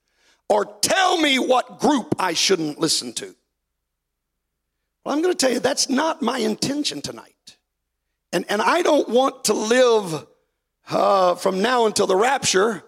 or 0.49 0.65
tell 0.81 1.21
me 1.21 1.38
what 1.38 1.79
group 1.79 2.15
I 2.17 2.33
shouldn't 2.33 2.79
listen 2.79 3.13
to. 3.13 3.35
Well, 5.05 5.13
I'm 5.13 5.21
going 5.21 5.35
to 5.35 5.38
tell 5.38 5.53
you, 5.53 5.59
that's 5.59 5.88
not 5.88 6.23
my 6.23 6.39
intention 6.39 7.03
tonight. 7.03 7.57
And, 8.33 8.43
and 8.49 8.59
I 8.59 8.81
don't 8.81 9.07
want 9.07 9.43
to 9.43 9.53
live 9.53 10.25
uh, 10.89 11.36
from 11.36 11.62
now 11.62 11.86
until 11.86 12.08
the 12.08 12.15
rapture 12.15 12.84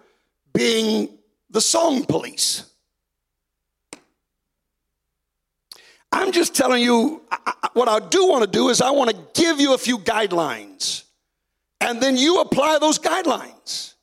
being 0.52 1.08
the 1.50 1.60
song 1.60 2.04
police. 2.04 2.64
I'm 6.10 6.30
just 6.32 6.54
telling 6.54 6.82
you 6.82 7.22
I, 7.30 7.38
I, 7.62 7.68
what 7.72 7.88
I 7.88 7.98
do 8.06 8.28
want 8.28 8.44
to 8.44 8.50
do 8.50 8.68
is 8.68 8.80
I 8.80 8.90
want 8.90 9.10
to 9.10 9.40
give 9.40 9.60
you 9.60 9.74
a 9.74 9.78
few 9.78 9.98
guidelines. 9.98 11.04
And 11.80 12.00
then 12.00 12.16
you 12.16 12.40
apply 12.40 12.78
those 12.78 12.98
guidelines. 12.98 13.94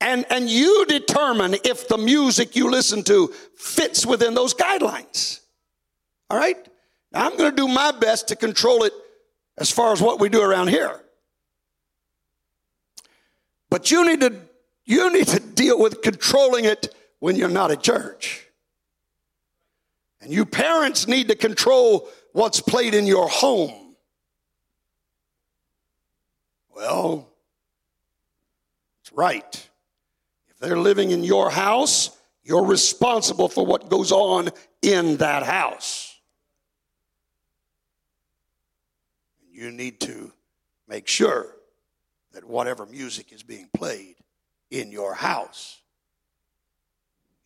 And, 0.00 0.26
and 0.28 0.50
you 0.50 0.84
determine 0.86 1.54
if 1.64 1.88
the 1.88 1.96
music 1.96 2.56
you 2.56 2.70
listen 2.70 3.04
to 3.04 3.32
fits 3.56 4.04
within 4.04 4.34
those 4.34 4.54
guidelines. 4.54 5.40
All 6.28 6.38
right? 6.38 6.56
Now, 7.12 7.26
I'm 7.26 7.36
going 7.36 7.50
to 7.50 7.56
do 7.56 7.68
my 7.68 7.92
best 7.92 8.28
to 8.28 8.36
control 8.36 8.84
it 8.84 8.92
as 9.56 9.70
far 9.70 9.92
as 9.92 10.02
what 10.02 10.20
we 10.20 10.28
do 10.28 10.42
around 10.42 10.68
here. 10.68 11.03
But 13.74 13.90
you 13.90 14.06
need 14.06 14.20
to 14.20 14.32
you 14.84 15.12
need 15.12 15.26
to 15.26 15.40
deal 15.40 15.80
with 15.80 16.00
controlling 16.00 16.64
it 16.64 16.94
when 17.18 17.34
you're 17.34 17.48
not 17.48 17.72
at 17.72 17.82
church. 17.82 18.46
And 20.20 20.30
you 20.30 20.46
parents 20.46 21.08
need 21.08 21.26
to 21.26 21.34
control 21.34 22.08
what's 22.30 22.60
played 22.60 22.94
in 22.94 23.04
your 23.04 23.28
home. 23.28 23.96
Well, 26.72 27.28
it's 29.02 29.12
right. 29.12 29.68
If 30.46 30.58
they're 30.60 30.78
living 30.78 31.10
in 31.10 31.24
your 31.24 31.50
house, 31.50 32.16
you're 32.44 32.66
responsible 32.66 33.48
for 33.48 33.66
what 33.66 33.90
goes 33.90 34.12
on 34.12 34.50
in 34.82 35.16
that 35.16 35.42
house. 35.42 36.12
you 39.50 39.72
need 39.72 39.98
to 40.00 40.32
make 40.86 41.08
sure 41.08 41.53
that 42.34 42.44
whatever 42.44 42.84
music 42.84 43.32
is 43.32 43.42
being 43.42 43.68
played 43.74 44.16
in 44.70 44.90
your 44.90 45.14
house 45.14 45.80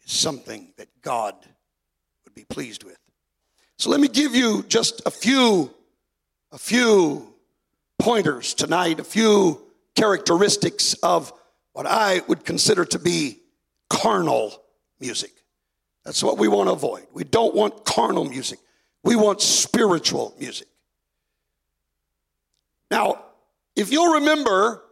is 0.05 0.13
something 0.13 0.73
that 0.77 0.89
God 1.03 1.35
would 2.25 2.35
be 2.35 2.45
pleased 2.45 2.85
with. 2.85 2.99
So 3.77 3.91
let 3.91 4.01
me 4.01 4.09
give 4.09 4.35
you 4.35 4.65
just 4.69 5.03
a 5.07 5.11
few 5.11 5.73
a 6.51 6.59
few 6.59 7.35
pointers 7.99 8.55
tonight, 8.55 9.01
a 9.01 9.05
few 9.05 9.61
characteristics 9.95 10.95
of 11.03 11.31
what 11.75 11.85
I 11.87 12.23
would 12.27 12.45
consider 12.45 12.87
to 12.87 12.99
be 12.99 13.41
carnal 13.91 14.63
music. 14.99 15.33
That's 16.05 16.23
what 16.23 16.39
we 16.39 16.49
want 16.49 16.69
to 16.69 16.73
avoid. 16.73 17.07
We 17.13 17.25
don't 17.25 17.55
want 17.55 17.85
carnal 17.85 18.25
music. 18.25 18.61
We 19.05 19.15
want 19.15 19.43
spiritual 19.43 20.35
music. 20.39 20.69
Now, 22.91 23.25
if 23.79 23.93
you'll 23.93 24.15
remember, 24.15 24.83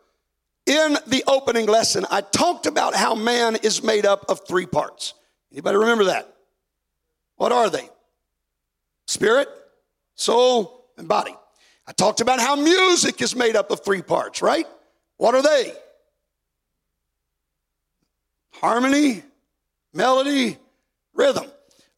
in 0.64 0.96
the 1.08 1.24
opening 1.26 1.66
lesson, 1.66 2.06
I 2.08 2.20
talked 2.20 2.66
about 2.66 2.94
how 2.94 3.16
man 3.16 3.56
is 3.56 3.82
made 3.82 4.06
up 4.06 4.26
of 4.28 4.46
three 4.46 4.64
parts. 4.64 5.14
Anybody 5.52 5.76
remember 5.76 6.04
that? 6.04 6.32
What 7.34 7.50
are 7.50 7.68
they? 7.68 7.88
Spirit, 9.08 9.48
soul, 10.14 10.86
and 10.96 11.08
body. 11.08 11.34
I 11.88 11.92
talked 11.92 12.20
about 12.20 12.38
how 12.38 12.54
music 12.54 13.20
is 13.22 13.34
made 13.34 13.56
up 13.56 13.72
of 13.72 13.84
three 13.84 14.02
parts, 14.02 14.40
right? 14.40 14.66
What 15.16 15.34
are 15.34 15.42
they? 15.42 15.72
Harmony, 18.52 19.24
melody, 19.92 20.58
rhythm. 21.12 21.46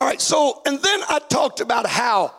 All 0.00 0.08
right, 0.08 0.20
so, 0.20 0.62
and 0.64 0.80
then 0.80 1.00
I 1.10 1.18
talked 1.18 1.60
about 1.60 1.86
how 1.86 2.34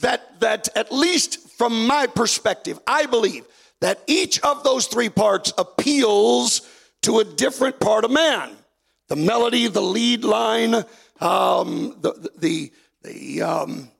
that, 0.00 0.40
that 0.40 0.70
at 0.76 0.92
least 0.92 1.50
from 1.50 1.86
my 1.86 2.06
perspective, 2.06 2.78
I 2.86 3.04
believe 3.04 3.44
that 3.82 4.00
each 4.06 4.40
of 4.42 4.62
those 4.62 4.86
three 4.86 5.08
parts 5.08 5.52
appeals 5.58 6.62
to 7.02 7.18
a 7.18 7.24
different 7.24 7.80
part 7.80 8.04
of 8.04 8.12
man. 8.12 8.52
The 9.08 9.16
melody, 9.16 9.66
the 9.66 9.82
lead 9.82 10.22
line, 10.22 10.76
um, 11.20 11.96
the, 12.00 12.30
the, 12.38 12.72
the, 13.02 13.42
um, 13.42 13.90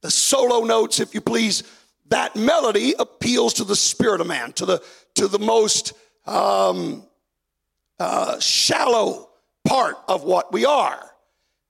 the 0.00 0.10
solo 0.10 0.64
notes, 0.64 0.98
if 0.98 1.12
you 1.14 1.20
please, 1.20 1.62
that 2.08 2.36
melody 2.36 2.94
appeals 2.98 3.52
to 3.54 3.64
the 3.64 3.76
spirit 3.76 4.22
of 4.22 4.26
man, 4.26 4.54
to 4.54 4.64
the, 4.64 4.82
to 5.16 5.28
the 5.28 5.38
most 5.38 5.92
um, 6.24 7.04
uh, 8.00 8.40
shallow 8.40 9.28
part 9.66 9.96
of 10.08 10.24
what 10.24 10.54
we 10.54 10.64
are. 10.64 11.10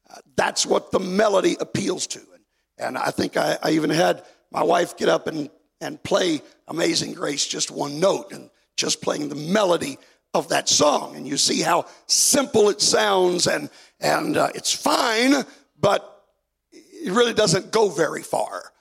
Uh, 0.09 0.15
that's 0.37 0.65
what 0.65 0.93
the 0.93 1.01
melody 1.01 1.57
appeals 1.59 2.07
to. 2.07 2.21
And, 2.21 2.45
and 2.79 2.99
I 2.99 3.11
think 3.11 3.37
I, 3.37 3.59
I 3.61 3.71
even 3.71 3.91
had 3.91 4.23
my 4.53 4.63
wife 4.63 4.97
get 4.97 5.09
up 5.09 5.27
and, 5.27 5.51
and 5.81 6.03
play 6.03 6.43
Amazing 6.67 7.15
Grace, 7.15 7.47
just 7.47 7.71
one 7.71 8.01
note, 8.01 8.33
and 8.33 8.51
just 8.77 9.01
playing 9.03 9.29
the 9.29 9.35
melody 9.35 9.99
of 10.35 10.49
that 10.49 10.69
song. 10.69 11.17
And 11.17 11.27
you 11.27 11.37
see 11.37 11.61
how 11.61 11.87
simple 12.07 12.69
it 12.69 12.81
sounds, 12.81 13.47
and, 13.47 13.71
and 14.01 14.37
uh, 14.37 14.51
it's 14.55 14.73
fine, 14.73 15.35
but 15.81 16.25
it 16.73 17.13
really 17.13 17.35
doesn't 17.35 17.71
go 17.71 17.89
very 17.89 18.23
far. 18.23 18.73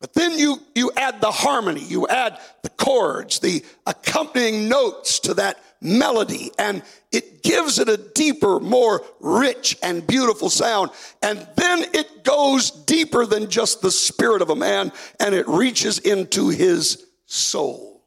But 0.00 0.14
then 0.14 0.38
you, 0.38 0.58
you 0.74 0.90
add 0.96 1.20
the 1.20 1.30
harmony, 1.30 1.84
you 1.84 2.08
add 2.08 2.38
the 2.62 2.70
chords, 2.70 3.38
the 3.40 3.62
accompanying 3.86 4.68
notes 4.68 5.20
to 5.20 5.34
that 5.34 5.62
melody, 5.80 6.50
and 6.58 6.82
it 7.10 7.42
gives 7.42 7.78
it 7.78 7.88
a 7.88 7.96
deeper, 7.96 8.60
more 8.60 9.02
rich 9.20 9.76
and 9.82 10.06
beautiful 10.06 10.50
sound. 10.50 10.90
And 11.22 11.46
then 11.56 11.84
it 11.94 12.24
goes 12.24 12.70
deeper 12.70 13.26
than 13.26 13.50
just 13.50 13.82
the 13.82 13.90
spirit 13.90 14.42
of 14.42 14.50
a 14.50 14.56
man, 14.56 14.92
and 15.18 15.34
it 15.34 15.48
reaches 15.48 15.98
into 15.98 16.48
his 16.48 17.06
soul. 17.26 18.02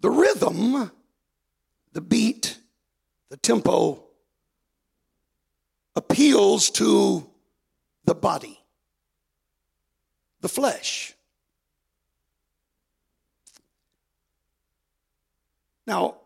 The 0.00 0.10
rhythm, 0.10 0.90
the 1.92 2.00
beat, 2.00 2.58
the 3.28 3.36
tempo 3.36 4.04
appeals 5.94 6.70
to 6.70 7.28
the 8.04 8.14
body 8.14 8.60
the 10.46 10.48
flesh. 10.48 11.15
Now, 15.86 16.16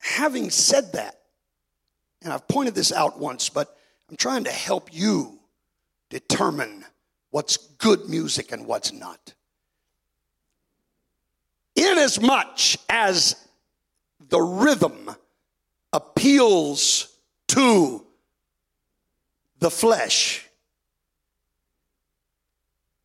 having 0.00 0.50
said 0.50 0.92
that, 0.92 1.20
and 2.22 2.32
I've 2.32 2.48
pointed 2.48 2.74
this 2.74 2.92
out 2.92 3.18
once, 3.18 3.48
but 3.48 3.76
I'm 4.10 4.16
trying 4.16 4.44
to 4.44 4.50
help 4.50 4.92
you 4.92 5.38
determine 6.10 6.84
what's 7.30 7.56
good 7.56 8.08
music 8.08 8.52
and 8.52 8.66
what's 8.66 8.92
not. 8.92 9.34
Inasmuch 11.76 12.58
as 12.88 13.36
the 14.28 14.40
rhythm 14.40 15.10
appeals 15.92 17.16
to 17.48 18.04
the 19.60 19.70
flesh, 19.70 20.44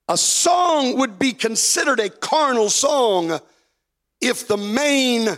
a 0.09 0.17
song 0.17 0.97
would 0.97 1.17
be 1.17 1.33
considered 1.33 1.99
a 1.99 2.09
carnal 2.09 2.69
song 2.69 3.39
if 4.19 4.47
the 4.47 4.57
main 4.57 5.37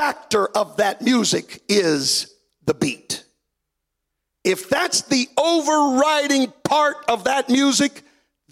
factor 0.00 0.46
of 0.56 0.78
that 0.78 1.02
music 1.02 1.62
is 1.68 2.34
the 2.64 2.72
beat. 2.72 3.22
If 4.44 4.70
that's 4.70 5.02
the 5.02 5.28
overriding 5.36 6.50
part 6.64 6.96
of 7.06 7.24
that 7.24 7.50
music, 7.50 8.00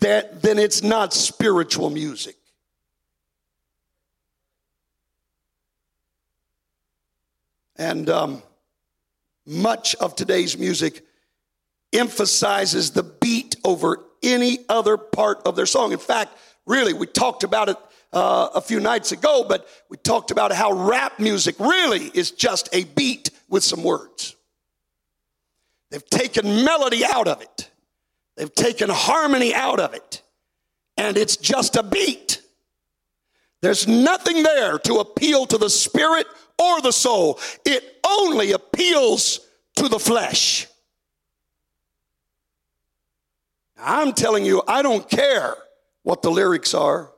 that, 0.00 0.42
then 0.42 0.58
it's 0.58 0.82
not 0.82 1.14
spiritual 1.14 1.88
music. 1.88 2.36
And 7.76 8.10
um, 8.10 8.42
much 9.46 9.94
of 9.94 10.14
today's 10.16 10.58
music 10.58 11.02
emphasizes 11.94 12.90
the 12.90 13.04
beat 13.04 13.56
over 13.64 14.04
any 14.22 14.58
other 14.68 14.98
part 14.98 15.40
of 15.46 15.56
their 15.56 15.64
song. 15.64 15.92
In 15.92 15.98
fact, 15.98 16.36
really, 16.66 16.92
we 16.92 17.06
talked 17.06 17.42
about 17.42 17.70
it 17.70 17.78
uh, 18.12 18.48
a 18.54 18.60
few 18.60 18.80
nights 18.80 19.12
ago, 19.12 19.44
but 19.48 19.66
we 19.88 19.96
talked 19.96 20.30
about 20.30 20.52
how 20.52 20.72
rap 20.72 21.18
music 21.18 21.58
really 21.58 22.10
is 22.14 22.30
just 22.30 22.68
a 22.72 22.84
beat 22.84 23.30
with 23.48 23.62
some 23.62 23.82
words. 23.82 24.36
They've 25.90 26.08
taken 26.08 26.64
melody 26.64 27.04
out 27.04 27.28
of 27.28 27.40
it, 27.42 27.70
they've 28.36 28.54
taken 28.54 28.88
harmony 28.90 29.54
out 29.54 29.80
of 29.80 29.94
it, 29.94 30.22
and 30.96 31.16
it's 31.16 31.36
just 31.36 31.76
a 31.76 31.82
beat. 31.82 32.42
There's 33.60 33.88
nothing 33.88 34.42
there 34.42 34.78
to 34.80 34.94
appeal 34.96 35.46
to 35.46 35.58
the 35.58 35.70
spirit 35.70 36.26
or 36.58 36.80
the 36.80 36.92
soul, 36.92 37.38
it 37.64 38.00
only 38.06 38.52
appeals 38.52 39.40
to 39.76 39.88
the 39.88 39.98
flesh. 39.98 40.66
I'm 43.80 44.12
telling 44.12 44.44
you, 44.44 44.62
I 44.66 44.82
don't 44.82 45.08
care 45.08 45.56
what 46.02 46.22
the 46.22 46.30
lyrics 46.30 46.74
are. 46.74 47.12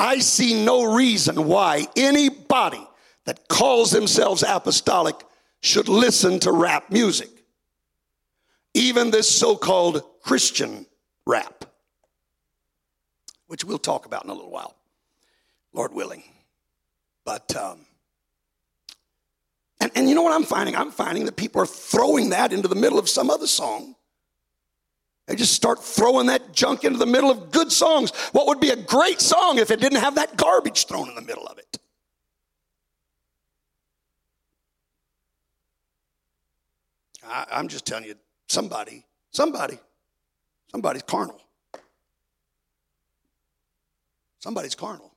I 0.00 0.20
see 0.20 0.64
no 0.64 0.94
reason 0.94 1.46
why 1.46 1.86
anybody 1.94 2.82
that 3.26 3.48
calls 3.48 3.90
themselves 3.90 4.42
apostolic 4.42 5.14
should 5.60 5.90
listen 5.90 6.40
to 6.40 6.52
rap 6.52 6.90
music. 6.90 7.28
Even 8.72 9.10
this 9.10 9.28
so 9.28 9.56
called 9.56 10.02
Christian 10.22 10.86
rap, 11.26 11.66
which 13.46 13.62
we'll 13.62 13.78
talk 13.78 14.06
about 14.06 14.24
in 14.24 14.30
a 14.30 14.32
little 14.32 14.50
while, 14.50 14.74
Lord 15.74 15.92
willing. 15.92 16.22
But, 17.26 17.54
um, 17.54 17.80
and, 19.80 19.92
and 19.94 20.08
you 20.08 20.14
know 20.14 20.22
what 20.22 20.32
I'm 20.32 20.44
finding? 20.44 20.76
I'm 20.76 20.92
finding 20.92 21.26
that 21.26 21.36
people 21.36 21.60
are 21.60 21.66
throwing 21.66 22.30
that 22.30 22.54
into 22.54 22.68
the 22.68 22.74
middle 22.74 22.98
of 22.98 23.06
some 23.06 23.28
other 23.28 23.46
song 23.46 23.96
they 25.30 25.36
just 25.36 25.52
start 25.52 25.80
throwing 25.80 26.26
that 26.26 26.52
junk 26.52 26.82
into 26.82 26.98
the 26.98 27.06
middle 27.06 27.30
of 27.30 27.52
good 27.52 27.70
songs. 27.70 28.10
What 28.32 28.48
would 28.48 28.58
be 28.58 28.70
a 28.70 28.76
great 28.76 29.20
song 29.20 29.60
if 29.60 29.70
it 29.70 29.80
didn't 29.80 30.00
have 30.00 30.16
that 30.16 30.36
garbage 30.36 30.86
thrown 30.86 31.08
in 31.08 31.14
the 31.14 31.22
middle 31.22 31.46
of 31.46 31.56
it? 31.56 31.78
I, 37.24 37.46
I'm 37.52 37.68
just 37.68 37.86
telling 37.86 38.06
you, 38.06 38.16
somebody, 38.48 39.06
somebody, 39.30 39.78
somebody's 40.72 41.02
carnal. 41.02 41.40
Somebody's 44.40 44.74
carnal. 44.74 45.14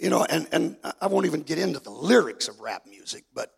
You 0.00 0.10
know, 0.10 0.24
and, 0.24 0.48
and 0.50 0.76
I 1.00 1.06
won't 1.06 1.26
even 1.26 1.42
get 1.42 1.58
into 1.58 1.78
the 1.78 1.90
lyrics 1.90 2.48
of 2.48 2.58
rap 2.58 2.84
music, 2.84 3.22
but 3.32 3.54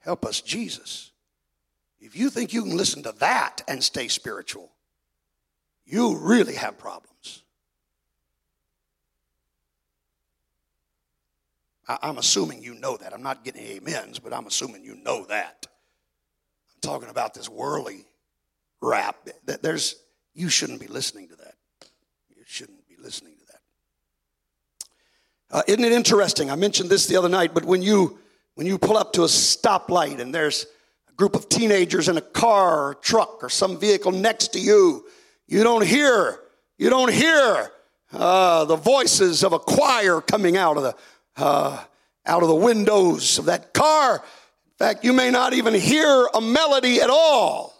help 0.00 0.26
us, 0.26 0.42
Jesus. 0.42 1.12
If 2.00 2.16
you 2.16 2.30
think 2.30 2.52
you 2.52 2.62
can 2.62 2.76
listen 2.76 3.02
to 3.04 3.12
that 3.12 3.62
and 3.66 3.82
stay 3.82 4.08
spiritual, 4.08 4.70
you 5.84 6.18
really 6.18 6.54
have 6.54 6.78
problems. 6.78 7.42
I'm 11.88 12.18
assuming 12.18 12.62
you 12.62 12.74
know 12.74 12.96
that. 12.96 13.14
I'm 13.14 13.22
not 13.22 13.44
getting 13.44 13.78
amens, 13.78 14.18
but 14.18 14.32
I'm 14.32 14.46
assuming 14.46 14.82
you 14.82 14.96
know 14.96 15.24
that. 15.26 15.66
I'm 16.74 16.80
talking 16.80 17.08
about 17.08 17.32
this 17.32 17.48
worldly 17.48 18.04
rap. 18.80 19.28
That 19.44 19.62
There's, 19.62 19.94
you 20.34 20.48
shouldn't 20.48 20.80
be 20.80 20.88
listening 20.88 21.28
to 21.28 21.36
that. 21.36 21.54
You 22.28 22.42
shouldn't 22.44 22.88
be 22.88 22.96
listening 23.00 23.34
to 23.38 23.44
that. 23.46 23.60
Uh, 25.48 25.62
isn't 25.68 25.84
it 25.84 25.92
interesting? 25.92 26.50
I 26.50 26.56
mentioned 26.56 26.90
this 26.90 27.06
the 27.06 27.16
other 27.16 27.28
night, 27.28 27.54
but 27.54 27.64
when 27.64 27.82
you 27.82 28.18
when 28.56 28.66
you 28.66 28.78
pull 28.78 28.96
up 28.96 29.12
to 29.12 29.22
a 29.22 29.26
stoplight 29.26 30.18
and 30.18 30.34
there's 30.34 30.66
group 31.16 31.34
of 31.34 31.48
teenagers 31.48 32.08
in 32.08 32.16
a 32.16 32.22
car 32.22 32.88
or 32.88 32.94
truck 32.94 33.42
or 33.42 33.48
some 33.48 33.78
vehicle 33.78 34.12
next 34.12 34.48
to 34.48 34.60
you, 34.60 35.06
you 35.46 35.62
don't 35.62 35.84
hear, 35.84 36.40
you 36.78 36.90
don't 36.90 37.12
hear 37.12 37.70
uh, 38.12 38.64
the 38.64 38.76
voices 38.76 39.42
of 39.42 39.52
a 39.52 39.58
choir 39.58 40.20
coming 40.20 40.56
out 40.56 40.76
of 40.76 40.82
the 40.82 40.94
uh, 41.36 41.82
out 42.24 42.42
of 42.42 42.48
the 42.48 42.54
windows 42.54 43.38
of 43.38 43.44
that 43.44 43.72
car. 43.72 44.16
In 44.16 44.72
fact, 44.78 45.04
you 45.04 45.12
may 45.12 45.30
not 45.30 45.52
even 45.52 45.74
hear 45.74 46.28
a 46.34 46.40
melody 46.40 47.00
at 47.00 47.08
all, 47.08 47.72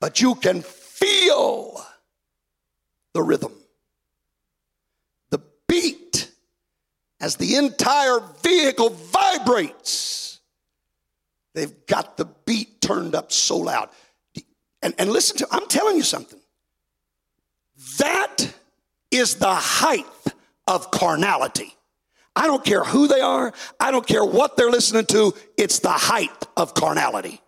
but 0.00 0.20
you 0.20 0.34
can 0.34 0.62
feel 0.62 1.80
the 3.14 3.22
rhythm, 3.22 3.52
the 5.30 5.40
beat 5.66 6.30
as 7.20 7.36
the 7.36 7.56
entire 7.56 8.20
vehicle 8.42 8.90
vibrates 8.90 10.27
They've 11.54 11.74
got 11.86 12.16
the 12.16 12.26
beat 12.44 12.80
turned 12.80 13.14
up 13.14 13.32
so 13.32 13.56
loud. 13.56 13.90
And, 14.82 14.94
and 14.98 15.10
listen 15.10 15.38
to, 15.38 15.48
I'm 15.50 15.66
telling 15.66 15.96
you 15.96 16.02
something. 16.02 16.38
That 17.98 18.52
is 19.10 19.36
the 19.36 19.54
height 19.54 20.06
of 20.66 20.90
carnality. 20.90 21.74
I 22.36 22.46
don't 22.46 22.64
care 22.64 22.84
who 22.84 23.08
they 23.08 23.20
are, 23.20 23.52
I 23.80 23.90
don't 23.90 24.06
care 24.06 24.24
what 24.24 24.56
they're 24.56 24.70
listening 24.70 25.06
to, 25.06 25.34
it's 25.56 25.80
the 25.80 25.90
height 25.90 26.46
of 26.56 26.74
carnality. 26.74 27.40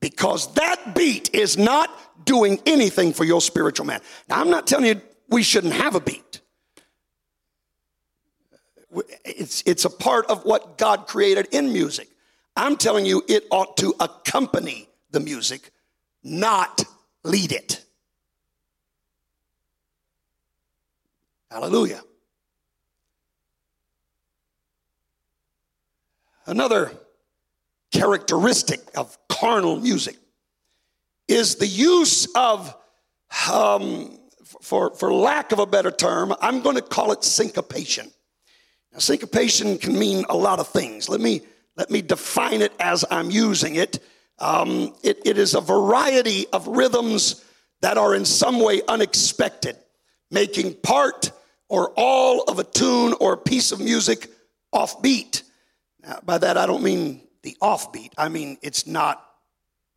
Because 0.00 0.52
that 0.54 0.94
beat 0.94 1.34
is 1.34 1.56
not 1.56 1.90
doing 2.24 2.60
anything 2.66 3.12
for 3.12 3.24
your 3.24 3.40
spiritual 3.40 3.86
man. 3.86 4.00
Now, 4.28 4.40
I'm 4.40 4.50
not 4.50 4.66
telling 4.66 4.86
you 4.86 5.00
we 5.28 5.42
shouldn't 5.42 5.72
have 5.72 5.94
a 5.94 6.00
beat 6.00 6.41
it's, 9.24 9.62
it's 9.66 9.84
a 9.84 9.90
part 9.90 10.26
of 10.26 10.44
what 10.44 10.78
God 10.78 11.06
created 11.06 11.48
in 11.52 11.72
music. 11.72 12.08
I'm 12.56 12.76
telling 12.76 13.06
you, 13.06 13.22
it 13.28 13.44
ought 13.50 13.76
to 13.78 13.94
accompany 14.00 14.88
the 15.10 15.20
music, 15.20 15.70
not 16.22 16.84
lead 17.24 17.52
it. 17.52 17.84
Hallelujah. 21.50 22.02
Another 26.46 26.92
characteristic 27.92 28.80
of 28.96 29.16
carnal 29.28 29.76
music 29.76 30.16
is 31.28 31.56
the 31.56 31.66
use 31.66 32.26
of, 32.34 32.74
um, 33.50 34.18
for, 34.60 34.94
for 34.96 35.12
lack 35.12 35.52
of 35.52 35.58
a 35.58 35.66
better 35.66 35.90
term, 35.90 36.34
I'm 36.40 36.62
going 36.62 36.76
to 36.76 36.82
call 36.82 37.12
it 37.12 37.22
syncopation. 37.22 38.10
Now, 38.92 38.98
syncopation 38.98 39.78
can 39.78 39.98
mean 39.98 40.24
a 40.28 40.36
lot 40.36 40.58
of 40.58 40.68
things. 40.68 41.08
Let 41.08 41.20
me, 41.20 41.42
let 41.76 41.90
me 41.90 42.02
define 42.02 42.60
it 42.60 42.72
as 42.78 43.04
I'm 43.10 43.30
using 43.30 43.76
it. 43.76 44.00
Um, 44.38 44.94
it. 45.02 45.20
It 45.24 45.38
is 45.38 45.54
a 45.54 45.60
variety 45.60 46.46
of 46.52 46.66
rhythms 46.66 47.44
that 47.80 47.96
are 47.96 48.14
in 48.14 48.24
some 48.24 48.60
way 48.60 48.82
unexpected, 48.88 49.76
making 50.30 50.74
part 50.74 51.32
or 51.68 51.92
all 51.96 52.42
of 52.42 52.58
a 52.58 52.64
tune 52.64 53.14
or 53.20 53.34
a 53.34 53.38
piece 53.38 53.72
of 53.72 53.80
music 53.80 54.28
offbeat. 54.74 55.42
Now, 56.02 56.20
by 56.24 56.38
that, 56.38 56.56
I 56.58 56.66
don't 56.66 56.82
mean 56.82 57.22
the 57.42 57.56
offbeat, 57.62 58.12
I 58.16 58.28
mean 58.28 58.58
it's 58.62 58.86
not 58.86 59.24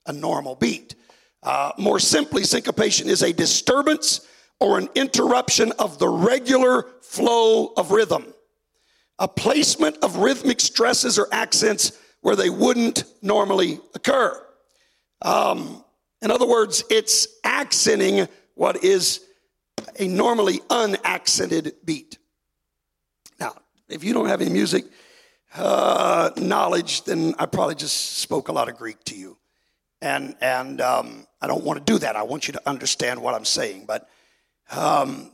a 0.08 0.14
normal 0.14 0.56
beat. 0.56 0.96
Uh, 1.43 1.72
more 1.78 2.00
simply, 2.00 2.43
syncopation 2.43 3.08
is 3.08 3.22
a 3.22 3.32
disturbance 3.32 4.28
or 4.60 4.80
an 4.80 4.89
interruption 4.96 5.72
of 5.74 6.00
the 6.00 6.08
regular 6.08 6.88
flow 7.02 7.74
of 7.78 7.91
rhythm 7.91 8.34
a 9.20 9.28
placement 9.28 9.97
of 10.03 10.18
rhythmic 10.18 10.59
stresses 10.59 11.18
or 11.18 11.28
accents 11.32 11.99
where 12.22 12.36
they 12.36 12.49
wouldn't 12.49 13.03
normally 13.22 13.80
occur. 13.93 14.41
Um, 15.22 15.84
in 16.22 16.32
other 16.32 16.47
words, 16.47 16.84
it's 16.89 17.28
accenting 17.43 18.28
what 18.55 18.84
is 18.84 19.22
a 19.99 20.07
normally 20.07 20.59
unaccented 20.70 21.74
beat. 21.86 22.18
Now, 23.39 23.53
if 23.88 24.03
you 24.03 24.13
don't 24.13 24.28
have 24.28 24.41
any 24.41 24.51
music 24.51 24.86
uh, 25.55 26.32
knowledge, 26.38 27.03
then 27.03 27.36
I 27.39 27.45
probably 27.45 27.76
just 27.76 28.18
spoke 28.18 28.47
a 28.47 28.51
lot 28.51 28.70
of 28.70 28.78
Greek 28.78 29.03
to 29.05 29.16
you. 29.16 29.38
And, 30.01 30.36
and 30.41 30.82
um, 30.82 31.28
I 31.41 31.47
don't 31.47 31.63
want 31.63 31.86
to 31.86 31.93
do 31.93 31.99
that. 31.99 32.16
I 32.16 32.24
want 32.24 32.47
you 32.47 32.53
to 32.53 32.61
understand 32.70 33.22
what 33.22 33.34
I'm 33.34 33.45
saying. 33.45 33.86
But, 33.86 34.09
um, 34.72 35.32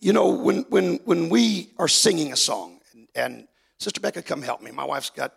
you 0.00 0.12
know, 0.12 0.28
when, 0.28 0.62
when, 0.68 1.00
when 1.04 1.28
we 1.28 1.70
are 1.78 1.88
singing 1.88 2.32
a 2.32 2.36
song, 2.36 2.75
and, 3.16 3.48
Sister 3.78 4.00
Becca, 4.00 4.22
come 4.22 4.42
help 4.42 4.62
me. 4.62 4.70
My 4.70 4.84
wife's 4.84 5.10
got 5.10 5.34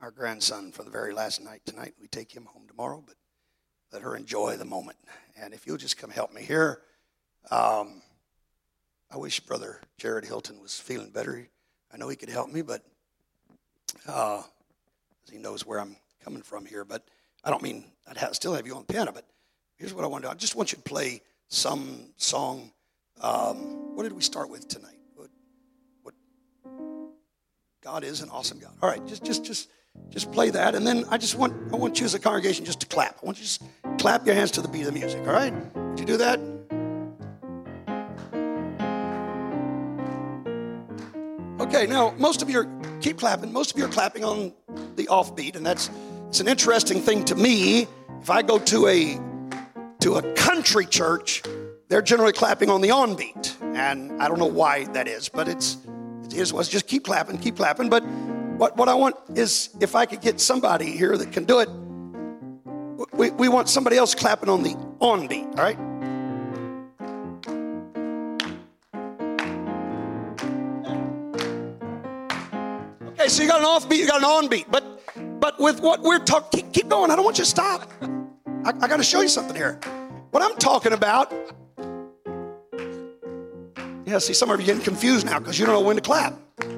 our 0.00 0.10
grandson 0.10 0.70
for 0.70 0.84
the 0.84 0.90
very 0.90 1.12
last 1.12 1.42
night 1.42 1.62
tonight. 1.66 1.94
We 2.00 2.06
take 2.06 2.34
him 2.34 2.46
home 2.46 2.66
tomorrow, 2.68 3.02
but 3.04 3.16
let 3.92 4.02
her 4.02 4.16
enjoy 4.16 4.56
the 4.56 4.64
moment. 4.64 4.96
And 5.40 5.52
if 5.52 5.66
you'll 5.66 5.76
just 5.76 5.98
come 5.98 6.10
help 6.10 6.32
me 6.32 6.42
here, 6.42 6.82
um, 7.50 8.02
I 9.10 9.16
wish 9.16 9.40
Brother 9.40 9.80
Jared 9.98 10.24
Hilton 10.24 10.60
was 10.60 10.78
feeling 10.78 11.10
better. 11.10 11.48
I 11.92 11.96
know 11.96 12.08
he 12.08 12.16
could 12.16 12.28
help 12.28 12.50
me, 12.50 12.62
but 12.62 12.82
uh, 14.06 14.42
he 15.30 15.38
knows 15.38 15.66
where 15.66 15.80
I'm 15.80 15.96
coming 16.22 16.42
from 16.42 16.64
here. 16.64 16.84
But 16.84 17.04
I 17.42 17.50
don't 17.50 17.62
mean 17.62 17.84
I'd 18.08 18.16
have, 18.18 18.34
still 18.34 18.54
have 18.54 18.66
you 18.66 18.76
on 18.76 18.84
piano. 18.84 19.12
But 19.12 19.26
here's 19.76 19.92
what 19.92 20.04
I 20.04 20.06
want 20.06 20.22
to 20.24 20.28
do. 20.28 20.32
I 20.32 20.36
just 20.36 20.54
want 20.54 20.72
you 20.72 20.76
to 20.76 20.82
play 20.82 21.22
some 21.48 22.10
song. 22.16 22.72
Um, 23.20 23.94
what 23.96 24.04
did 24.04 24.12
we 24.12 24.22
start 24.22 24.48
with 24.48 24.68
tonight? 24.68 24.93
God 27.84 28.02
is 28.02 28.22
an 28.22 28.30
awesome 28.30 28.58
God. 28.58 28.72
All 28.80 28.88
right, 28.88 29.06
just 29.06 29.22
just 29.22 29.44
just 29.44 29.68
just 30.08 30.32
play 30.32 30.48
that, 30.48 30.74
and 30.74 30.86
then 30.86 31.04
I 31.10 31.18
just 31.18 31.36
want 31.36 31.52
I 31.70 31.76
want 31.76 32.00
you 32.00 32.06
as 32.06 32.14
a 32.14 32.18
congregation 32.18 32.64
just 32.64 32.80
to 32.80 32.86
clap. 32.86 33.18
I 33.22 33.26
want 33.26 33.36
you 33.36 33.44
just 33.44 33.62
clap 33.98 34.24
your 34.24 34.34
hands 34.34 34.52
to 34.52 34.62
the 34.62 34.68
beat 34.68 34.80
of 34.80 34.86
the 34.86 34.92
music. 34.92 35.20
All 35.26 35.34
right? 35.34 35.52
Would 35.76 36.00
you 36.00 36.06
do 36.06 36.16
that? 36.16 36.40
Okay, 41.60 41.86
now 41.86 42.14
most 42.16 42.40
of 42.40 42.48
you 42.48 42.60
are, 42.60 42.98
keep 43.02 43.18
clapping. 43.18 43.52
Most 43.52 43.72
of 43.72 43.78
you 43.78 43.84
are 43.84 43.92
clapping 43.92 44.24
on 44.24 44.54
the 44.96 45.04
offbeat, 45.08 45.54
and 45.54 45.66
that's 45.66 45.90
it's 46.28 46.40
an 46.40 46.48
interesting 46.48 47.02
thing 47.02 47.22
to 47.26 47.34
me. 47.34 47.86
If 48.22 48.30
I 48.30 48.40
go 48.40 48.58
to 48.60 48.86
a 48.86 49.20
to 50.00 50.14
a 50.14 50.32
country 50.32 50.86
church, 50.86 51.42
they're 51.88 52.00
generally 52.00 52.32
clapping 52.32 52.70
on 52.70 52.80
the 52.80 52.88
onbeat, 52.88 53.60
and 53.60 54.22
I 54.22 54.28
don't 54.28 54.38
know 54.38 54.46
why 54.46 54.84
that 54.94 55.06
is, 55.06 55.28
but 55.28 55.48
it's 55.48 55.76
it 56.34 56.40
is 56.40 56.52
was 56.52 56.68
just 56.68 56.86
keep 56.86 57.04
clapping, 57.04 57.38
keep 57.38 57.56
clapping. 57.56 57.88
But 57.88 58.04
what 58.58 58.76
what 58.76 58.88
I 58.88 58.94
want 58.94 59.16
is 59.34 59.70
if 59.80 59.94
I 59.94 60.06
could 60.06 60.20
get 60.20 60.40
somebody 60.40 60.90
here 60.96 61.16
that 61.16 61.32
can 61.32 61.44
do 61.44 61.60
it, 61.60 61.68
we, 63.12 63.30
we 63.30 63.48
want 63.48 63.68
somebody 63.68 63.96
else 63.96 64.14
clapping 64.14 64.48
on 64.48 64.62
the 64.62 64.76
on 65.00 65.26
beat, 65.26 65.46
all 65.46 65.64
right? 65.64 65.78
Okay, 73.12 73.28
so 73.28 73.42
you 73.42 73.48
got 73.48 73.60
an 73.60 73.66
off 73.66 73.88
beat, 73.88 74.00
you 74.00 74.06
got 74.06 74.18
an 74.18 74.24
on 74.24 74.48
beat, 74.48 74.70
but 74.70 74.84
but 75.40 75.60
with 75.60 75.80
what 75.80 76.02
we're 76.02 76.18
talking, 76.18 76.62
keep, 76.62 76.72
keep, 76.72 76.88
going. 76.88 77.10
I 77.10 77.16
don't 77.16 77.24
want 77.24 77.38
you 77.38 77.44
to 77.44 77.50
stop. 77.50 77.90
I, 78.64 78.72
I 78.80 78.88
got 78.88 78.96
to 78.96 79.04
show 79.04 79.20
you 79.20 79.28
something 79.28 79.54
here. 79.54 79.78
What 80.30 80.42
I'm 80.42 80.56
talking 80.56 80.92
about. 80.92 81.32
Yeah, 84.06 84.18
see, 84.18 84.34
some 84.34 84.50
of 84.50 84.60
you 84.60 84.66
getting 84.66 84.82
confused 84.82 85.24
now 85.24 85.38
because 85.38 85.58
you 85.58 85.64
don't 85.64 85.74
know 85.74 85.80
when 85.80 85.96
to 85.96 86.02
clap. 86.02 86.34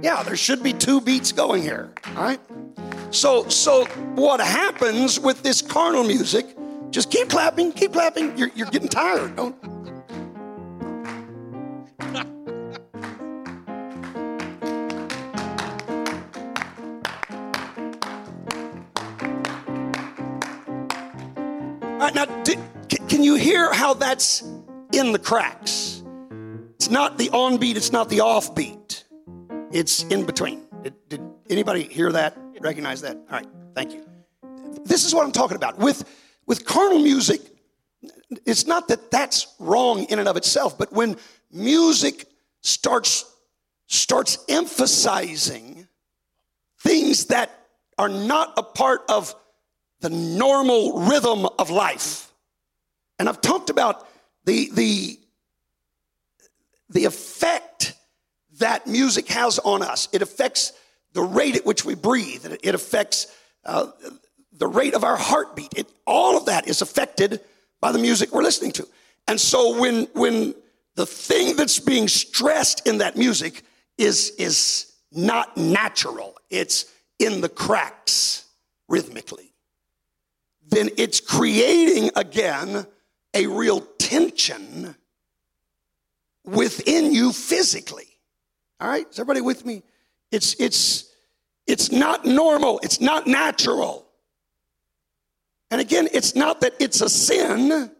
Yeah, 0.00 0.22
there 0.22 0.36
should 0.36 0.62
be 0.62 0.72
two 0.72 1.00
beats 1.00 1.32
going 1.32 1.60
here. 1.60 1.92
All 2.16 2.22
right. 2.22 2.40
So, 3.10 3.48
so 3.48 3.84
what 4.14 4.38
happens 4.38 5.18
with 5.18 5.42
this 5.42 5.60
carnal 5.60 6.04
music? 6.04 6.46
Just 6.90 7.10
keep 7.10 7.28
clapping, 7.28 7.72
keep 7.72 7.92
clapping. 7.94 8.38
You're, 8.38 8.50
you're 8.54 8.68
getting 8.68 8.88
tired. 8.88 9.34
Don't. 9.34 9.56
All 21.90 21.98
right, 21.98 22.14
now, 22.14 22.26
can 23.08 23.24
you 23.24 23.34
hear 23.34 23.72
how 23.72 23.94
that's 23.94 24.44
in 24.92 25.12
the 25.12 25.18
cracks? 25.18 26.02
It's 26.76 26.90
not 26.90 27.18
the 27.18 27.30
on 27.30 27.58
beat, 27.58 27.76
it's 27.76 27.92
not 27.92 28.08
the 28.08 28.20
off 28.20 28.54
beat. 28.54 29.04
It's 29.70 30.04
in 30.04 30.24
between. 30.24 30.62
Did, 30.82 30.94
did 31.08 31.20
anybody 31.50 31.82
hear 31.82 32.12
that? 32.12 32.38
Recognize 32.60 33.00
that? 33.02 33.16
All 33.16 33.38
right, 33.38 33.46
thank 33.74 33.92
you. 33.92 34.06
This 34.84 35.04
is 35.04 35.14
what 35.14 35.24
I'm 35.24 35.32
talking 35.32 35.56
about. 35.56 35.78
With, 35.78 36.08
with 36.46 36.64
carnal 36.64 36.98
music, 36.98 37.40
it's 38.46 38.66
not 38.66 38.88
that 38.88 39.10
that's 39.10 39.54
wrong 39.58 40.04
in 40.04 40.18
and 40.18 40.28
of 40.28 40.36
itself, 40.36 40.78
but 40.78 40.92
when 40.92 41.16
music 41.50 42.26
starts, 42.62 43.24
starts 43.86 44.38
emphasizing 44.48 45.88
things 46.80 47.26
that 47.26 47.50
are 47.98 48.08
not 48.08 48.54
a 48.56 48.62
part 48.62 49.02
of 49.08 49.34
the 50.00 50.10
normal 50.10 51.00
rhythm 51.00 51.46
of 51.58 51.70
life. 51.70 52.32
And 53.18 53.28
I've 53.28 53.40
talked 53.40 53.68
about 53.68 54.07
the, 54.48 54.70
the, 54.72 55.20
the 56.88 57.04
effect 57.04 57.92
that 58.60 58.86
music 58.86 59.28
has 59.28 59.58
on 59.58 59.82
us. 59.82 60.08
It 60.10 60.22
affects 60.22 60.72
the 61.12 61.20
rate 61.20 61.54
at 61.56 61.66
which 61.66 61.84
we 61.84 61.94
breathe, 61.94 62.46
it 62.62 62.74
affects 62.74 63.26
uh, 63.64 63.88
the 64.52 64.66
rate 64.66 64.94
of 64.94 65.04
our 65.04 65.16
heartbeat. 65.16 65.74
It, 65.76 65.92
all 66.06 66.38
of 66.38 66.46
that 66.46 66.66
is 66.66 66.80
affected 66.80 67.40
by 67.80 67.92
the 67.92 67.98
music 67.98 68.32
we're 68.32 68.42
listening 68.42 68.72
to. 68.72 68.88
And 69.26 69.38
so 69.38 69.78
when, 69.78 70.04
when 70.14 70.54
the 70.94 71.04
thing 71.04 71.54
that's 71.54 71.78
being 71.78 72.08
stressed 72.08 72.86
in 72.86 72.98
that 72.98 73.16
music 73.16 73.62
is, 73.98 74.32
is 74.38 74.94
not 75.12 75.58
natural, 75.58 76.36
it's 76.48 76.86
in 77.18 77.42
the 77.42 77.50
cracks 77.50 78.46
rhythmically 78.88 79.48
then 80.70 80.90
it's 80.96 81.20
creating 81.20 82.10
again 82.14 82.86
a 83.34 83.46
real 83.46 83.80
tension 83.98 84.94
within 86.44 87.12
you 87.12 87.32
physically. 87.32 88.06
All 88.80 88.88
right, 88.88 89.06
is 89.10 89.18
everybody 89.18 89.40
with 89.40 89.66
me? 89.66 89.82
It's 90.30 90.54
it's 90.60 91.12
it's 91.66 91.92
not 91.92 92.24
normal, 92.24 92.80
it's 92.82 93.00
not 93.00 93.26
natural. 93.26 94.06
And 95.70 95.80
again, 95.80 96.08
it's 96.12 96.34
not 96.34 96.62
that 96.62 96.74
it's 96.78 97.00
a 97.02 97.10
sin. 97.10 97.90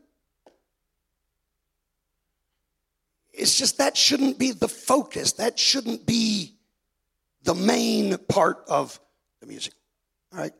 It's 3.32 3.56
just 3.56 3.78
that 3.78 3.96
shouldn't 3.96 4.38
be 4.38 4.52
the 4.52 4.68
focus. 4.68 5.32
That 5.34 5.58
shouldn't 5.58 6.06
be 6.06 6.54
the 7.42 7.54
main 7.54 8.16
part 8.18 8.64
of 8.68 8.98
the 9.40 9.46
music. 9.46 9.74
All 10.32 10.40
right. 10.40 10.52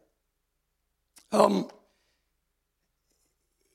Um, 1.33 1.71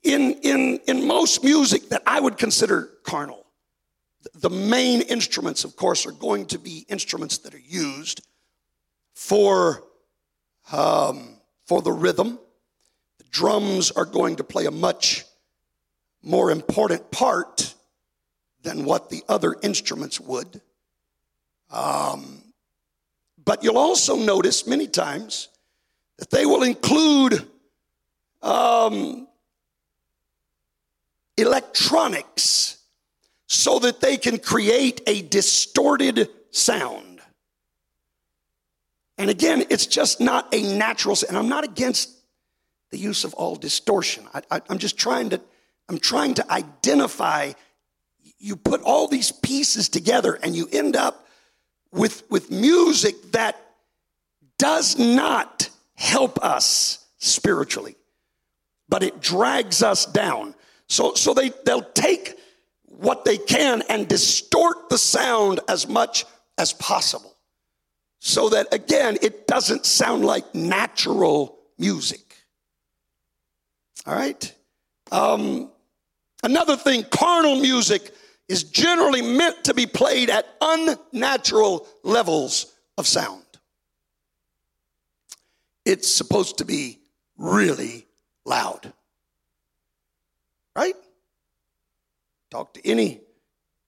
in, 0.04 0.34
in, 0.42 0.80
in 0.88 1.08
most 1.08 1.44
music 1.44 1.90
that 1.90 2.04
I 2.06 2.20
would 2.20 2.38
consider 2.38 2.90
carnal, 3.04 3.46
the 4.36 4.50
main 4.50 5.02
instruments, 5.02 5.64
of 5.64 5.76
course, 5.76 6.06
are 6.06 6.12
going 6.12 6.46
to 6.48 6.60
be 6.60 6.86
instruments 6.90 7.40
that 7.40 7.54
are 7.54 7.60
used 7.60 8.26
for, 9.14 9.84
um, 10.72 11.38
for 11.66 11.82
the 11.82 11.92
rhythm. 11.92 12.40
The 13.18 13.26
drums 13.32 13.92
are 13.92 14.06
going 14.06 14.38
to 14.38 14.44
play 14.44 14.66
a 14.66 14.72
much 14.72 15.26
more 16.22 16.52
important 16.52 17.12
part 17.12 17.74
than 18.62 18.86
what 18.86 19.10
the 19.10 19.24
other 19.28 19.56
instruments 19.62 20.20
would. 20.20 20.62
Um, 21.70 22.44
but 23.44 23.64
you'll 23.64 23.78
also 23.78 24.16
notice 24.16 24.66
many 24.66 24.88
times 24.88 25.50
that 26.18 26.30
they 26.30 26.46
will 26.46 26.64
include 26.64 27.46
um, 28.42 29.28
electronics 31.38 32.78
so 33.48 33.80
that 33.80 34.02
they 34.02 34.18
can 34.18 34.40
create 34.40 35.02
a 35.08 35.22
distorted 35.22 36.30
sound. 36.52 37.22
And 39.18 39.30
again, 39.30 39.66
it's 39.70 39.86
just 39.86 40.20
not 40.20 40.54
a 40.54 40.62
natural, 40.62 41.16
and 41.28 41.38
I'm 41.38 41.50
not 41.50 41.64
against 41.64 42.10
the 42.92 42.98
use 42.98 43.24
of 43.24 43.34
all 43.34 43.56
distortion. 43.56 44.28
I, 44.34 44.62
am 44.70 44.78
just 44.78 44.98
trying 44.98 45.30
to, 45.30 45.42
I'm 45.88 46.00
trying 46.00 46.34
to 46.36 46.52
identify. 46.52 47.54
You 48.40 48.56
put 48.56 48.82
all 48.82 49.08
these 49.08 49.32
pieces 49.32 49.88
together, 49.90 50.34
and 50.34 50.56
you 50.56 50.68
end 50.72 50.96
up 50.96 51.28
with 51.92 52.24
with 52.30 52.50
music 52.52 53.32
that 53.32 53.60
does 54.58 54.98
not 54.98 55.70
help 55.96 56.44
us 56.44 57.06
spiritually, 57.18 57.96
but 58.90 59.04
it 59.04 59.22
drags 59.22 59.84
us 59.84 60.06
down. 60.06 60.56
So, 60.94 61.16
so 61.16 61.34
they, 61.34 61.50
they'll 61.66 61.82
take 61.82 62.38
what 62.86 63.26
they 63.26 63.40
can 63.40 63.82
and 63.90 64.08
distort 64.08 64.90
the 64.90 64.98
sound 65.00 65.60
as 65.68 65.88
much 65.88 66.24
as 66.60 66.72
possible. 66.72 67.36
So 68.20 68.50
that, 68.50 68.72
again, 68.72 69.18
it 69.24 69.48
doesn't 69.48 69.88
sound 69.88 70.24
like 70.24 70.54
natural 70.54 71.58
music. 71.80 72.36
All 74.06 74.14
right? 74.14 74.54
Um, 75.12 75.72
another 76.44 76.78
thing, 76.78 77.06
carnal 77.06 77.60
music 77.60 78.12
is 78.48 78.64
generally 78.64 79.24
meant 79.24 79.64
to 79.64 79.74
be 79.74 79.88
played 79.88 80.30
at 80.30 80.46
unnatural 80.62 81.88
levels 82.04 82.72
of 83.00 83.08
sound. 83.08 83.42
It's 85.86 86.08
supposed 86.08 86.60
to 86.60 86.66
be 86.66 87.00
really 87.36 88.06
loud. 88.46 88.94
Right? 90.76 90.96
Talk 92.50 92.74
to 92.76 92.88
any 92.88 93.22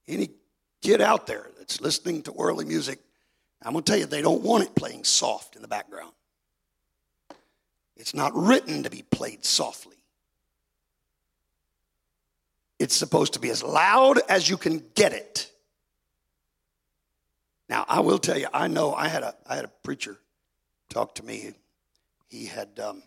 any 0.08 0.30
kid 0.82 1.02
out 1.02 1.26
there 1.26 1.50
that's 1.58 1.82
listening 1.82 2.22
to 2.24 2.32
worldly 2.32 2.66
music. 2.66 3.00
I'm 3.64 3.74
going 3.74 3.84
to 3.84 3.92
tell 3.92 4.00
you, 4.00 4.06
they 4.06 4.22
don't 4.22 4.44
want 4.44 4.64
it 4.64 4.76
playing 4.76 5.04
soft 5.04 5.56
in 5.56 5.64
the 5.64 5.68
background. 5.68 6.12
It's 7.98 8.14
not 8.14 8.36
written 8.36 8.84
to 8.84 8.92
be 8.92 9.02
played 9.02 9.44
softly. 9.44 9.96
It's 12.78 12.96
supposed 12.96 13.34
to 13.34 13.40
be 13.40 13.50
as 13.50 13.64
loud 13.64 14.20
as 14.30 14.48
you 14.48 14.58
can 14.58 14.84
get 14.94 15.14
it. 15.14 15.50
Now, 17.68 17.86
I 17.88 18.02
will 18.02 18.20
tell 18.20 18.38
you, 18.38 18.48
I 18.54 18.68
know 18.68 18.94
I 18.94 19.08
had 19.08 19.24
a, 19.24 19.34
I 19.48 19.56
had 19.56 19.66
a 19.66 19.72
preacher 19.82 20.18
talk 20.90 21.16
to 21.16 21.26
me. 21.26 21.54
He 22.28 22.46
had, 22.46 22.80
um, 22.80 23.02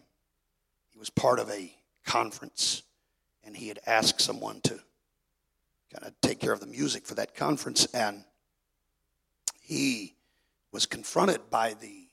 he 0.91 0.99
was 0.99 1.11
part 1.11 1.39
of 1.39 1.49
a 1.51 1.73
conference, 2.05 2.83
and 3.45 3.57
he 3.57 3.69
had 3.69 3.79
asked 3.87 4.21
someone 4.21 4.61
to 4.63 4.81
kind 5.93 6.05
of 6.05 6.13
take 6.21 6.39
care 6.41 6.53
of 6.53 6.61
the 6.61 6.67
music 6.67 7.07
for 7.07 7.15
that 7.15 7.35
conference, 7.35 7.87
and 7.87 8.25
he 9.63 10.15
was 10.73 10.87
confronted 10.87 11.41
by 11.51 11.75
the 11.75 12.09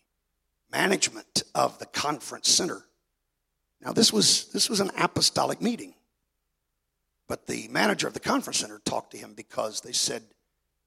management 0.71 1.43
of 1.53 1.78
the 1.80 1.86
conference 1.86 2.49
center. 2.49 2.86
Now, 3.82 3.91
this 3.93 4.11
was, 4.11 4.45
this 4.51 4.69
was 4.69 4.80
an 4.80 4.91
apostolic 4.97 5.61
meeting. 5.61 5.93
But 7.28 7.47
the 7.47 7.67
manager 7.69 8.07
of 8.07 8.13
the 8.13 8.19
conference 8.19 8.59
center 8.59 8.80
talked 8.86 9.11
to 9.11 9.17
him 9.17 9.34
because 9.34 9.82
they 9.82 9.91
said 9.91 10.23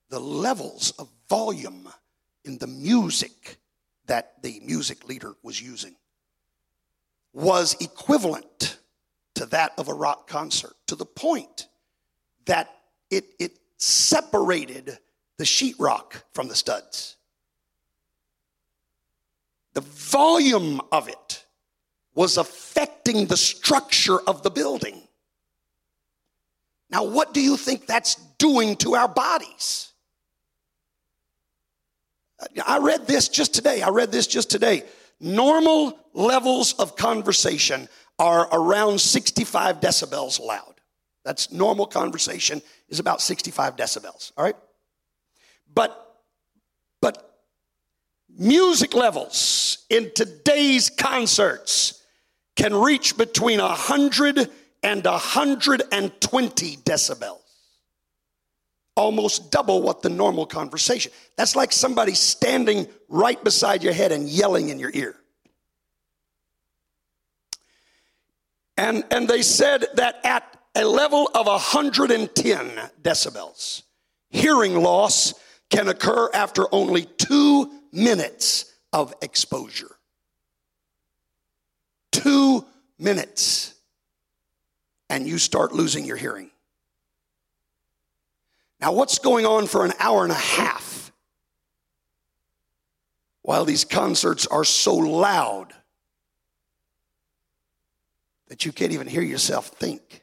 the 0.09 0.21
levels 0.21 0.93
of 0.93 1.09
volume 1.29 1.89
in 2.45 2.59
the 2.59 2.67
music 2.67 3.59
that 4.07 4.43
the 4.43 4.61
music 4.65 5.09
leader 5.09 5.35
was 5.43 5.61
using 5.61 5.97
was 7.33 7.77
equivalent 7.81 8.78
to 9.39 9.47
that 9.47 9.73
of 9.79 9.89
a 9.89 9.95
rock 9.95 10.27
concert 10.27 10.75
to 10.89 10.97
the 10.97 11.07
point 11.07 11.69
that 12.47 12.69
it, 13.09 13.25
it 13.39 13.53
separated 13.77 14.99
the 15.37 15.45
sheetrock 15.45 16.23
from 16.33 16.49
the 16.49 16.57
studs. 16.57 17.15
The 19.75 19.81
volume 19.81 20.81
of 20.91 21.09
it 21.09 21.45
was 22.17 22.37
affecting 22.37 23.27
the 23.27 23.37
structure 23.37 24.19
of 24.23 24.43
the 24.43 24.51
building. 24.51 25.01
Now, 26.91 27.05
what 27.05 27.33
do 27.33 27.41
you 27.41 27.57
think 27.57 27.87
that's 27.87 28.17
doing 28.39 28.75
to 28.79 28.97
our 28.97 29.07
bodies? 29.07 29.93
I 32.67 32.79
read 32.79 33.07
this 33.07 33.29
just 33.29 33.55
today. 33.55 33.83
I 33.83 33.91
read 33.91 34.11
this 34.11 34.27
just 34.27 34.51
today. 34.51 34.83
Normal 35.21 35.97
levels 36.13 36.73
of 36.73 36.97
conversation 36.97 37.89
are 38.19 38.49
around 38.53 39.01
65 39.01 39.81
decibels 39.81 40.41
loud. 40.41 40.75
That's 41.25 41.53
normal 41.53 41.87
conversation 41.87 42.63
is 42.89 43.01
about 43.01 43.21
65 43.21 43.77
decibels, 43.77 44.33
all 44.37 44.45
right? 44.45 44.57
But 45.75 46.05
but 47.01 47.43
music 48.37 48.95
levels 48.95 49.85
in 49.91 50.11
today's 50.15 50.91
concerts 50.91 52.03
can 52.57 52.75
reach 52.75 53.17
between 53.17 53.61
100 53.61 54.51
and 54.83 55.05
120 55.05 56.77
decibels. 56.79 57.39
Almost 58.97 59.53
double 59.53 59.83
what 59.83 60.03
the 60.03 60.09
normal 60.09 60.45
conversation. 60.45 61.13
That's 61.37 61.55
like 61.55 61.73
somebody 61.73 62.15
standing 62.15 62.89
right 63.09 63.43
beside 63.45 63.83
your 63.85 63.93
head 63.93 64.11
and 64.11 64.29
yelling 64.29 64.71
in 64.71 64.81
your 64.81 64.91
ear. 64.93 65.15
And, 68.79 69.03
and 69.11 69.27
they 69.27 69.43
said 69.43 69.87
that 69.95 70.21
at 70.25 70.57
a 70.77 70.85
level 70.85 71.29
of 71.35 71.47
110 71.47 72.71
decibels, 73.03 73.83
hearing 74.31 74.81
loss 74.81 75.35
can 75.69 75.89
occur 75.89 76.31
after 76.33 76.73
only 76.73 77.05
two 77.05 77.71
minutes 77.93 78.73
of 78.93 79.13
exposure. 79.21 79.91
Two 82.13 82.65
minutes 83.01 83.75
and 85.11 85.27
you 85.27 85.39
start 85.39 85.73
losing 85.73 86.05
your 86.05 86.17
hearing. 86.17 86.51
Now, 88.81 88.93
what's 88.93 89.19
going 89.19 89.45
on 89.45 89.67
for 89.67 89.85
an 89.85 89.93
hour 89.99 90.23
and 90.23 90.31
a 90.31 90.37
half 90.37 91.11
while 93.43 93.65
these 93.65 93.85
concerts 93.85 94.47
are 94.47 94.65
so 94.65 94.95
loud 94.95 95.75
that 98.49 98.65
you 98.65 98.73
can't 98.73 98.93
even 98.93 99.07
hear 99.07 99.23
yourself 99.23 99.69
think? 99.69 100.23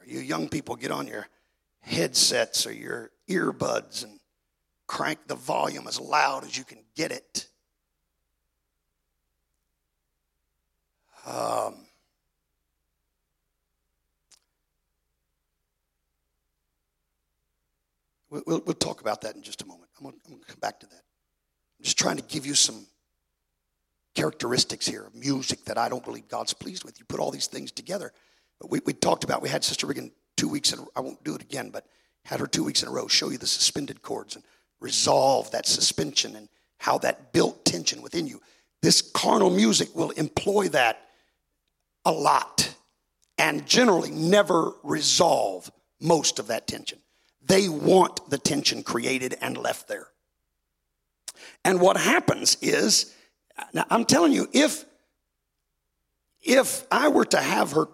Or 0.00 0.06
you 0.06 0.20
young 0.20 0.48
people 0.48 0.76
get 0.76 0.90
on 0.90 1.06
your 1.06 1.26
headsets 1.80 2.66
or 2.66 2.72
your 2.72 3.10
earbuds 3.28 4.04
and 4.04 4.20
crank 4.86 5.26
the 5.26 5.34
volume 5.34 5.86
as 5.88 5.98
loud 5.98 6.44
as 6.44 6.56
you 6.56 6.64
can 6.64 6.78
get 6.94 7.10
it. 7.10 7.46
Um, 11.24 11.86
we'll, 18.28 18.42
we'll, 18.46 18.62
we'll, 18.66 18.74
talk 18.74 19.00
about 19.00 19.20
that 19.20 19.36
in 19.36 19.42
just 19.42 19.62
a 19.62 19.66
moment. 19.66 19.88
I'm 19.96 20.04
going 20.04 20.16
to 20.40 20.46
come 20.46 20.58
back 20.60 20.80
to 20.80 20.86
that. 20.86 20.94
I'm 20.94 21.84
just 21.84 21.96
trying 21.96 22.16
to 22.16 22.24
give 22.24 22.44
you 22.44 22.54
some 22.54 22.86
characteristics 24.14 24.86
here 24.86 25.04
of 25.04 25.14
music 25.14 25.64
that 25.64 25.78
I 25.78 25.88
don't 25.88 26.04
believe 26.04 26.28
God's 26.28 26.52
pleased 26.52 26.84
with. 26.84 26.98
You 26.98 27.04
put 27.04 27.20
all 27.20 27.30
these 27.30 27.46
things 27.46 27.72
together. 27.72 28.12
But 28.60 28.70
we, 28.70 28.80
we 28.84 28.92
talked 28.92 29.24
about, 29.24 29.42
we 29.42 29.48
had 29.48 29.64
Sister 29.64 29.86
Regan 29.86 30.12
two 30.36 30.48
weeks, 30.48 30.72
in, 30.72 30.84
I 30.94 31.00
won't 31.00 31.24
do 31.24 31.34
it 31.34 31.42
again, 31.42 31.70
but 31.70 31.86
had 32.24 32.40
her 32.40 32.46
two 32.46 32.64
weeks 32.64 32.82
in 32.82 32.88
a 32.88 32.92
row 32.92 33.08
show 33.08 33.30
you 33.30 33.38
the 33.38 33.46
suspended 33.46 34.02
chords 34.02 34.36
and 34.36 34.44
resolve 34.80 35.50
that 35.50 35.66
suspension 35.66 36.36
and 36.36 36.48
how 36.78 36.98
that 36.98 37.32
built 37.32 37.64
tension 37.64 38.02
within 38.02 38.26
you. 38.26 38.40
This 38.82 39.00
carnal 39.00 39.50
music 39.50 39.94
will 39.94 40.10
employ 40.10 40.68
that 40.68 41.00
a 42.04 42.12
lot 42.12 42.74
and 43.38 43.66
generally 43.66 44.10
never 44.10 44.72
resolve 44.82 45.70
most 46.00 46.38
of 46.38 46.48
that 46.48 46.66
tension. 46.66 46.98
They 47.44 47.68
want 47.68 48.28
the 48.30 48.38
tension 48.38 48.82
created 48.82 49.36
and 49.40 49.56
left 49.56 49.88
there. 49.88 50.08
And 51.64 51.80
what 51.80 51.96
happens 51.96 52.56
is, 52.60 53.14
now 53.72 53.84
I'm 53.90 54.04
telling 54.04 54.32
you, 54.32 54.48
if 54.52 54.84
if 56.42 56.86
I 56.90 57.08
were 57.08 57.24
to 57.26 57.38
have 57.38 57.72
her 57.72 57.86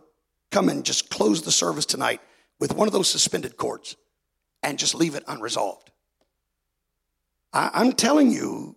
come 0.50 0.68
and 0.68 0.84
just 0.84 1.10
close 1.10 1.42
the 1.42 1.52
service 1.52 1.84
tonight 1.84 2.20
with 2.58 2.74
one 2.74 2.88
of 2.88 2.92
those 2.92 3.08
suspended 3.08 3.56
chords 3.56 3.96
and 4.62 4.78
just 4.78 4.94
leave 4.94 5.14
it 5.14 5.24
unresolved, 5.28 5.90
I, 7.52 7.70
I'm 7.74 7.92
telling 7.92 8.30
you 8.30 8.76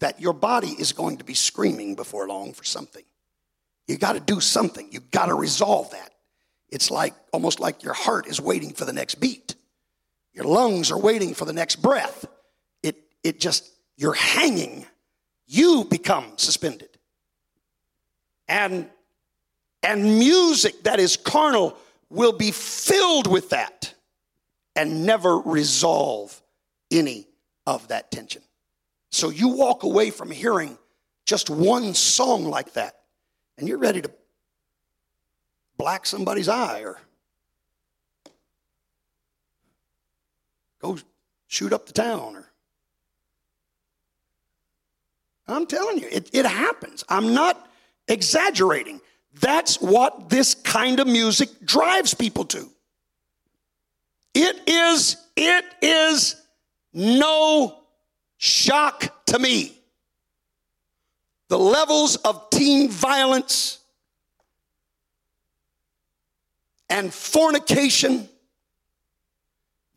that 0.00 0.20
your 0.20 0.32
body 0.32 0.74
is 0.78 0.92
going 0.92 1.18
to 1.18 1.24
be 1.24 1.34
screaming 1.34 1.94
before 1.94 2.26
long 2.26 2.52
for 2.52 2.64
something. 2.64 3.04
You 3.86 3.96
got 3.96 4.14
to 4.14 4.20
do 4.20 4.40
something. 4.40 4.88
You 4.90 5.00
got 5.00 5.26
to 5.26 5.34
resolve 5.34 5.90
that. 5.92 6.10
It's 6.70 6.90
like 6.90 7.14
almost 7.32 7.60
like 7.60 7.82
your 7.82 7.92
heart 7.92 8.26
is 8.26 8.40
waiting 8.40 8.72
for 8.72 8.84
the 8.84 8.92
next 8.92 9.16
beat. 9.16 9.54
Your 10.32 10.44
lungs 10.44 10.90
are 10.90 10.98
waiting 10.98 11.34
for 11.34 11.44
the 11.44 11.52
next 11.52 11.76
breath. 11.76 12.24
It 12.82 12.96
it 13.22 13.38
just 13.38 13.70
you're 13.96 14.14
hanging. 14.14 14.86
You 15.52 15.84
become 15.84 16.32
suspended. 16.36 16.88
And 18.48 18.88
and 19.82 20.18
music 20.18 20.84
that 20.84 20.98
is 20.98 21.18
carnal 21.18 21.76
will 22.08 22.32
be 22.32 22.52
filled 22.52 23.26
with 23.26 23.50
that 23.50 23.92
and 24.74 25.04
never 25.04 25.36
resolve 25.40 26.40
any 26.90 27.28
of 27.66 27.88
that 27.88 28.10
tension. 28.10 28.40
So 29.10 29.28
you 29.28 29.48
walk 29.48 29.82
away 29.82 30.08
from 30.08 30.30
hearing 30.30 30.78
just 31.26 31.50
one 31.50 31.92
song 31.92 32.44
like 32.46 32.72
that 32.72 33.00
and 33.58 33.68
you're 33.68 33.76
ready 33.76 34.00
to 34.00 34.10
black 35.76 36.06
somebody's 36.06 36.48
eye 36.48 36.80
or 36.80 36.98
go 40.80 40.96
shoot 41.46 41.74
up 41.74 41.84
the 41.84 41.92
town 41.92 42.36
or 42.36 42.51
I'm 45.52 45.66
telling 45.66 45.98
you, 45.98 46.08
it, 46.10 46.30
it 46.32 46.46
happens. 46.46 47.04
I'm 47.08 47.34
not 47.34 47.68
exaggerating. 48.08 49.00
That's 49.40 49.80
what 49.80 50.28
this 50.28 50.54
kind 50.54 51.00
of 51.00 51.06
music 51.06 51.48
drives 51.64 52.14
people 52.14 52.44
to. 52.46 52.68
It 54.34 54.60
is, 54.66 55.16
it 55.36 55.64
is 55.80 56.36
no 56.92 57.78
shock 58.38 59.24
to 59.26 59.38
me 59.38 59.78
the 61.52 61.58
levels 61.58 62.16
of 62.16 62.48
teen 62.48 62.88
violence 62.88 63.80
and 66.88 67.12
fornication 67.12 68.26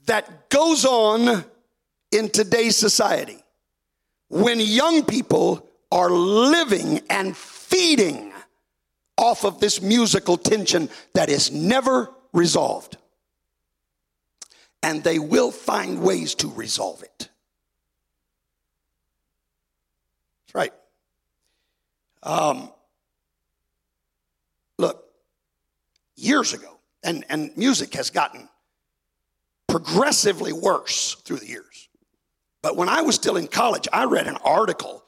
that 0.06 0.50
goes 0.50 0.84
on 0.84 1.46
in 2.12 2.30
today's 2.30 2.76
society 2.76 3.42
when 4.36 4.60
young 4.60 5.06
people 5.06 5.66
are 5.94 6.10
living 6.10 7.00
and 7.10 7.38
feeding 7.38 8.34
off 9.18 9.46
of 9.46 9.62
this 9.62 9.82
musical 9.82 10.36
tension 10.36 10.90
that 11.14 11.30
is 11.30 11.52
never 11.52 12.12
resolved. 12.34 12.98
And 14.84 15.02
they 15.06 15.20
will 15.20 15.52
find 15.52 16.02
ways 16.02 16.36
to 16.36 16.50
resolve 16.52 17.02
it. 17.02 17.30
That's 20.48 20.54
right. 20.54 20.74
Um, 22.22 22.74
look, 24.78 25.06
years 26.18 26.54
ago, 26.54 26.78
and, 27.06 27.24
and 27.30 27.56
music 27.56 27.94
has 27.94 28.10
gotten 28.10 28.50
progressively 29.68 30.52
worse 30.52 31.16
through 31.24 31.38
the 31.38 31.48
years. 31.48 31.88
But 32.66 32.78
when 32.78 32.90
I 32.90 33.04
was 33.04 33.14
still 33.14 33.38
in 33.38 33.46
college, 33.46 33.88
I 33.94 34.06
read 34.06 34.26
an 34.26 34.38
article 34.38 35.04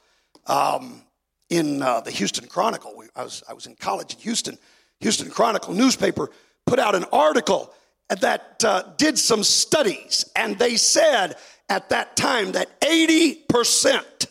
um, 0.45 1.01
in 1.49 1.81
uh, 1.81 2.01
the 2.01 2.11
Houston 2.11 2.47
Chronicle. 2.47 3.03
I 3.15 3.23
was, 3.23 3.41
I 3.49 3.53
was 3.53 3.65
in 3.65 3.73
college 3.73 4.13
in 4.13 4.19
Houston. 4.19 4.59
Houston 4.99 5.31
Chronicle 5.31 5.73
newspaper 5.73 6.29
put 6.67 6.77
out 6.77 6.93
an 6.93 7.05
article 7.11 7.73
that 8.09 8.63
uh, 8.63 8.83
did 8.97 9.17
some 9.17 9.43
studies, 9.43 10.29
and 10.35 10.59
they 10.59 10.77
said 10.77 11.35
at 11.67 11.89
that 11.89 12.15
time 12.15 12.51
that 12.51 12.79
80% 12.79 14.27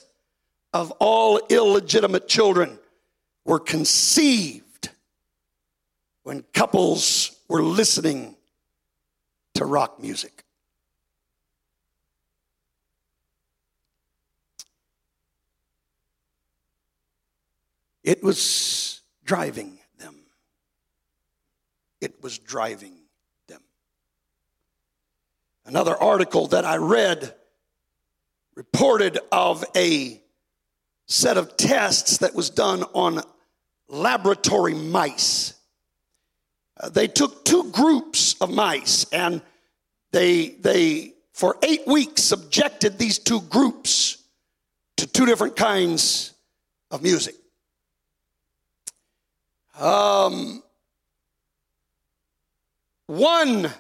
of 0.73 0.93
all 1.01 1.41
illegitimate 1.49 2.29
children 2.29 2.79
were 3.45 3.59
conceived 3.59 4.91
when 6.23 6.45
couples 6.55 7.37
were 7.49 7.65
listening 7.65 8.37
to 9.55 9.65
rock 9.65 10.01
music. 10.01 10.46
It 18.07 18.23
was 18.23 19.01
driving 19.25 19.81
them. 19.99 20.15
It 22.01 22.23
was 22.23 22.39
driving 22.39 22.95
them. 23.49 23.61
Another 25.65 25.97
article 25.97 26.47
that 26.47 26.65
I 26.65 26.77
read 26.77 27.35
reported 28.55 29.19
of 29.33 29.65
a 29.75 30.23
set 31.07 31.37
of 31.37 31.57
tests 31.57 32.19
that 32.19 32.33
was 32.33 32.49
done 32.49 32.85
on 32.95 33.23
laboratory 33.89 34.75
mice. 34.75 35.55
Uh, 36.79 36.89
they 36.89 37.09
took 37.09 37.45
two 37.45 37.73
groups 37.73 38.41
of 38.41 38.51
mice 38.51 39.05
and 39.13 39.43
they, 40.13 40.51
they, 40.51 41.13
for 41.33 41.57
eight 41.65 41.89
weeks, 41.89 42.23
subjected 42.23 42.99
these 42.99 43.19
two 43.19 43.41
groups 43.41 44.19
to 44.99 45.09
two 45.09 45.27
different 45.27 45.57
kinds 45.57 46.33
of 46.93 47.03
music. 47.03 47.35
Um, 49.79 50.63
one 53.07 53.71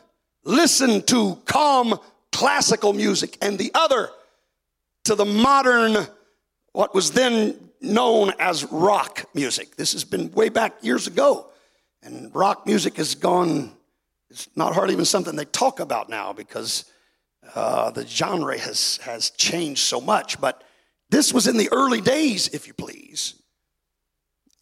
listened 0.44 1.07
to 1.09 1.36
calm 1.47 1.99
classical 2.32 2.92
music, 2.92 3.38
and 3.40 3.59
the 3.59 3.70
other 3.74 4.11
to 5.05 5.14
the 5.14 5.24
modern, 5.24 6.07
what 6.72 6.94
was 6.94 7.12
then 7.12 7.66
known 7.80 8.32
as 8.38 8.64
rock 8.64 9.24
music. 9.34 9.76
This 9.76 9.92
has 9.92 10.05
been 10.05 10.30
way 10.32 10.49
back 10.49 10.82
years 10.82 11.07
ago. 11.07 11.49
And 12.03 12.34
rock 12.34 12.66
music 12.66 12.97
has 12.97 13.14
gone, 13.14 13.72
it's 14.30 14.49
not 14.57 14.74
hardly 14.74 14.94
even 14.94 15.05
something 15.05 15.34
they 15.36 15.44
talk 15.47 15.80
about 15.80 16.09
now 16.09 16.32
because 16.32 16.84
uh, 17.55 17.90
the 17.90 18.07
genre 18.07 18.59
has, 18.59 18.99
has 18.99 19.30
changed 19.30 19.80
so 19.80 20.01
much. 20.01 20.40
But 20.40 20.62
this 21.11 21.32
was 21.32 21.47
in 21.47 21.57
the 21.57 21.68
early 21.72 22.01
days, 22.01 22.49
if 22.49 22.66
you 22.66 22.74
please. 22.74 23.40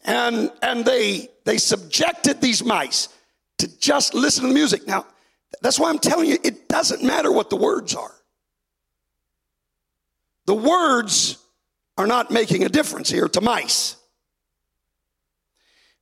And, 0.05 0.51
and 0.61 0.85
they, 0.85 1.29
they 1.43 1.57
subjected 1.57 2.39
these 2.39 2.63
mice 2.63 3.09
to 3.57 3.79
just 3.79 4.13
listen 4.13 4.43
to 4.43 4.47
the 4.49 4.53
music. 4.53 4.87
Now, 4.87 5.05
that's 5.61 5.79
why 5.79 5.89
I'm 5.89 5.99
telling 5.99 6.29
you, 6.29 6.37
it 6.43 6.69
doesn't 6.69 7.03
matter 7.03 7.31
what 7.31 7.49
the 7.49 7.55
words 7.55 7.95
are. 7.95 8.13
The 10.45 10.53
words 10.53 11.37
are 11.97 12.07
not 12.07 12.29
making 12.29 12.63
a 12.63 12.69
difference 12.69 13.09
here 13.09 13.27
to 13.27 13.41
mice. 13.41 13.95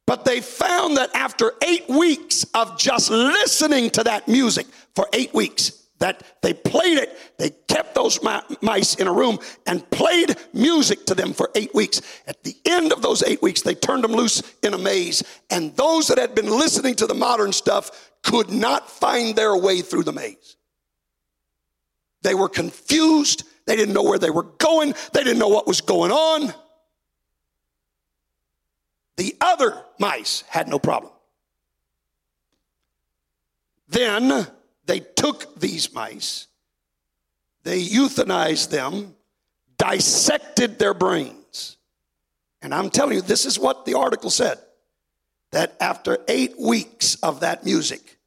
But 0.05 0.25
they 0.25 0.41
found 0.41 0.97
that 0.97 1.15
after 1.15 1.53
eight 1.63 1.87
weeks 1.87 2.45
of 2.53 2.77
just 2.77 3.09
listening 3.09 3.89
to 3.91 4.03
that 4.03 4.27
music 4.27 4.67
for 4.95 5.07
eight 5.13 5.33
weeks, 5.33 5.82
that 6.03 6.21
they 6.41 6.53
played 6.53 6.97
it, 6.97 7.17
they 7.37 7.51
kept 7.69 7.95
those 7.95 8.19
mice 8.61 8.95
in 8.95 9.07
a 9.07 9.13
room 9.13 9.39
and 9.65 9.89
played 9.89 10.35
music 10.51 11.05
to 11.05 11.15
them 11.15 11.31
for 11.31 11.49
eight 11.55 11.73
weeks. 11.73 12.01
At 12.27 12.43
the 12.43 12.53
end 12.65 12.91
of 12.91 13.01
those 13.01 13.23
eight 13.23 13.41
weeks, 13.41 13.61
they 13.61 13.73
turned 13.73 14.03
them 14.03 14.11
loose 14.11 14.43
in 14.61 14.73
a 14.73 14.77
maze. 14.77 15.23
And 15.49 15.73
those 15.77 16.09
that 16.09 16.17
had 16.17 16.35
been 16.35 16.49
listening 16.49 16.95
to 16.95 17.07
the 17.07 17.13
modern 17.13 17.53
stuff 17.53 18.11
could 18.21 18.51
not 18.51 18.89
find 18.89 19.33
their 19.33 19.55
way 19.55 19.79
through 19.79 20.03
the 20.03 20.11
maze. 20.11 20.57
They 22.21 22.35
were 22.35 22.49
confused. 22.49 23.43
They 23.65 23.77
didn't 23.77 23.93
know 23.93 24.03
where 24.03 24.19
they 24.19 24.29
were 24.29 24.43
going. 24.43 24.95
They 25.13 25.23
didn't 25.23 25.39
know 25.39 25.47
what 25.47 25.67
was 25.67 25.79
going 25.79 26.11
on. 26.11 26.53
The 29.15 29.37
other 29.39 29.81
mice 29.99 30.43
had 30.49 30.67
no 30.67 30.79
problem. 30.79 31.13
Then 33.87 34.47
they 34.85 34.99
took 34.99 35.59
these 35.59 35.93
mice, 35.93 36.47
they 37.63 37.83
euthanized 37.83 38.69
them, 38.69 39.15
dissected 39.77 40.79
their 40.79 40.93
brains. 40.93 41.77
And 42.61 42.73
I'm 42.73 42.89
telling 42.89 43.15
you, 43.15 43.21
this 43.21 43.45
is 43.45 43.59
what 43.59 43.85
the 43.85 43.95
article 43.95 44.29
said 44.29 44.57
that 45.51 45.75
after 45.79 46.17
eight 46.27 46.59
weeks 46.59 47.15
of 47.15 47.41
that 47.41 47.63
music, 47.63 48.17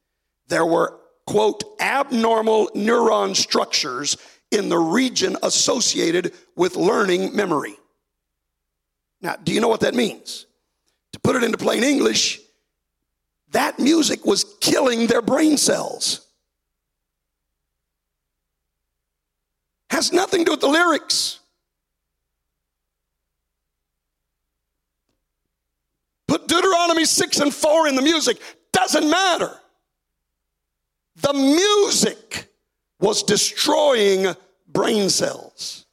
there 0.47 0.65
were, 0.65 0.97
quote, 1.25 1.63
abnormal 1.79 2.69
neuron 2.73 3.35
structures 3.35 4.15
in 4.51 4.69
the 4.69 4.77
region 4.77 5.35
associated 5.43 6.33
with 6.55 6.75
learning 6.75 7.35
memory. 7.35 7.75
Now, 9.21 9.35
do 9.35 9.51
you 9.51 9.59
know 9.59 9.67
what 9.67 9.81
that 9.81 9.95
means? 9.95 10.45
To 11.13 11.19
put 11.19 11.35
it 11.35 11.43
into 11.43 11.57
plain 11.57 11.83
English, 11.83 12.39
that 13.51 13.79
music 13.79 14.25
was 14.25 14.45
killing 14.61 15.07
their 15.07 15.21
brain 15.21 15.57
cells. 15.57 16.26
Has 19.97 20.13
nothing 20.13 20.41
to 20.41 20.45
do 20.45 20.51
with 20.51 20.61
the 20.61 20.67
lyrics. 20.67 21.39
Put 26.27 26.47
Deuteronomy 26.47 27.03
6 27.03 27.39
and 27.39 27.51
4 27.51 27.87
in 27.87 27.95
the 27.95 28.03
music, 28.03 28.37
doesn't 28.71 29.09
matter. 29.09 29.57
The 31.15 31.33
music 31.33 32.53
was 32.99 33.23
destroying 33.23 34.35
brain 34.67 35.09
cells. 35.09 35.87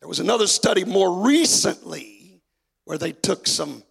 There 0.00 0.08
was 0.08 0.20
another 0.20 0.46
study 0.46 0.86
more 0.86 1.12
recently 1.26 2.40
where 2.86 2.96
they 2.96 3.12
took 3.12 3.46
some 3.46 3.82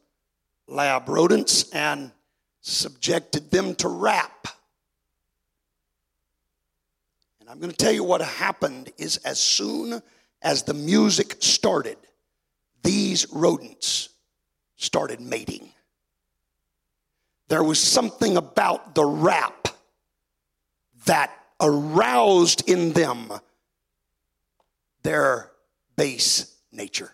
lab 0.67 1.07
rodents 1.07 1.69
and 1.69 2.09
subjected 2.61 3.51
them 3.51 3.75
to 3.75 3.87
rap. 3.87 4.47
I'm 7.51 7.59
going 7.59 7.69
to 7.69 7.75
tell 7.75 7.91
you 7.91 8.05
what 8.05 8.21
happened 8.21 8.93
is 8.97 9.17
as 9.17 9.37
soon 9.37 10.01
as 10.41 10.63
the 10.63 10.73
music 10.73 11.35
started, 11.41 11.97
these 12.81 13.27
rodents 13.29 14.07
started 14.77 15.19
mating. 15.19 15.69
There 17.49 17.61
was 17.61 17.77
something 17.77 18.37
about 18.37 18.95
the 18.95 19.03
rap 19.03 19.67
that 21.07 21.37
aroused 21.59 22.69
in 22.69 22.93
them 22.93 23.33
their 25.03 25.51
base 25.97 26.55
nature. 26.71 27.13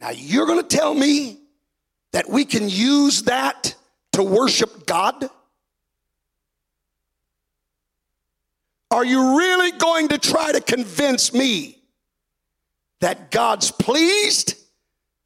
Now, 0.00 0.10
you're 0.10 0.46
going 0.46 0.66
to 0.66 0.76
tell 0.76 0.94
me 0.94 1.38
that 2.10 2.28
we 2.28 2.44
can 2.44 2.68
use 2.68 3.22
that 3.22 3.76
to 4.12 4.24
worship 4.24 4.84
God? 4.84 5.30
Are 8.90 9.04
you 9.04 9.38
really 9.38 9.70
going 9.72 10.08
to 10.08 10.18
try 10.18 10.52
to 10.52 10.60
convince 10.60 11.32
me 11.32 11.78
that 13.00 13.30
God's 13.30 13.70
pleased 13.70 14.54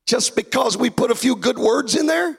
just 0.07 0.37
because 0.37 0.77
we 0.77 0.91
put 0.91 1.11
a 1.11 1.15
few 1.15 1.37
good 1.37 1.59
words 1.59 1.97
in 1.97 2.07
there? 2.07 2.39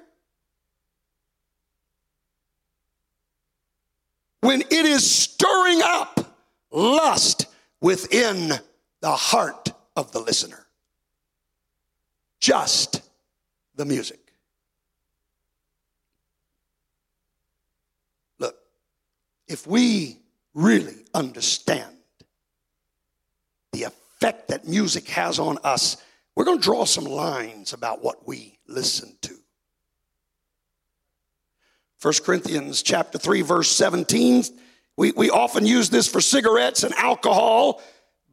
When 4.41 4.61
it 4.61 4.71
is 4.71 5.09
stirring 5.09 5.81
up 5.83 6.35
lust 6.71 7.47
within 7.81 8.53
the 9.01 9.11
heart 9.11 9.71
of 9.95 10.11
the 10.11 10.19
listener. 10.19 10.65
Just 12.39 13.01
the 13.75 13.85
music. 13.85 14.19
Look, 18.39 18.55
if 19.47 19.65
we 19.65 20.17
really 20.55 20.95
understand 21.13 21.91
the 23.73 23.83
effect 23.83 24.47
that 24.47 24.67
music 24.67 25.07
has 25.09 25.37
on 25.37 25.59
us, 25.63 25.97
we're 26.35 26.45
going 26.45 26.57
to 26.57 26.63
draw 26.63 26.85
some 26.85 27.05
lines 27.05 27.73
about 27.73 28.03
what 28.03 28.27
we 28.27 28.57
listen 28.67 29.15
to. 29.21 29.35
1 32.01 32.13
Corinthians 32.23 32.81
chapter 32.81 33.17
3 33.17 33.41
verse 33.41 33.71
17 33.71 34.43
we, 34.97 35.11
we 35.13 35.29
often 35.29 35.65
use 35.65 35.89
this 35.89 36.07
for 36.07 36.21
cigarettes 36.21 36.83
and 36.83 36.93
alcohol 36.95 37.81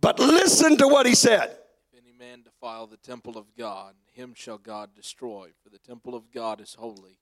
but 0.00 0.18
listen 0.18 0.76
to 0.76 0.86
what 0.88 1.06
he 1.06 1.14
said 1.14 1.56
If 1.92 2.02
any 2.02 2.12
man 2.12 2.42
defile 2.42 2.86
the 2.86 2.98
temple 2.98 3.38
of 3.38 3.46
God, 3.56 3.94
him 4.12 4.34
shall 4.34 4.58
God 4.58 4.90
destroy. 4.94 5.50
For 5.62 5.70
the 5.70 5.78
temple 5.78 6.14
of 6.14 6.30
God 6.30 6.60
is 6.60 6.74
holy, 6.74 7.18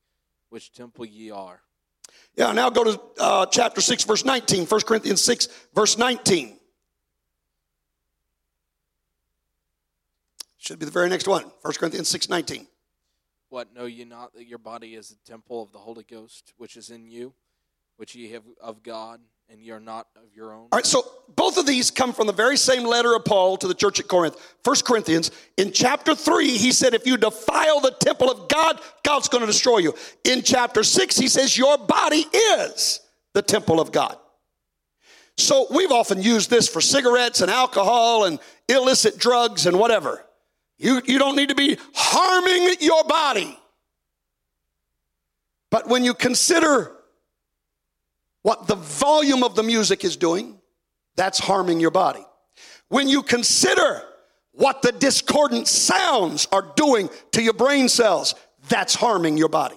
which 0.48 0.72
temple 0.72 1.06
ye 1.06 1.30
are. 1.30 1.60
Yeah 2.36 2.52
now 2.52 2.70
go 2.70 2.84
to 2.84 3.00
uh, 3.18 3.46
chapter 3.46 3.80
6 3.80 4.04
verse 4.04 4.24
19 4.24 4.66
1 4.66 4.80
corinthians 4.82 5.22
6 5.22 5.48
verse 5.74 5.98
19 5.98 6.58
should 10.58 10.78
be 10.78 10.84
the 10.84 10.92
very 10.92 11.08
next 11.08 11.26
one 11.26 11.44
1 11.62 11.74
corinthians 11.74 12.08
6 12.08 12.28
19 12.28 12.66
What 13.50 13.74
know 13.74 13.86
ye 13.86 14.04
not 14.04 14.32
that 14.34 14.46
your 14.46 14.58
body 14.58 14.94
is 14.94 15.10
a 15.10 15.28
temple 15.28 15.60
of 15.60 15.72
the 15.72 15.78
Holy 15.78 16.04
Ghost, 16.04 16.52
which 16.56 16.76
is 16.76 16.90
in 16.90 17.10
you, 17.10 17.34
which 17.96 18.14
ye 18.14 18.30
have 18.30 18.44
of 18.60 18.84
God, 18.84 19.20
and 19.50 19.60
ye 19.60 19.70
are 19.72 19.80
not 19.80 20.06
of 20.16 20.34
your 20.34 20.52
own? 20.52 20.68
All 20.72 20.76
right, 20.76 20.86
so 20.86 21.04
both 21.34 21.58
of 21.58 21.66
these 21.66 21.90
come 21.90 22.12
from 22.12 22.26
the 22.26 22.32
very 22.32 22.56
same 22.56 22.84
letter 22.84 23.14
of 23.14 23.24
Paul 23.24 23.56
to 23.58 23.68
the 23.68 23.74
church 23.74 23.98
at 23.98 24.08
Corinth. 24.08 24.36
1 24.64 24.76
Corinthians, 24.84 25.30
in 25.56 25.72
chapter 25.72 26.14
3, 26.14 26.56
he 26.56 26.72
said, 26.72 26.94
If 26.94 27.06
you 27.06 27.16
defile 27.16 27.80
the 27.80 27.90
temple 27.90 28.30
of 28.30 28.48
God, 28.48 28.80
God's 29.04 29.28
going 29.28 29.40
to 29.40 29.46
destroy 29.46 29.78
you. 29.78 29.94
In 30.24 30.42
chapter 30.42 30.84
6, 30.84 31.16
he 31.16 31.28
says, 31.28 31.58
Your 31.58 31.78
body 31.78 32.24
is 32.32 33.00
the 33.34 33.42
temple 33.42 33.80
of 33.80 33.90
God. 33.90 34.16
So 35.36 35.66
we've 35.70 35.92
often 35.92 36.22
used 36.22 36.50
this 36.50 36.68
for 36.68 36.80
cigarettes 36.80 37.40
and 37.40 37.50
alcohol 37.50 38.24
and 38.24 38.38
illicit 38.68 39.18
drugs 39.18 39.66
and 39.66 39.78
whatever. 39.78 40.24
You, 40.78 41.02
you 41.04 41.18
don't 41.18 41.36
need 41.36 41.48
to 41.48 41.54
be 41.54 41.76
harming 41.94 42.76
your 42.80 43.04
body. 43.04 43.58
But 45.70 45.88
when 45.88 46.04
you 46.04 46.14
consider 46.14 46.92
what 48.42 48.66
the 48.66 48.76
volume 48.76 49.42
of 49.42 49.54
the 49.54 49.62
music 49.62 50.04
is 50.04 50.16
doing, 50.16 50.58
that's 51.16 51.38
harming 51.38 51.80
your 51.80 51.90
body. 51.90 52.24
When 52.88 53.08
you 53.08 53.22
consider 53.22 54.02
what 54.52 54.82
the 54.82 54.92
discordant 54.92 55.68
sounds 55.68 56.48
are 56.52 56.72
doing 56.76 57.08
to 57.32 57.42
your 57.42 57.52
brain 57.52 57.88
cells, 57.88 58.34
that's 58.68 58.94
harming 58.94 59.36
your 59.36 59.48
body. 59.48 59.76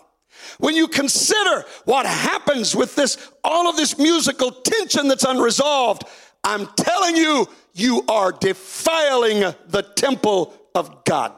When 0.59 0.75
you 0.75 0.87
consider 0.87 1.65
what 1.85 2.05
happens 2.05 2.75
with 2.75 2.95
this, 2.95 3.31
all 3.43 3.69
of 3.69 3.75
this 3.75 3.97
musical 3.97 4.51
tension 4.51 5.07
that's 5.07 5.23
unresolved, 5.23 6.03
I'm 6.43 6.67
telling 6.75 7.15
you, 7.15 7.47
you 7.73 8.03
are 8.07 8.31
defiling 8.31 9.39
the 9.67 9.83
temple 9.95 10.53
of 10.75 11.03
God. 11.05 11.33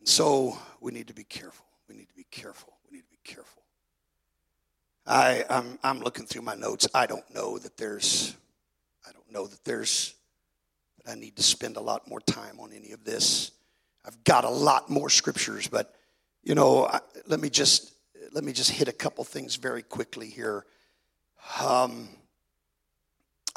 And 0.00 0.08
so 0.08 0.58
we 0.80 0.92
need 0.92 1.08
to 1.08 1.14
be 1.14 1.24
careful. 1.24 1.66
We 1.88 1.94
need 1.94 2.08
to 2.08 2.14
be 2.14 2.26
careful. 2.30 2.72
We 2.90 2.96
need 2.96 3.04
to 3.04 3.10
be 3.10 3.20
careful. 3.24 3.62
I, 5.06 5.44
I'm, 5.48 5.78
I'm 5.82 6.00
looking 6.00 6.26
through 6.26 6.42
my 6.42 6.54
notes. 6.54 6.88
I 6.94 7.06
don't 7.06 7.28
know 7.34 7.58
that 7.58 7.76
there's, 7.76 8.36
I 9.08 9.12
don't 9.12 9.30
know 9.30 9.46
that 9.46 9.64
there's, 9.64 10.14
that 10.98 11.10
I 11.10 11.14
need 11.14 11.36
to 11.36 11.42
spend 11.42 11.76
a 11.76 11.80
lot 11.80 12.08
more 12.08 12.20
time 12.20 12.60
on 12.60 12.72
any 12.72 12.92
of 12.92 13.04
this. 13.04 13.52
I've 14.04 14.22
got 14.24 14.44
a 14.44 14.50
lot 14.50 14.88
more 14.88 15.10
scriptures, 15.10 15.68
but 15.68 15.94
you 16.42 16.54
know, 16.54 16.86
I, 16.86 17.00
let 17.26 17.40
me 17.40 17.50
just 17.50 17.92
let 18.32 18.44
me 18.44 18.52
just 18.52 18.70
hit 18.70 18.88
a 18.88 18.92
couple 18.92 19.24
things 19.24 19.56
very 19.56 19.82
quickly 19.82 20.28
here. 20.28 20.64
Um, 21.60 22.08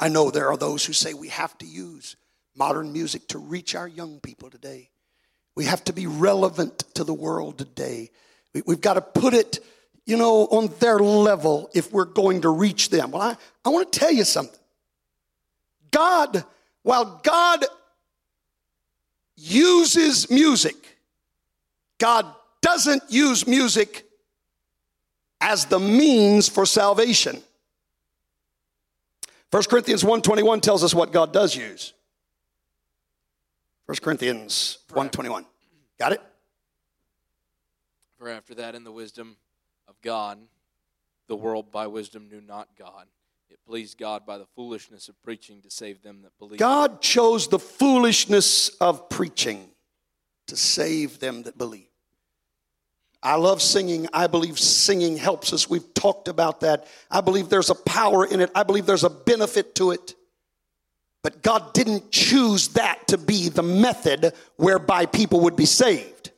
I 0.00 0.08
know 0.08 0.30
there 0.30 0.48
are 0.48 0.56
those 0.56 0.84
who 0.84 0.92
say 0.92 1.14
we 1.14 1.28
have 1.28 1.56
to 1.58 1.66
use 1.66 2.16
modern 2.56 2.92
music 2.92 3.28
to 3.28 3.38
reach 3.38 3.74
our 3.74 3.86
young 3.86 4.20
people 4.20 4.50
today. 4.50 4.90
We 5.54 5.64
have 5.66 5.84
to 5.84 5.92
be 5.92 6.06
relevant 6.06 6.78
to 6.94 7.04
the 7.04 7.14
world 7.14 7.58
today. 7.58 8.10
We, 8.52 8.62
we've 8.66 8.80
got 8.80 8.94
to 8.94 9.00
put 9.00 9.34
it, 9.34 9.60
you 10.04 10.16
know, 10.16 10.46
on 10.46 10.68
their 10.80 10.98
level 10.98 11.70
if 11.74 11.92
we're 11.92 12.04
going 12.04 12.42
to 12.42 12.48
reach 12.48 12.90
them. 12.90 13.12
Well, 13.12 13.22
I, 13.22 13.36
I 13.64 13.68
want 13.68 13.92
to 13.92 13.98
tell 13.98 14.12
you 14.12 14.24
something. 14.24 14.58
God, 15.90 16.44
while 16.82 17.20
God 17.22 17.64
uses 19.36 20.30
music, 20.30 20.74
God 21.98 22.26
doesn't 22.60 23.02
use 23.08 23.46
music 23.46 24.04
as 25.40 25.66
the 25.66 25.78
means 25.78 26.48
for 26.48 26.66
salvation. 26.66 27.42
1 29.50 29.62
Corinthians 29.64 30.02
1:21 30.02 30.62
tells 30.62 30.82
us 30.82 30.94
what 30.94 31.12
God 31.12 31.32
does 31.32 31.54
use. 31.54 31.92
1 33.86 33.96
Corinthians 34.02 34.78
1:21. 34.88 35.46
Got 35.98 36.12
it? 36.12 36.22
For 38.18 38.28
after 38.28 38.54
that, 38.54 38.74
in 38.74 38.84
the 38.84 38.92
wisdom 38.92 39.36
of 39.86 40.00
God, 40.00 40.38
the 41.26 41.36
world 41.36 41.70
by 41.70 41.86
wisdom 41.86 42.28
knew 42.28 42.40
not 42.40 42.68
God. 42.78 43.06
It 43.50 43.58
pleased 43.66 43.98
God 43.98 44.24
by 44.24 44.38
the 44.38 44.46
foolishness 44.56 45.08
of 45.08 45.22
preaching 45.22 45.60
to 45.62 45.70
save 45.70 46.02
them 46.02 46.22
that 46.22 46.36
believe. 46.38 46.58
God 46.58 47.02
chose 47.02 47.48
the 47.48 47.58
foolishness 47.58 48.70
of 48.80 49.08
preaching 49.08 49.70
to 50.46 50.56
save 50.56 51.20
them 51.20 51.42
that 51.42 51.58
believe. 51.58 51.88
I 53.22 53.36
love 53.36 53.62
singing. 53.62 54.06
I 54.12 54.26
believe 54.26 54.58
singing 54.58 55.16
helps 55.16 55.52
us. 55.52 55.68
We've 55.68 55.94
talked 55.94 56.28
about 56.28 56.60
that. 56.60 56.86
I 57.10 57.20
believe 57.22 57.48
there's 57.48 57.70
a 57.70 57.74
power 57.74 58.26
in 58.26 58.40
it. 58.40 58.50
I 58.54 58.64
believe 58.64 58.84
there's 58.86 59.04
a 59.04 59.10
benefit 59.10 59.74
to 59.76 59.92
it. 59.92 60.14
But 61.24 61.40
God 61.40 61.72
didn't 61.72 62.12
choose 62.12 62.68
that 62.68 63.08
to 63.08 63.16
be 63.16 63.48
the 63.48 63.62
method 63.62 64.34
whereby 64.56 65.06
people 65.06 65.40
would 65.40 65.56
be 65.56 65.64
saved. 65.64 66.30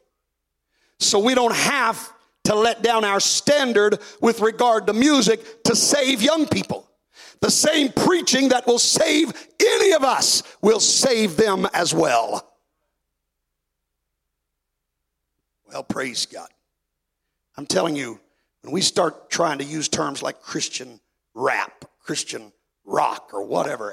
So 1.00 1.18
we 1.18 1.34
don't 1.34 1.54
have 1.54 2.12
to 2.44 2.54
let 2.54 2.82
down 2.82 3.04
our 3.04 3.18
standard 3.18 3.98
with 4.20 4.40
regard 4.40 4.86
to 4.86 4.92
music 4.92 5.64
to 5.64 5.74
save 5.74 6.22
young 6.22 6.46
people. 6.46 6.88
The 7.40 7.50
same 7.50 7.90
preaching 7.90 8.50
that 8.50 8.68
will 8.68 8.78
save 8.78 9.32
any 9.60 9.92
of 9.92 10.04
us 10.04 10.44
will 10.62 10.78
save 10.78 11.36
them 11.36 11.66
as 11.74 11.92
well. 11.92 12.48
Well, 15.68 15.82
praise 15.82 16.26
God. 16.26 16.48
I'm 17.56 17.66
telling 17.66 17.96
you, 17.96 18.20
when 18.62 18.72
we 18.72 18.82
start 18.82 19.30
trying 19.30 19.58
to 19.58 19.64
use 19.64 19.88
terms 19.88 20.22
like 20.22 20.40
Christian 20.40 21.00
rap, 21.34 21.86
Christian 22.04 22.52
rock, 22.84 23.30
or 23.32 23.42
whatever, 23.42 23.92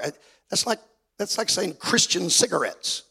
that's 0.50 0.66
like, 0.66 0.80
that's 1.18 1.38
like 1.38 1.48
saying 1.48 1.74
Christian 1.78 2.30
cigarettes. 2.30 3.04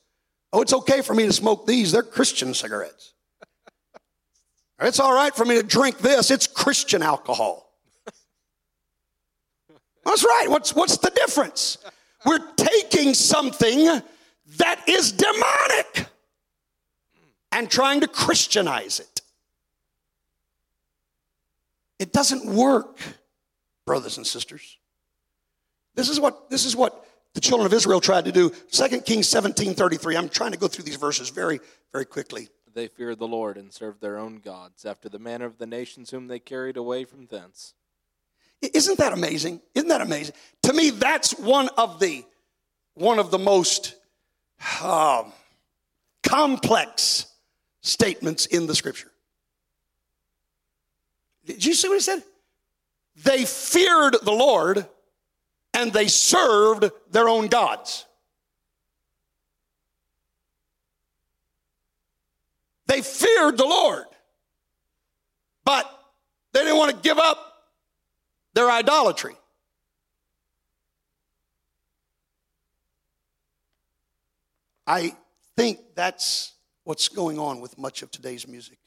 Oh, 0.51 0.61
it's 0.61 0.73
okay 0.73 1.01
for 1.01 1.13
me 1.13 1.25
to 1.25 1.33
smoke 1.33 1.65
these, 1.65 1.91
they're 1.91 2.03
Christian 2.03 2.53
cigarettes. 2.53 3.13
It's 4.81 4.99
all 4.99 5.13
right 5.13 5.33
for 5.33 5.45
me 5.45 5.55
to 5.55 5.63
drink 5.63 5.99
this, 5.99 6.29
it's 6.29 6.45
Christian 6.45 7.01
alcohol. 7.01 7.71
That's 10.03 10.25
right. 10.25 10.47
What's, 10.49 10.75
what's 10.75 10.97
the 10.97 11.11
difference? 11.11 11.77
We're 12.25 12.45
taking 12.55 13.13
something 13.13 14.01
that 14.57 14.83
is 14.87 15.13
demonic 15.13 16.07
and 17.53 17.69
trying 17.69 18.01
to 18.01 18.07
Christianize 18.07 18.99
it. 18.99 19.21
It 21.99 22.11
doesn't 22.11 22.45
work, 22.45 22.97
brothers 23.85 24.17
and 24.17 24.27
sisters. 24.27 24.77
This 25.95 26.09
is 26.09 26.19
what, 26.19 26.49
this 26.49 26.65
is 26.65 26.75
what 26.75 27.05
the 27.33 27.41
children 27.41 27.65
of 27.65 27.73
Israel 27.73 27.99
tried 27.99 28.25
to 28.25 28.31
do. 28.31 28.51
2 28.71 29.01
Kings 29.01 29.27
17 29.27 29.73
33. 29.73 30.17
I'm 30.17 30.29
trying 30.29 30.51
to 30.51 30.57
go 30.57 30.67
through 30.67 30.85
these 30.85 30.95
verses 30.95 31.29
very, 31.29 31.59
very 31.91 32.05
quickly. 32.05 32.49
They 32.73 32.87
feared 32.87 33.19
the 33.19 33.27
Lord 33.27 33.57
and 33.57 33.71
served 33.71 34.01
their 34.01 34.17
own 34.17 34.37
gods, 34.37 34.85
after 34.85 35.07
the 35.07 35.19
manner 35.19 35.45
of 35.45 35.57
the 35.57 35.67
nations 35.67 36.09
whom 36.09 36.27
they 36.27 36.39
carried 36.39 36.77
away 36.77 37.05
from 37.05 37.27
thence. 37.27 37.75
Isn't 38.61 38.97
that 38.97 39.13
amazing? 39.13 39.61
Isn't 39.75 39.89
that 39.89 40.01
amazing? 40.01 40.35
To 40.63 40.73
me, 40.73 40.89
that's 40.89 41.37
one 41.37 41.69
of 41.77 41.99
the 41.99 42.25
one 42.95 43.19
of 43.19 43.31
the 43.31 43.39
most 43.39 43.95
um, 44.83 45.33
complex 46.21 47.27
statements 47.81 48.45
in 48.45 48.67
the 48.67 48.75
scripture. 48.75 49.11
Did 51.45 51.65
you 51.65 51.73
see 51.73 51.89
what 51.89 51.95
he 51.95 51.99
said? 51.99 52.23
They 53.23 53.45
feared 53.45 54.15
the 54.23 54.31
Lord 54.31 54.87
and 55.73 55.91
they 55.91 56.07
served 56.07 56.89
their 57.11 57.27
own 57.27 57.47
gods. 57.47 58.05
They 62.85 63.01
feared 63.01 63.57
the 63.57 63.65
Lord, 63.65 64.05
but 65.65 65.89
they 66.51 66.59
didn't 66.59 66.77
want 66.77 66.91
to 66.91 66.97
give 66.97 67.17
up 67.17 67.71
their 68.53 68.69
idolatry. 68.69 69.35
I 74.85 75.15
think 75.55 75.79
that's 75.95 76.53
what's 76.83 77.07
going 77.07 77.39
on 77.39 77.61
with 77.61 77.77
much 77.77 78.01
of 78.01 78.11
today's 78.11 78.47
music. 78.47 78.77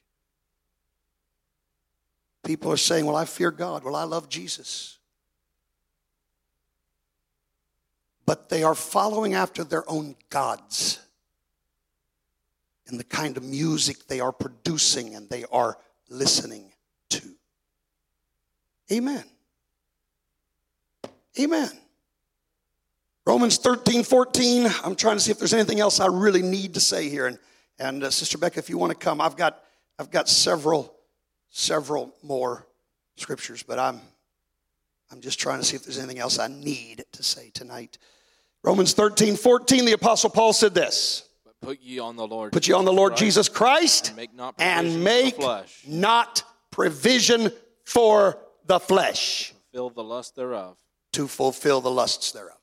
People 2.44 2.70
are 2.70 2.76
saying, 2.76 3.06
Well, 3.06 3.16
I 3.16 3.24
fear 3.24 3.50
God. 3.50 3.82
Well, 3.82 3.96
I 3.96 4.04
love 4.04 4.28
Jesus. 4.28 4.95
But 8.26 8.48
they 8.48 8.64
are 8.64 8.74
following 8.74 9.34
after 9.34 9.64
their 9.64 9.88
own 9.88 10.16
gods 10.30 11.00
in 12.90 12.98
the 12.98 13.04
kind 13.04 13.36
of 13.36 13.42
music 13.42 14.06
they 14.06 14.20
are 14.20 14.32
producing 14.32 15.14
and 15.14 15.28
they 15.30 15.44
are 15.50 15.78
listening 16.08 16.72
to. 17.10 17.22
Amen. 18.92 19.24
Amen. 21.38 21.70
Romans 23.26 23.58
13, 23.58 24.04
14. 24.04 24.66
I'm 24.84 24.94
trying 24.94 25.16
to 25.16 25.20
see 25.20 25.32
if 25.32 25.38
there's 25.38 25.52
anything 25.52 25.80
else 25.80 25.98
I 25.98 26.06
really 26.06 26.42
need 26.42 26.74
to 26.74 26.80
say 26.80 27.08
here. 27.08 27.26
And, 27.26 27.38
and 27.78 28.04
uh, 28.04 28.10
Sister 28.10 28.38
Becca, 28.38 28.58
if 28.58 28.70
you 28.70 28.78
want 28.78 28.92
to 28.92 28.98
come, 28.98 29.20
I've 29.20 29.36
got, 29.36 29.62
I've 29.98 30.10
got 30.10 30.28
several, 30.28 30.94
several 31.50 32.14
more 32.22 32.66
scriptures, 33.16 33.64
but 33.64 33.80
I'm, 33.80 34.00
I'm 35.10 35.20
just 35.20 35.40
trying 35.40 35.58
to 35.58 35.64
see 35.64 35.74
if 35.74 35.82
there's 35.82 35.98
anything 35.98 36.20
else 36.20 36.38
I 36.38 36.46
need 36.46 37.04
to 37.12 37.22
say 37.22 37.50
tonight. 37.52 37.98
Romans 38.62 38.92
13, 38.94 39.36
14, 39.36 39.84
the 39.84 39.92
Apostle 39.92 40.30
Paul 40.30 40.52
said 40.52 40.74
this. 40.74 41.28
But 41.44 41.60
put 41.60 41.80
ye 41.80 41.98
on 41.98 42.16
the 42.16 42.26
Lord. 42.26 42.52
Put 42.52 42.66
ye 42.66 42.74
on 42.74 42.84
the 42.84 42.92
Lord 42.92 43.16
Jesus 43.16 43.48
Christ 43.48 44.08
and 44.08 44.16
make 44.16 44.34
not 44.34 44.54
and 44.58 44.86
provision 44.86 45.02
make 45.04 45.34
for 45.36 45.40
the 45.40 45.42
flesh. 45.42 45.82
not 45.86 46.42
provision 46.70 47.52
for 47.84 48.38
the 48.66 48.80
flesh 48.80 49.54
Fill 49.72 49.90
the 49.90 50.02
lust 50.02 50.34
thereof. 50.34 50.76
to 51.12 51.28
fulfill 51.28 51.80
the 51.80 51.90
lusts 51.90 52.32
thereof. 52.32 52.58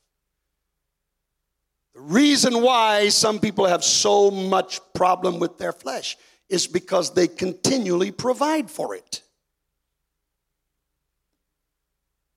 The 1.95 2.01
reason 2.01 2.61
why 2.61 3.09
some 3.09 3.39
people 3.39 3.65
have 3.67 3.83
so 3.83 4.29
much 4.31 4.79
problem 4.93 5.39
with 5.39 5.57
their 5.59 5.71
flesh 5.71 6.17
is 6.49 6.67
because 6.67 7.13
they 7.13 7.27
continually 7.27 8.11
provide 8.11 8.69
for 8.69 8.95
it. 8.95 9.21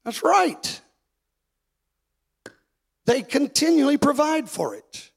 That's 0.05 0.23
right. 0.23 0.81
They 3.07 3.23
continually 3.23 3.97
provide 3.97 4.49
for 4.49 4.75
it. 4.75 5.11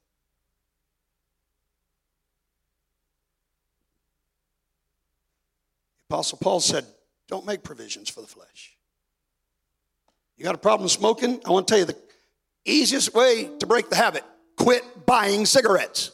Apostle 6.10 6.38
Paul 6.40 6.60
said, 6.60 6.86
Don't 7.28 7.46
make 7.46 7.64
provisions 7.64 8.10
for 8.10 8.22
the 8.22 8.28
flesh. 8.28 8.78
You 10.38 10.46
got 10.46 10.56
a 10.56 10.60
problem 10.60 10.88
smoking? 10.88 11.42
I 11.46 11.52
want 11.52 11.68
to 11.68 11.72
tell 11.72 11.80
you 11.80 11.86
the 11.86 11.98
easiest 12.66 13.14
way 13.14 13.50
to 13.60 13.68
break 13.68 13.90
the 13.90 13.96
habit 13.96 14.24
quit 14.58 14.84
buying 15.06 15.46
cigarettes. 15.46 16.12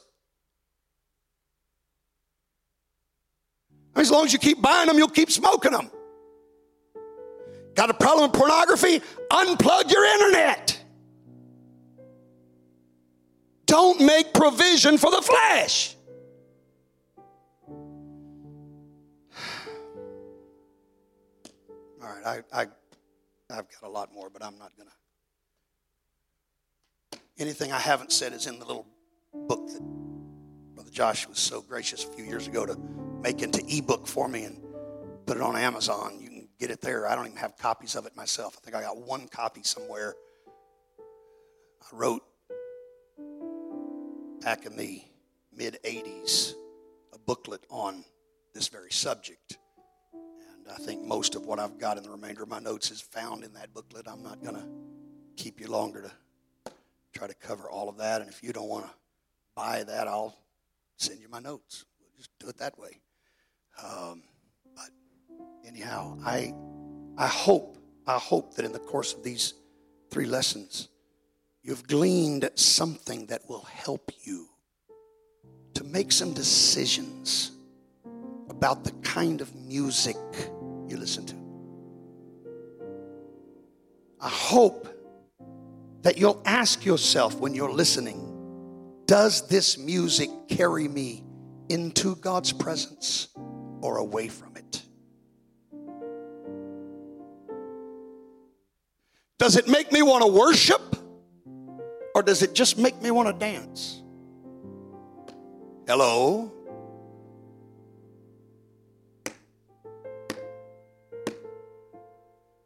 As 3.96 4.12
long 4.12 4.26
as 4.26 4.34
you 4.34 4.40
keep 4.40 4.62
buying 4.62 4.88
them, 4.88 4.98
you'll 4.98 5.08
keep 5.08 5.32
smoking 5.32 5.72
them. 5.72 5.90
Got 7.76 7.90
a 7.90 7.94
problem 7.94 8.30
with 8.30 8.40
pornography? 8.40 9.02
Unplug 9.32 9.92
your 9.92 10.06
internet. 10.06 10.75
Don't 13.76 14.00
make 14.00 14.34
provision 14.34 14.98
for 14.98 15.12
the 15.12 15.22
flesh. 15.22 15.98
All 22.02 22.08
right, 22.08 22.26
I, 22.54 22.62
I, 22.62 22.68
I've 23.50 23.68
got 23.70 23.84
a 23.84 23.90
lot 23.90 24.14
more, 24.14 24.30
but 24.30 24.46
I'm 24.46 24.58
not 24.58 24.72
going 24.78 24.88
to. 27.12 27.20
Anything 27.38 27.74
I 27.74 27.80
haven't 27.80 28.14
said 28.14 28.32
is 28.32 28.48
in 28.48 28.60
the 28.60 28.66
little 28.66 28.88
book 29.34 29.68
that 29.68 29.82
Brother 30.74 30.92
Josh 30.92 31.28
was 31.28 31.38
so 31.38 31.60
gracious 31.60 32.06
a 32.06 32.08
few 32.08 32.24
years 32.24 32.48
ago 32.48 32.66
to 32.66 32.80
make 33.22 33.42
into 33.42 33.62
ebook 33.68 34.08
for 34.08 34.30
me 34.30 34.46
and 34.46 34.64
put 35.26 35.36
it 35.36 35.44
on 35.44 35.58
Amazon. 35.58 36.20
You 36.22 36.30
can 36.30 36.48
get 36.62 36.72
it 36.72 36.80
there. 36.80 37.10
I 37.10 37.16
don't 37.16 37.26
even 37.26 37.38
have 37.40 37.58
copies 37.58 37.98
of 37.98 38.06
it 38.06 38.16
myself. 38.16 38.58
I 38.58 38.64
think 38.64 38.78
I 38.78 38.84
got 38.84 38.96
one 38.96 39.28
copy 39.28 39.64
somewhere. 39.64 40.16
I 40.98 41.88
wrote 41.92 42.24
back 44.42 44.66
in 44.66 44.76
the 44.76 45.02
mid 45.56 45.78
80s 45.84 46.54
a 47.14 47.20
booklet 47.20 47.66
on 47.70 48.04
this 48.54 48.68
very 48.68 48.92
subject. 48.92 49.58
And 50.14 50.68
I 50.72 50.78
think 50.78 51.04
most 51.04 51.36
of 51.36 51.46
what 51.46 51.60
I've 51.60 51.78
got 51.78 51.98
in 51.98 52.04
the 52.04 52.10
remainder 52.10 52.44
of 52.44 52.50
my 52.50 52.60
notes 52.60 52.92
is 52.92 53.02
found 53.02 53.44
in 53.44 53.54
that 53.54 53.74
booklet. 53.74 54.08
I'm 54.08 54.24
not 54.24 54.42
going 54.44 54.56
to 54.56 54.68
keep 55.36 55.60
you 55.60 55.68
longer 55.68 56.02
to 56.02 56.72
try 57.14 57.28
to 57.28 57.34
cover 57.36 57.70
all 57.70 57.90
of 57.90 57.98
that. 57.98 58.22
And 58.22 58.30
if 58.30 58.44
you 58.44 58.54
don't 58.54 58.70
want 58.70 58.86
to 58.86 58.92
buy 59.56 59.84
that, 59.84 60.08
I'll 60.08 60.38
send 60.98 61.20
you 61.22 61.30
my 61.30 61.40
notes. 61.40 61.86
We'll 62.00 62.10
just 62.18 62.32
do 62.40 62.48
it 62.48 62.58
that 62.58 62.78
way. 62.80 63.00
Um, 63.84 64.24
but 64.76 64.90
anyhow, 65.66 66.18
I, 66.26 66.54
I 67.18 67.28
hope, 67.28 67.78
I 68.08 68.18
hope 68.18 68.56
that 68.56 68.66
in 68.66 68.72
the 68.72 68.80
course 68.80 69.14
of 69.14 69.24
these 69.24 69.54
three 70.10 70.26
lessons, 70.26 70.90
you've 71.66 71.88
gleaned 71.88 72.48
something 72.54 73.26
that 73.26 73.42
will 73.50 73.64
help 73.64 74.12
you 74.22 74.48
to 75.74 75.84
make 75.84 76.12
some 76.12 76.32
decisions 76.32 77.52
about 78.50 78.84
the 78.84 78.92
kind 79.02 79.42
of 79.42 79.54
music 79.56 80.16
you 80.88 80.96
listen 80.96 81.26
to. 81.26 81.36
I 84.22 84.30
hope 84.30 84.88
that 86.04 86.20
you'll 86.20 86.42
ask 86.46 86.86
yourself 86.86 87.36
when 87.40 87.56
you're 87.56 87.74
listening 87.74 88.32
does 89.08 89.48
this 89.48 89.78
music 89.78 90.32
carry 90.48 90.88
me 90.88 91.24
into 91.70 92.16
God's 92.16 92.52
presence 92.52 93.28
or 93.82 93.98
away 93.98 94.28
from 94.28 94.56
it? 94.58 94.82
Does 99.38 99.58
it 99.58 99.68
make 99.68 99.92
me 99.92 100.02
want 100.02 100.24
to 100.24 100.28
worship 100.28 100.96
or 102.16 102.24
does 102.24 102.42
it 102.42 102.56
just 102.56 102.78
make 102.78 103.00
me 103.02 103.12
want 103.12 103.28
to 103.28 103.34
dance? 103.34 104.02
Hello? 105.86 106.52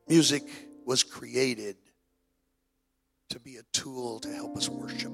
Music 0.08 0.44
was 0.86 1.04
created 1.04 1.76
to 3.30 3.40
be 3.40 3.58
a 3.58 3.64
tool 3.74 4.20
to 4.20 4.32
help 4.34 4.56
us 4.56 4.70
worship. 4.70 5.12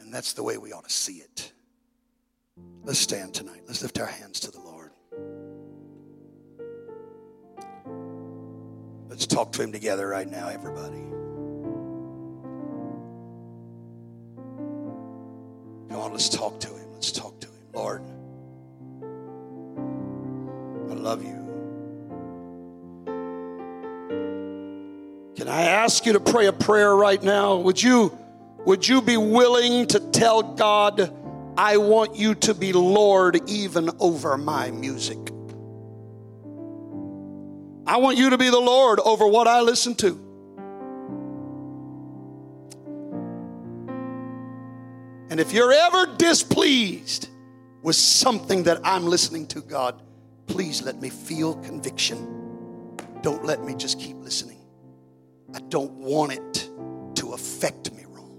And 0.00 0.12
that's 0.12 0.32
the 0.32 0.42
way 0.44 0.58
we 0.58 0.72
ought 0.72 0.84
to 0.84 0.94
see 0.94 1.14
it. 1.14 1.52
Let's 2.84 3.00
stand 3.00 3.34
tonight. 3.34 3.62
Let's 3.66 3.82
lift 3.82 3.98
our 3.98 4.06
hands 4.06 4.38
to 4.40 4.52
the 4.52 4.60
Lord. 4.60 4.73
Let's 9.14 9.28
talk 9.28 9.52
to 9.52 9.62
Him 9.62 9.70
together 9.70 10.08
right 10.08 10.28
now, 10.28 10.48
everybody. 10.48 10.98
Come 15.88 16.00
on, 16.00 16.10
let's 16.10 16.28
talk 16.28 16.58
to 16.58 16.66
Him. 16.66 16.92
Let's 16.94 17.12
talk 17.12 17.38
to 17.38 17.46
Him. 17.46 17.54
Lord, 17.74 18.02
I 20.90 20.94
love 20.94 21.22
you. 21.22 21.44
Can 25.36 25.46
I 25.46 25.62
ask 25.62 26.04
you 26.06 26.14
to 26.14 26.20
pray 26.20 26.46
a 26.46 26.52
prayer 26.52 26.96
right 26.96 27.22
now? 27.22 27.58
Would 27.58 27.80
you, 27.80 28.18
would 28.64 28.88
you 28.88 29.00
be 29.00 29.16
willing 29.16 29.86
to 29.86 30.00
tell 30.00 30.42
God, 30.42 31.16
I 31.56 31.76
want 31.76 32.16
you 32.16 32.34
to 32.34 32.52
be 32.52 32.72
Lord 32.72 33.48
even 33.48 33.90
over 34.00 34.36
my 34.36 34.72
music? 34.72 35.33
I 37.94 37.96
want 37.98 38.18
you 38.18 38.30
to 38.30 38.38
be 38.38 38.50
the 38.50 38.58
Lord 38.58 38.98
over 38.98 39.24
what 39.24 39.46
I 39.46 39.60
listen 39.60 39.94
to. 39.94 40.18
And 45.30 45.38
if 45.38 45.52
you're 45.52 45.70
ever 45.70 46.06
displeased 46.16 47.28
with 47.82 47.94
something 47.94 48.64
that 48.64 48.80
I'm 48.82 49.06
listening 49.06 49.46
to, 49.46 49.60
God, 49.60 50.02
please 50.48 50.82
let 50.82 51.00
me 51.00 51.08
feel 51.08 51.54
conviction. 51.58 52.96
Don't 53.22 53.44
let 53.44 53.62
me 53.62 53.76
just 53.76 54.00
keep 54.00 54.16
listening. 54.16 54.58
I 55.54 55.60
don't 55.60 55.92
want 55.92 56.32
it 56.32 56.68
to 57.14 57.32
affect 57.34 57.92
me 57.92 58.06
wrong. 58.08 58.34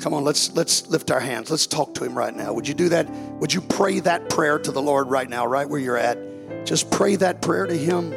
Come 0.00 0.14
on, 0.14 0.24
let's 0.24 0.50
let's 0.52 0.86
lift 0.86 1.10
our 1.10 1.20
hands. 1.20 1.50
Let's 1.50 1.66
talk 1.66 1.92
to 1.96 2.04
him 2.04 2.16
right 2.16 2.34
now. 2.34 2.54
Would 2.54 2.66
you 2.66 2.72
do 2.72 2.88
that? 2.88 3.06
Would 3.38 3.52
you 3.52 3.60
pray 3.60 4.00
that 4.00 4.30
prayer 4.30 4.58
to 4.58 4.72
the 4.72 4.80
Lord 4.80 5.08
right 5.08 5.28
now, 5.28 5.44
right 5.44 5.68
where 5.68 5.78
you're 5.78 5.98
at? 5.98 6.27
Just 6.68 6.90
pray 6.90 7.16
that 7.16 7.40
prayer 7.40 7.64
to 7.64 7.74
him. 7.74 8.10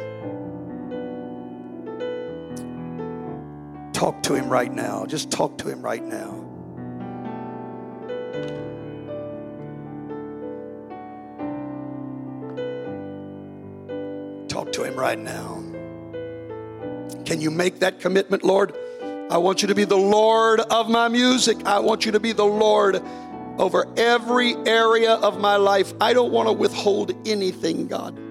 Talk 3.94 4.22
to 4.24 4.34
him 4.34 4.50
right 4.50 4.70
now. 4.70 5.06
Just 5.06 5.30
talk 5.30 5.56
to 5.56 5.70
him 5.70 5.80
right 5.80 6.04
now. 6.04 6.42
Talk 14.52 14.70
to 14.72 14.84
Him 14.84 14.96
right 14.96 15.18
now. 15.18 15.62
Can 17.24 17.40
you 17.40 17.50
make 17.50 17.78
that 17.78 18.00
commitment, 18.00 18.44
Lord? 18.44 18.76
I 19.30 19.38
want 19.38 19.62
you 19.62 19.68
to 19.68 19.74
be 19.74 19.84
the 19.84 19.96
Lord 19.96 20.60
of 20.60 20.90
my 20.90 21.08
music. 21.08 21.56
I 21.64 21.78
want 21.78 22.04
you 22.04 22.12
to 22.12 22.20
be 22.20 22.32
the 22.32 22.44
Lord 22.44 23.00
over 23.56 23.86
every 23.96 24.54
area 24.66 25.14
of 25.14 25.40
my 25.40 25.56
life. 25.56 25.94
I 26.02 26.12
don't 26.12 26.32
want 26.32 26.48
to 26.48 26.52
withhold 26.52 27.12
anything, 27.26 27.86
God. 27.86 28.21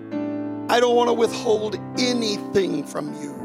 I 0.71 0.79
don't 0.79 0.95
want 0.95 1.09
to 1.09 1.13
withhold 1.13 1.75
anything 1.99 2.85
from 2.85 3.13
you. 3.21 3.35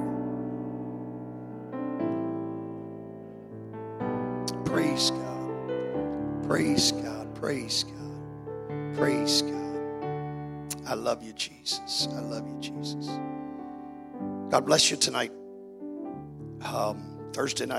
Praise 4.65 5.11
God. 5.11 6.45
Praise 6.47 6.93
God. 6.93 7.35
Praise 7.35 7.85
God. 7.85 8.95
Praise 8.97 9.43
God. 9.43 9.97
I 10.87 10.95
love 10.95 11.25
you, 11.25 11.33
Jesus. 11.33 12.09
I 12.13 12.21
love 12.21 12.47
you, 12.47 12.61
Jesus. 12.61 13.09
God 14.51 14.65
bless 14.65 14.91
you 14.93 14.97
tonight. 14.97 15.33
Um, 16.63 17.31
Thursday 17.33 17.67
night. 17.67 17.75